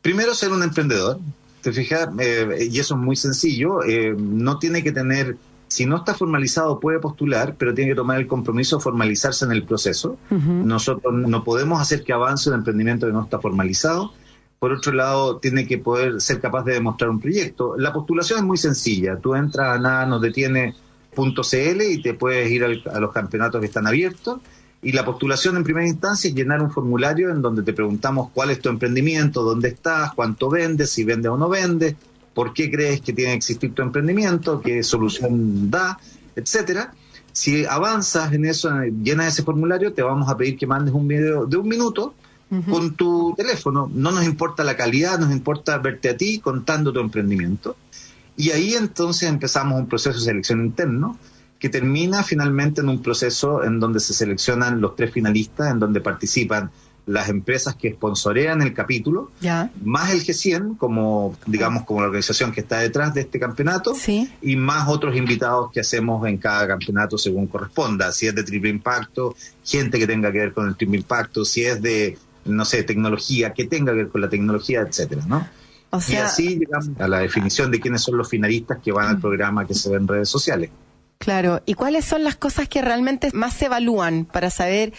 Primero, 0.01 0.34
ser 0.34 0.53
un 0.53 0.62
emprendedor. 0.62 1.20
Te 1.62 1.72
fijas, 1.72 2.08
eh, 2.18 2.68
y 2.70 2.78
eso 2.78 2.94
es 2.94 3.00
muy 3.00 3.16
sencillo. 3.16 3.82
Eh, 3.84 4.14
no 4.16 4.58
tiene 4.58 4.82
que 4.82 4.92
tener, 4.92 5.36
si 5.68 5.86
no 5.86 5.96
está 5.96 6.14
formalizado, 6.14 6.80
puede 6.80 6.98
postular, 6.98 7.54
pero 7.58 7.74
tiene 7.74 7.90
que 7.90 7.96
tomar 7.96 8.18
el 8.18 8.26
compromiso 8.26 8.76
de 8.76 8.82
formalizarse 8.82 9.44
en 9.44 9.52
el 9.52 9.64
proceso. 9.64 10.16
Nosotros 10.30 11.12
no 11.12 11.44
podemos 11.44 11.80
hacer 11.80 12.02
que 12.02 12.12
avance 12.12 12.48
un 12.48 12.56
emprendimiento 12.56 13.06
que 13.06 13.12
no 13.12 13.22
está 13.22 13.38
formalizado. 13.38 14.12
Por 14.58 14.72
otro 14.72 14.92
lado, 14.92 15.38
tiene 15.38 15.66
que 15.66 15.78
poder 15.78 16.20
ser 16.20 16.40
capaz 16.40 16.64
de 16.64 16.74
demostrar 16.74 17.08
un 17.11 17.20
proyecto. 17.20 17.76
La 17.78 17.92
postulación 17.92 18.40
es 18.40 18.44
muy 18.44 18.58
sencilla. 18.58 19.16
Tú 19.16 19.34
entras 19.34 19.76
a 19.76 19.80
nada 19.80 20.06
nos 20.06 20.20
detiene 20.20 20.74
.cl 21.14 21.82
y 21.82 22.02
te 22.02 22.14
puedes 22.14 22.50
ir 22.50 22.64
al, 22.64 22.82
a 22.92 23.00
los 23.00 23.12
campeonatos 23.12 23.61
que 23.61 23.66
están 23.66 23.86
abiertos. 23.86 24.40
Y 24.83 24.93
la 24.93 25.05
postulación 25.05 25.57
en 25.57 25.64
primera 25.64 25.87
instancia 25.87 26.28
es 26.28 26.35
llenar 26.35 26.62
un 26.62 26.70
formulario 26.70 27.31
en 27.31 27.43
donde 27.43 27.62
te 27.62 27.74
preguntamos 27.74 28.31
cuál 28.33 28.51
es 28.51 28.61
tu 28.61 28.70
emprendimiento, 28.70 29.43
dónde 29.43 29.68
estás, 29.68 30.14
cuánto 30.14 30.49
vendes, 30.49 30.91
si 30.91 31.05
vende 31.05 31.28
o 31.28 31.37
no 31.37 31.51
vende, 31.51 31.97
por 32.33 32.55
qué 32.55 32.70
crees 32.70 33.03
que 33.03 33.12
tiene 33.12 33.33
que 33.33 33.37
existir 33.37 33.74
tu 33.74 33.83
emprendimiento, 33.83 34.62
qué 34.62 34.83
solución 34.83 35.70
da, 35.70 35.99
etcétera. 36.35 36.95
Si 37.33 37.66
avanzas 37.66 38.33
en 38.33 38.47
eso, 38.47 38.70
llenas 39.03 39.35
ese 39.35 39.43
formulario, 39.43 39.93
te 39.93 40.03
vamos 40.03 40.31
a 40.31 40.37
pedir 40.37 40.57
que 40.57 40.66
mandes 40.66 40.95
un 40.95 41.07
video 41.07 41.45
de 41.45 41.57
un 41.59 41.68
minuto 41.68 42.14
con 42.68 42.95
tu 42.97 43.35
teléfono. 43.37 43.89
No 43.95 44.11
nos 44.11 44.24
importa 44.24 44.64
la 44.64 44.76
calidad, 44.76 45.18
nos 45.18 45.31
importa 45.31 45.78
verte 45.78 46.09
a 46.09 46.16
ti 46.16 46.41
contando 46.41 46.93
tu 46.93 47.01
emprendimiento. 47.01 47.76
Y 48.37 48.51
ahí 48.51 48.74
entonces 48.74 49.28
empezamos 49.28 49.78
un 49.78 49.87
proceso 49.87 50.18
de 50.18 50.24
selección 50.24 50.64
interno 50.64 51.18
que 51.61 51.68
termina 51.68 52.24
finalmente 52.24 52.80
en 52.80 52.88
un 52.88 53.00
proceso 53.02 53.62
en 53.62 53.78
donde 53.78 54.00
se 54.00 54.14
seleccionan 54.14 54.80
los 54.80 54.96
tres 54.96 55.12
finalistas, 55.12 55.70
en 55.70 55.78
donde 55.78 56.00
participan 56.00 56.70
las 57.06 57.28
empresas 57.28 57.74
que 57.74 57.92
sponsorean 57.92 58.62
el 58.62 58.72
capítulo, 58.72 59.30
Ya. 59.40 59.70
más 59.84 60.11
el 60.11 60.20
G100 60.22 60.76
como, 60.78 61.36
digamos, 61.46 61.84
como 61.84 62.00
la 62.00 62.06
organización 62.06 62.52
que 62.52 62.61
está 62.61 62.78
detrás 62.78 63.14
de 63.14 63.22
este 63.22 63.38
campeonato, 63.38 63.94
Sí. 63.94 64.30
y 64.42 64.56
más 64.56 64.88
otros 64.88 65.16
invitados 65.16 65.70
que 65.72 65.80
hacemos 65.80 66.26
en 66.26 66.38
cada 66.38 66.66
campeonato 66.66 67.18
según 67.18 67.46
corresponda. 67.46 68.11
Si 68.12 68.26
es 68.26 68.34
de 68.34 68.42
triple 68.44 68.70
impacto, 68.70 69.34
gente 69.64 69.98
que 69.98 70.06
tenga 70.06 70.32
que 70.32 70.38
ver 70.38 70.52
con 70.52 70.66
el 70.68 70.76
triple 70.76 70.98
impacto, 70.98 71.44
si 71.44 71.62
es 71.64 71.82
de, 71.82 72.16
no 72.44 72.64
sé, 72.64 72.84
tecnología, 72.84 73.52
que 73.52 73.64
tenga 73.66 73.92
que 73.92 73.98
ver 73.98 74.08
con 74.08 74.20
la 74.22 74.28
tecnología, 74.28 74.80
etcétera, 74.82 75.24
¿no? 75.26 75.46
O 75.90 75.98
y 76.08 76.14
así 76.14 76.58
llegamos 76.58 76.90
a 77.00 77.08
la 77.08 77.18
definición 77.18 77.70
de 77.72 77.80
quiénes 77.80 78.02
son 78.02 78.16
los 78.16 78.28
finalistas 78.28 78.78
que 78.82 78.92
van 78.92 79.08
al 79.08 79.20
programa 79.20 79.66
que 79.66 79.74
se 79.74 79.90
ve 79.90 79.96
en 79.96 80.06
redes 80.06 80.28
sociales. 80.28 80.70
Claro. 81.21 81.62
¿Y 81.66 81.75
cuáles 81.75 82.05
son 82.05 82.25
las 82.25 82.35
cosas 82.35 82.68
que 82.68 82.83
realmente 82.83 83.31
más 83.33 83.55
se 83.55 83.66
evalúan 83.66 84.25
para 84.25 84.51
saber 84.51 84.93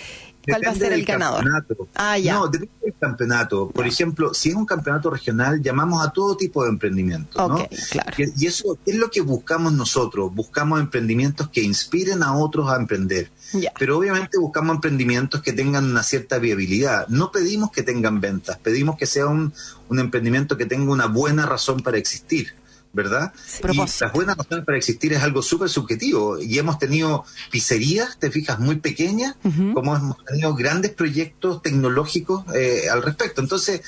cuál 0.47 0.61
va 0.65 0.71
a 0.71 0.75
ser 0.75 0.93
el 0.93 1.03
ganador? 1.03 1.43
campeonato. 1.43 1.87
Ah, 1.95 2.17
ya. 2.17 2.35
No, 2.35 2.47
depende 2.47 2.73
del 2.81 2.95
campeonato. 2.99 3.69
Por 3.69 3.85
ejemplo, 3.85 4.33
si 4.33 4.49
es 4.49 4.55
un 4.55 4.65
campeonato 4.65 5.09
regional, 5.09 5.61
llamamos 5.61 6.05
a 6.05 6.11
todo 6.11 6.37
tipo 6.37 6.63
de 6.63 6.69
emprendimientos, 6.69 7.35
¿no? 7.35 7.55
Ok, 7.55 7.69
claro. 7.89 8.13
Y 8.17 8.45
eso 8.45 8.77
es 8.85 8.95
lo 8.95 9.11
que 9.11 9.21
buscamos 9.21 9.73
nosotros. 9.73 10.33
Buscamos 10.33 10.79
emprendimientos 10.79 11.49
que 11.49 11.61
inspiren 11.61 12.23
a 12.23 12.35
otros 12.37 12.69
a 12.69 12.77
emprender. 12.77 13.29
Ya. 13.53 13.73
Pero 13.77 13.97
obviamente 13.97 14.37
buscamos 14.37 14.75
emprendimientos 14.75 15.41
que 15.41 15.51
tengan 15.51 15.83
una 15.83 16.03
cierta 16.03 16.39
viabilidad. 16.39 17.07
No 17.09 17.31
pedimos 17.31 17.71
que 17.71 17.83
tengan 17.83 18.21
ventas, 18.21 18.57
pedimos 18.59 18.95
que 18.95 19.05
sea 19.05 19.25
un, 19.25 19.53
un 19.89 19.99
emprendimiento 19.99 20.55
que 20.55 20.65
tenga 20.65 20.91
una 20.91 21.07
buena 21.07 21.45
razón 21.45 21.81
para 21.81 21.97
existir, 21.97 22.53
¿verdad? 22.93 23.33
Y 23.71 23.77
las 23.77 24.13
buenas 24.13 24.37
razones 24.37 24.65
para 24.65 24.77
existir 24.77 25.13
es 25.13 25.23
algo 25.23 25.41
súper 25.41 25.69
subjetivo. 25.69 26.39
Y 26.39 26.57
hemos 26.59 26.77
tenido 26.77 27.25
pizzerías, 27.49 28.17
te 28.17 28.31
fijas, 28.31 28.59
muy 28.59 28.77
pequeñas, 28.77 29.35
como 29.73 29.95
hemos 29.95 30.23
tenido 30.25 30.53
grandes 30.55 30.91
proyectos 30.91 31.61
tecnológicos 31.61 32.43
eh, 32.53 32.89
al 32.91 33.01
respecto. 33.01 33.41
Entonces, 33.41 33.81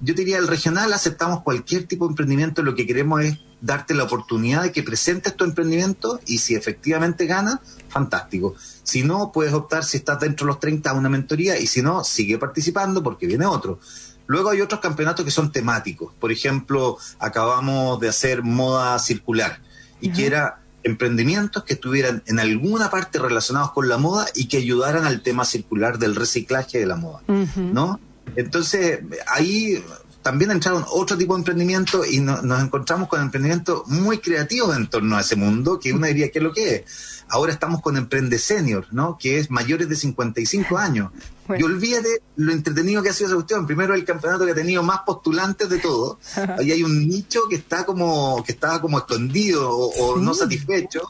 yo 0.00 0.14
diría, 0.14 0.38
el 0.38 0.46
regional 0.46 0.92
aceptamos 0.92 1.42
cualquier 1.42 1.84
tipo 1.84 2.06
de 2.06 2.12
emprendimiento, 2.12 2.62
lo 2.62 2.74
que 2.74 2.86
queremos 2.86 3.22
es 3.22 3.38
darte 3.60 3.94
la 3.94 4.04
oportunidad 4.04 4.62
de 4.62 4.72
que 4.72 4.82
presentes 4.82 5.34
tu 5.34 5.44
emprendimiento 5.44 6.20
y 6.26 6.38
si 6.38 6.54
efectivamente 6.54 7.26
gana, 7.26 7.60
fantástico. 7.88 8.54
Si 8.82 9.02
no, 9.02 9.32
puedes 9.32 9.54
optar 9.54 9.84
si 9.84 9.96
estás 9.96 10.20
dentro 10.20 10.46
de 10.46 10.52
los 10.52 10.60
30 10.60 10.90
a 10.90 10.94
una 10.94 11.08
mentoría 11.08 11.58
y 11.58 11.66
si 11.66 11.82
no, 11.82 12.04
sigue 12.04 12.38
participando 12.38 13.02
porque 13.02 13.26
viene 13.26 13.46
otro. 13.46 13.80
Luego 14.26 14.50
hay 14.50 14.60
otros 14.60 14.80
campeonatos 14.80 15.24
que 15.24 15.30
son 15.30 15.52
temáticos. 15.52 16.12
Por 16.18 16.32
ejemplo, 16.32 16.98
acabamos 17.18 18.00
de 18.00 18.08
hacer 18.08 18.42
moda 18.42 18.98
circular 18.98 19.60
y 20.00 20.10
que 20.10 20.26
era 20.26 20.60
emprendimientos 20.82 21.64
que 21.64 21.74
estuvieran 21.74 22.22
en 22.26 22.38
alguna 22.38 22.90
parte 22.90 23.18
relacionados 23.18 23.72
con 23.72 23.88
la 23.88 23.98
moda 23.98 24.26
y 24.34 24.46
que 24.46 24.58
ayudaran 24.58 25.04
al 25.04 25.22
tema 25.22 25.44
circular 25.44 25.98
del 25.98 26.14
reciclaje 26.14 26.78
de 26.78 26.86
la 26.86 26.96
moda. 26.96 27.22
¿no? 27.56 28.00
Entonces, 28.36 29.00
ahí 29.26 29.82
también 30.26 30.50
entraron 30.50 30.84
otro 30.90 31.16
tipo 31.16 31.34
de 31.34 31.38
emprendimiento 31.38 32.04
y 32.04 32.18
no- 32.18 32.42
nos 32.42 32.60
encontramos 32.60 33.08
con 33.08 33.20
emprendimientos 33.22 33.86
muy 33.86 34.18
creativos 34.18 34.76
en 34.76 34.88
torno 34.88 35.16
a 35.16 35.20
ese 35.20 35.36
mundo, 35.36 35.78
que 35.78 35.92
uno 35.92 36.04
diría, 36.08 36.32
¿qué 36.32 36.40
es 36.40 36.42
lo 36.42 36.52
que 36.52 36.74
es? 36.74 36.82
Ahora 37.28 37.52
estamos 37.52 37.80
con 37.80 37.96
Emprende 37.96 38.36
Senior, 38.40 38.88
¿no? 38.90 39.16
Que 39.18 39.38
es 39.38 39.50
mayores 39.52 39.88
de 39.88 39.94
55 39.94 40.76
años. 40.78 41.12
Bueno. 41.46 41.60
Y 41.60 41.70
olvídate 41.74 42.22
lo 42.34 42.50
entretenido 42.50 43.04
que 43.04 43.10
ha 43.10 43.12
sido 43.12 43.28
esa 43.28 43.36
cuestión. 43.36 43.68
Primero, 43.68 43.94
el 43.94 44.04
campeonato 44.04 44.44
que 44.44 44.50
ha 44.50 44.54
tenido 44.56 44.82
más 44.82 45.02
postulantes 45.06 45.68
de 45.68 45.78
todo. 45.78 46.18
Ahí 46.58 46.72
hay 46.72 46.82
un 46.82 47.06
nicho 47.06 47.42
que 47.48 47.54
está 47.54 47.86
como, 47.86 48.42
que 48.44 48.50
estaba 48.50 48.80
como 48.80 48.98
escondido 48.98 49.70
o, 49.70 49.86
o 50.14 50.18
no 50.18 50.34
satisfecho. 50.34 51.02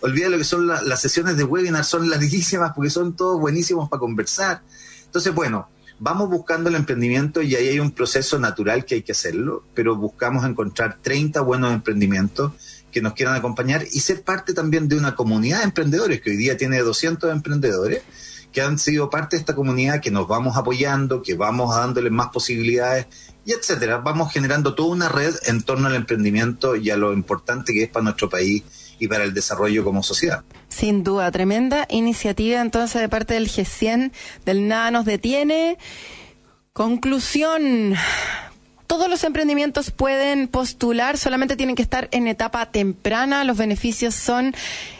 Olvídate 0.00 0.30
lo 0.30 0.38
que 0.38 0.44
son 0.44 0.66
la- 0.66 0.80
las 0.80 1.02
sesiones 1.02 1.36
de 1.36 1.44
webinar, 1.44 1.84
son 1.84 2.08
larguísimas 2.08 2.72
porque 2.74 2.88
son 2.88 3.14
todos 3.14 3.38
buenísimos 3.38 3.90
para 3.90 4.00
conversar. 4.00 4.62
Entonces, 5.04 5.34
bueno, 5.34 5.68
vamos 5.98 6.28
buscando 6.28 6.68
el 6.68 6.76
emprendimiento 6.76 7.42
y 7.42 7.54
ahí 7.54 7.68
hay 7.68 7.80
un 7.80 7.90
proceso 7.90 8.38
natural 8.38 8.84
que 8.84 8.96
hay 8.96 9.02
que 9.02 9.12
hacerlo, 9.12 9.64
pero 9.74 9.96
buscamos 9.96 10.44
encontrar 10.44 10.98
30 11.00 11.40
buenos 11.40 11.72
emprendimientos 11.72 12.52
que 12.90 13.02
nos 13.02 13.14
quieran 13.14 13.34
acompañar 13.34 13.84
y 13.92 14.00
ser 14.00 14.22
parte 14.22 14.54
también 14.54 14.88
de 14.88 14.96
una 14.96 15.14
comunidad 15.14 15.58
de 15.58 15.64
emprendedores 15.64 16.20
que 16.20 16.30
hoy 16.30 16.36
día 16.36 16.56
tiene 16.56 16.78
200 16.78 17.32
emprendedores 17.32 18.02
que 18.52 18.62
han 18.62 18.78
sido 18.78 19.10
parte 19.10 19.34
de 19.34 19.40
esta 19.40 19.56
comunidad, 19.56 20.00
que 20.00 20.12
nos 20.12 20.28
vamos 20.28 20.56
apoyando, 20.56 21.22
que 21.22 21.34
vamos 21.34 21.74
dándoles 21.74 22.12
más 22.12 22.28
posibilidades 22.28 23.06
y 23.44 23.52
etcétera. 23.52 23.98
Vamos 23.98 24.32
generando 24.32 24.76
toda 24.76 24.90
una 24.90 25.08
red 25.08 25.34
en 25.46 25.62
torno 25.64 25.88
al 25.88 25.96
emprendimiento 25.96 26.76
y 26.76 26.88
a 26.90 26.96
lo 26.96 27.12
importante 27.12 27.72
que 27.72 27.82
es 27.82 27.88
para 27.88 28.04
nuestro 28.04 28.30
país 28.30 28.62
y 28.98 29.08
para 29.08 29.24
el 29.24 29.34
desarrollo 29.34 29.84
como 29.84 30.02
sociedad. 30.02 30.44
Sin 30.68 31.04
duda, 31.04 31.30
tremenda 31.30 31.86
iniciativa 31.90 32.60
entonces 32.60 33.00
de 33.00 33.08
parte 33.08 33.34
del 33.34 33.48
G100, 33.48 34.12
del 34.44 34.68
Nada 34.68 34.90
nos 34.90 35.04
detiene. 35.04 35.78
Conclusión. 36.72 37.94
Todos 38.94 39.10
los 39.10 39.24
emprendimientos 39.24 39.90
pueden 39.90 40.46
postular, 40.46 41.18
solamente 41.18 41.56
tienen 41.56 41.74
que 41.74 41.82
estar 41.82 42.08
en 42.12 42.28
etapa 42.28 42.66
temprana. 42.66 43.42
Los 43.42 43.56
beneficios 43.56 44.14
son 44.14 44.54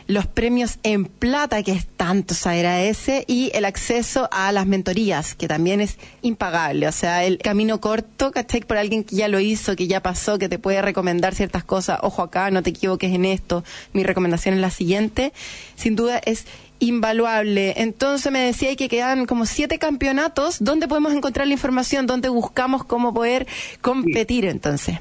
los 0.09 0.26
premios 0.26 0.78
en 0.82 1.05
plata, 1.05 1.62
que 1.62 1.70
es 1.70 1.86
tanto 1.97 2.34
se 2.34 2.49
agradece, 2.49 3.24
y 3.28 3.53
el 3.55 3.64
acceso 3.64 4.28
a 4.32 4.51
las 4.51 4.66
mentorías, 4.66 5.36
que 5.36 5.47
también 5.47 5.80
es 5.80 5.97
impagable. 6.22 6.88
O 6.88 6.92
sea, 6.92 7.22
el 7.22 7.38
camino 7.38 7.80
corto, 7.80 8.32
¿cachai? 8.32 8.62
Por 8.62 8.78
alguien 8.78 9.05
que 9.05 9.14
ya 9.14 9.28
lo 9.28 9.38
hizo, 9.38 9.76
que 9.76 9.86
ya 9.86 10.03
pasó, 10.03 10.40
que 10.40 10.49
te 10.49 10.59
puede 10.59 10.82
recomendar 10.82 11.32
ciertas 11.36 11.62
cosas. 11.62 12.01
Ojo 12.03 12.22
acá, 12.22 12.51
no 12.51 12.64
te 12.64 12.70
equivoques 12.70 13.14
en 13.14 13.24
esto. 13.24 13.62
Mi 13.92 14.03
recomendación 14.03 14.57
es 14.57 14.61
la 14.61 14.70
siguiente. 14.70 15.32
Sin 15.76 15.95
duda 15.95 16.18
es 16.18 16.47
invaluable. 16.79 17.75
Entonces 17.77 18.31
me 18.33 18.41
decía 18.41 18.75
que 18.77 18.89
quedan 18.89 19.27
como 19.27 19.47
siete 19.47 19.79
campeonatos. 19.79 20.59
¿Dónde 20.61 20.89
podemos 20.89 21.12
encontrar 21.12 21.47
la 21.47 21.53
información? 21.53 22.07
¿Dónde 22.07 22.29
buscamos 22.29 22.85
cómo 22.85 23.12
poder 23.14 23.47
competir 23.81 24.45
entonces? 24.47 24.99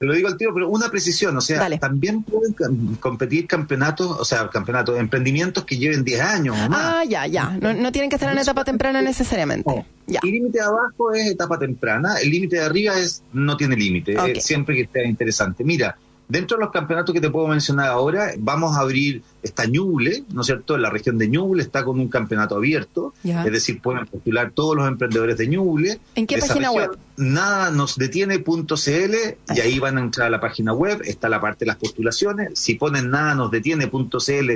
Te 0.00 0.06
lo 0.06 0.14
digo 0.14 0.28
al 0.28 0.38
tiro, 0.38 0.54
pero 0.54 0.70
una 0.70 0.88
precisión, 0.88 1.36
o 1.36 1.42
sea, 1.42 1.68
también 1.78 2.22
pueden 2.22 2.54
competir 3.00 3.46
campeonatos, 3.46 4.18
o 4.18 4.24
sea, 4.24 4.48
campeonatos, 4.48 4.98
emprendimientos 4.98 5.66
que 5.66 5.76
lleven 5.76 6.04
10 6.04 6.20
años 6.22 6.56
o 6.58 6.70
más. 6.70 6.80
Ah, 6.82 7.04
ya, 7.04 7.26
ya. 7.26 7.50
No, 7.50 7.92
tienen 7.92 8.08
que 8.08 8.16
estar 8.16 8.32
en 8.32 8.38
etapa 8.38 8.64
temprana 8.64 9.02
necesariamente. 9.02 9.84
El 10.06 10.30
límite 10.30 10.56
de 10.56 10.64
abajo 10.64 11.12
es 11.12 11.30
etapa 11.30 11.58
temprana, 11.58 12.16
el 12.16 12.30
límite 12.30 12.56
de 12.56 12.62
arriba 12.62 12.98
es 12.98 13.22
no 13.34 13.58
tiene 13.58 13.76
límite, 13.76 14.16
siempre 14.40 14.74
que 14.74 14.82
esté 14.84 15.06
interesante. 15.06 15.64
Mira, 15.64 15.98
Dentro 16.30 16.56
de 16.56 16.62
los 16.62 16.72
campeonatos 16.72 17.12
que 17.12 17.20
te 17.20 17.28
puedo 17.28 17.48
mencionar 17.48 17.88
ahora, 17.88 18.30
vamos 18.38 18.76
a 18.76 18.80
abrir 18.82 19.20
esta 19.42 19.66
Ñuble, 19.66 20.22
¿no 20.32 20.42
es 20.42 20.46
cierto? 20.46 20.78
La 20.78 20.88
región 20.88 21.18
de 21.18 21.26
Ñuble 21.26 21.60
está 21.60 21.84
con 21.84 21.98
un 21.98 22.06
campeonato 22.06 22.54
abierto, 22.54 23.12
es 23.24 23.50
decir, 23.50 23.80
pueden 23.82 24.06
postular 24.06 24.52
todos 24.52 24.76
los 24.76 24.86
emprendedores 24.86 25.36
de 25.38 25.48
Ñuble. 25.48 25.98
¿En 26.14 26.28
qué 26.28 26.38
página 26.38 26.70
web? 26.70 26.96
Nada 27.16 27.72
nos 27.72 27.96
detiene.cl 27.96 29.14
y 29.56 29.60
ahí 29.60 29.80
van 29.80 29.98
a 29.98 30.02
entrar 30.02 30.28
a 30.28 30.30
la 30.30 30.38
página 30.38 30.72
web, 30.72 31.02
está 31.04 31.28
la 31.28 31.40
parte 31.40 31.64
de 31.64 31.66
las 31.66 31.76
postulaciones. 31.76 32.56
Si 32.56 32.76
ponen 32.76 33.10
nada 33.10 33.34
nos 33.34 33.50
detiene.cl 33.50 34.50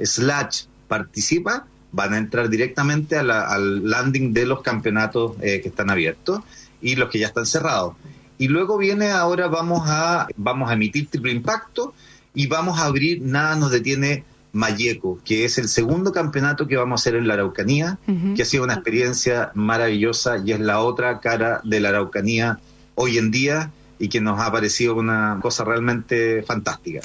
slash 0.00 0.64
participa, 0.88 1.64
van 1.92 2.14
a 2.14 2.18
entrar 2.18 2.48
directamente 2.48 3.16
al 3.16 3.88
landing 3.88 4.32
de 4.32 4.46
los 4.46 4.62
campeonatos 4.62 5.36
eh, 5.40 5.60
que 5.60 5.68
están 5.68 5.90
abiertos 5.90 6.40
y 6.82 6.96
los 6.96 7.08
que 7.08 7.20
ya 7.20 7.28
están 7.28 7.46
cerrados. 7.46 7.94
Y 8.40 8.48
luego 8.48 8.78
viene 8.78 9.10
ahora 9.10 9.48
vamos 9.48 9.82
a, 9.84 10.26
vamos 10.34 10.70
a 10.70 10.72
emitir 10.72 11.10
triple 11.10 11.30
impacto 11.30 11.92
y 12.32 12.46
vamos 12.46 12.80
a 12.80 12.86
abrir 12.86 13.20
Nada 13.20 13.54
nos 13.54 13.70
detiene 13.70 14.24
Mayeco, 14.54 15.18
que 15.26 15.44
es 15.44 15.58
el 15.58 15.68
segundo 15.68 16.10
campeonato 16.10 16.66
que 16.66 16.78
vamos 16.78 16.98
a 16.98 17.02
hacer 17.02 17.16
en 17.16 17.28
la 17.28 17.34
Araucanía, 17.34 17.98
que 18.34 18.40
ha 18.40 18.46
sido 18.46 18.64
una 18.64 18.72
experiencia 18.72 19.52
maravillosa 19.54 20.38
y 20.42 20.52
es 20.52 20.60
la 20.60 20.80
otra 20.80 21.20
cara 21.20 21.60
de 21.64 21.80
la 21.80 21.90
Araucanía 21.90 22.60
hoy 22.94 23.18
en 23.18 23.30
día 23.30 23.72
y 23.98 24.08
que 24.08 24.22
nos 24.22 24.40
ha 24.40 24.50
parecido 24.50 24.94
una 24.94 25.38
cosa 25.42 25.64
realmente 25.64 26.42
fantástica. 26.42 27.02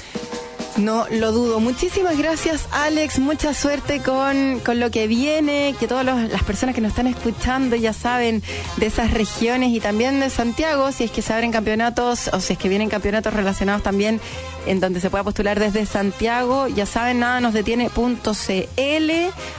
No 0.77 1.05
lo 1.09 1.31
dudo. 1.31 1.61
Muchísimas 1.61 2.17
gracias, 2.17 2.67
Alex. 2.71 3.19
Mucha 3.19 3.53
suerte 3.53 4.01
con, 4.01 4.59
con 4.59 4.79
lo 4.79 4.91
que 4.91 5.07
viene. 5.07 5.73
Que 5.79 5.87
todas 5.87 6.05
las 6.05 6.43
personas 6.43 6.75
que 6.75 6.81
nos 6.81 6.89
están 6.89 7.07
escuchando 7.07 7.77
ya 7.77 7.93
saben 7.93 8.43
de 8.75 8.85
esas 8.87 9.11
regiones 9.11 9.69
y 9.71 9.79
también 9.79 10.19
de 10.19 10.29
Santiago, 10.29 10.91
si 10.91 11.05
es 11.05 11.11
que 11.11 11.21
se 11.21 11.33
abren 11.33 11.53
campeonatos 11.53 12.29
o 12.33 12.41
si 12.41 12.53
es 12.53 12.59
que 12.59 12.67
vienen 12.67 12.89
campeonatos 12.89 13.33
relacionados 13.33 13.83
también 13.83 14.19
en 14.65 14.79
donde 14.79 14.99
se 14.99 15.09
pueda 15.09 15.23
postular 15.23 15.59
desde 15.59 15.85
Santiago. 15.85 16.67
Ya 16.67 16.85
saben, 16.85 17.19
nada 17.19 17.41
nos 17.41 17.53
detiene 17.53 17.89
.cl. 17.89 19.11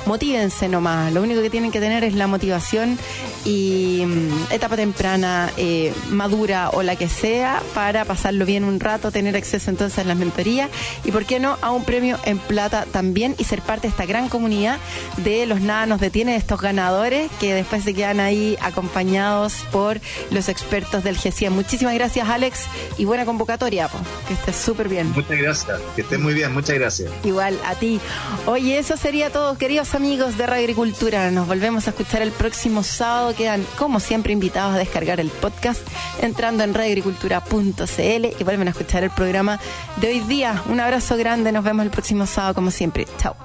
Motívense 0.06 0.68
nomás. 0.68 1.12
Lo 1.12 1.22
único 1.22 1.42
que 1.42 1.50
tienen 1.50 1.70
que 1.70 1.80
tener 1.80 2.04
es 2.04 2.14
la 2.14 2.26
motivación 2.26 2.98
y 3.44 4.02
mm, 4.06 4.52
etapa 4.52 4.76
temprana, 4.76 5.52
eh, 5.56 5.92
madura 6.10 6.70
o 6.70 6.82
la 6.82 6.96
que 6.96 7.08
sea, 7.08 7.62
para 7.74 8.04
pasarlo 8.04 8.44
bien 8.44 8.64
un 8.64 8.80
rato, 8.80 9.10
tener 9.10 9.36
acceso 9.36 9.70
entonces 9.70 9.98
a 9.98 10.04
las 10.04 10.16
mentorías 10.16 10.70
y, 11.04 11.12
¿por 11.12 11.24
qué 11.24 11.38
no?, 11.38 11.56
a 11.60 11.70
un 11.70 11.84
premio 11.84 12.18
en 12.24 12.38
plata 12.38 12.86
también 12.90 13.34
y 13.38 13.44
ser 13.44 13.62
parte 13.62 13.82
de 13.82 13.90
esta 13.90 14.06
gran 14.06 14.28
comunidad 14.28 14.78
de 15.18 15.46
los 15.46 15.60
Nada 15.60 15.86
nos 15.86 16.00
detiene, 16.00 16.32
de 16.32 16.38
estos 16.38 16.60
ganadores 16.60 17.30
que 17.40 17.54
después 17.54 17.84
se 17.84 17.94
quedan 17.94 18.20
ahí 18.20 18.56
acompañados 18.60 19.54
por 19.72 20.00
los 20.30 20.48
expertos 20.48 21.02
del 21.02 21.16
GCIA. 21.16 21.50
Muchísimas 21.50 21.94
gracias, 21.94 22.28
Alex, 22.28 22.64
y 22.98 23.04
buena 23.04 23.24
convocatoria, 23.24 23.88
que 24.28 24.34
estés 24.34 24.56
súper 24.56 24.88
bien. 24.96 25.12
Muchas 25.12 25.38
gracias, 25.38 25.80
que 25.94 26.02
estés 26.02 26.18
muy 26.18 26.34
bien, 26.34 26.52
muchas 26.52 26.76
gracias. 26.76 27.10
Igual 27.24 27.58
a 27.64 27.74
ti. 27.74 28.00
Oye, 28.46 28.78
eso 28.78 28.96
sería 28.96 29.30
todo, 29.30 29.58
queridos 29.58 29.94
amigos 29.94 30.38
de 30.38 30.46
Radio 30.46 30.64
Agricultura. 30.64 31.30
Nos 31.30 31.46
volvemos 31.46 31.86
a 31.86 31.90
escuchar 31.90 32.22
el 32.22 32.32
próximo 32.32 32.82
sábado. 32.82 33.34
Quedan, 33.34 33.64
como 33.76 34.00
siempre, 34.00 34.32
invitados 34.32 34.74
a 34.74 34.78
descargar 34.78 35.20
el 35.20 35.28
podcast 35.28 35.80
entrando 36.20 36.64
en 36.64 36.72
radioagricultura.cl 36.72 38.26
y 38.38 38.44
vuelven 38.44 38.68
a 38.68 38.70
escuchar 38.70 39.04
el 39.04 39.10
programa 39.10 39.60
de 39.96 40.08
hoy 40.08 40.20
día. 40.20 40.62
Un 40.68 40.80
abrazo 40.80 41.16
grande, 41.16 41.52
nos 41.52 41.64
vemos 41.64 41.84
el 41.84 41.90
próximo 41.90 42.26
sábado, 42.26 42.54
como 42.54 42.70
siempre. 42.70 43.06
Chao. 43.18 43.36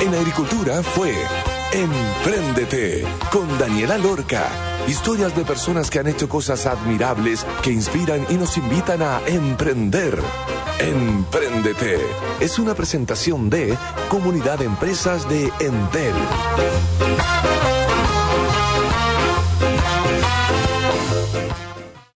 En 0.00 0.12
Agricultura 0.14 0.82
fue 0.82 1.14
Empréndete 1.72 3.04
con 3.30 3.58
Daniela 3.58 3.98
Lorca 3.98 4.48
Historias 4.88 5.34
de 5.36 5.44
personas 5.44 5.90
que 5.90 6.00
han 6.00 6.08
hecho 6.08 6.28
cosas 6.28 6.66
admirables 6.66 7.46
que 7.62 7.70
inspiran 7.70 8.26
y 8.28 8.34
nos 8.34 8.56
invitan 8.56 9.00
a 9.00 9.20
emprender. 9.26 10.18
Empréndete 10.80 11.98
es 12.40 12.58
una 12.58 12.74
presentación 12.74 13.48
de 13.48 13.76
Comunidad 14.08 14.58
de 14.58 14.64
Empresas 14.64 15.28
de 15.28 15.44
Entel. 15.60 16.14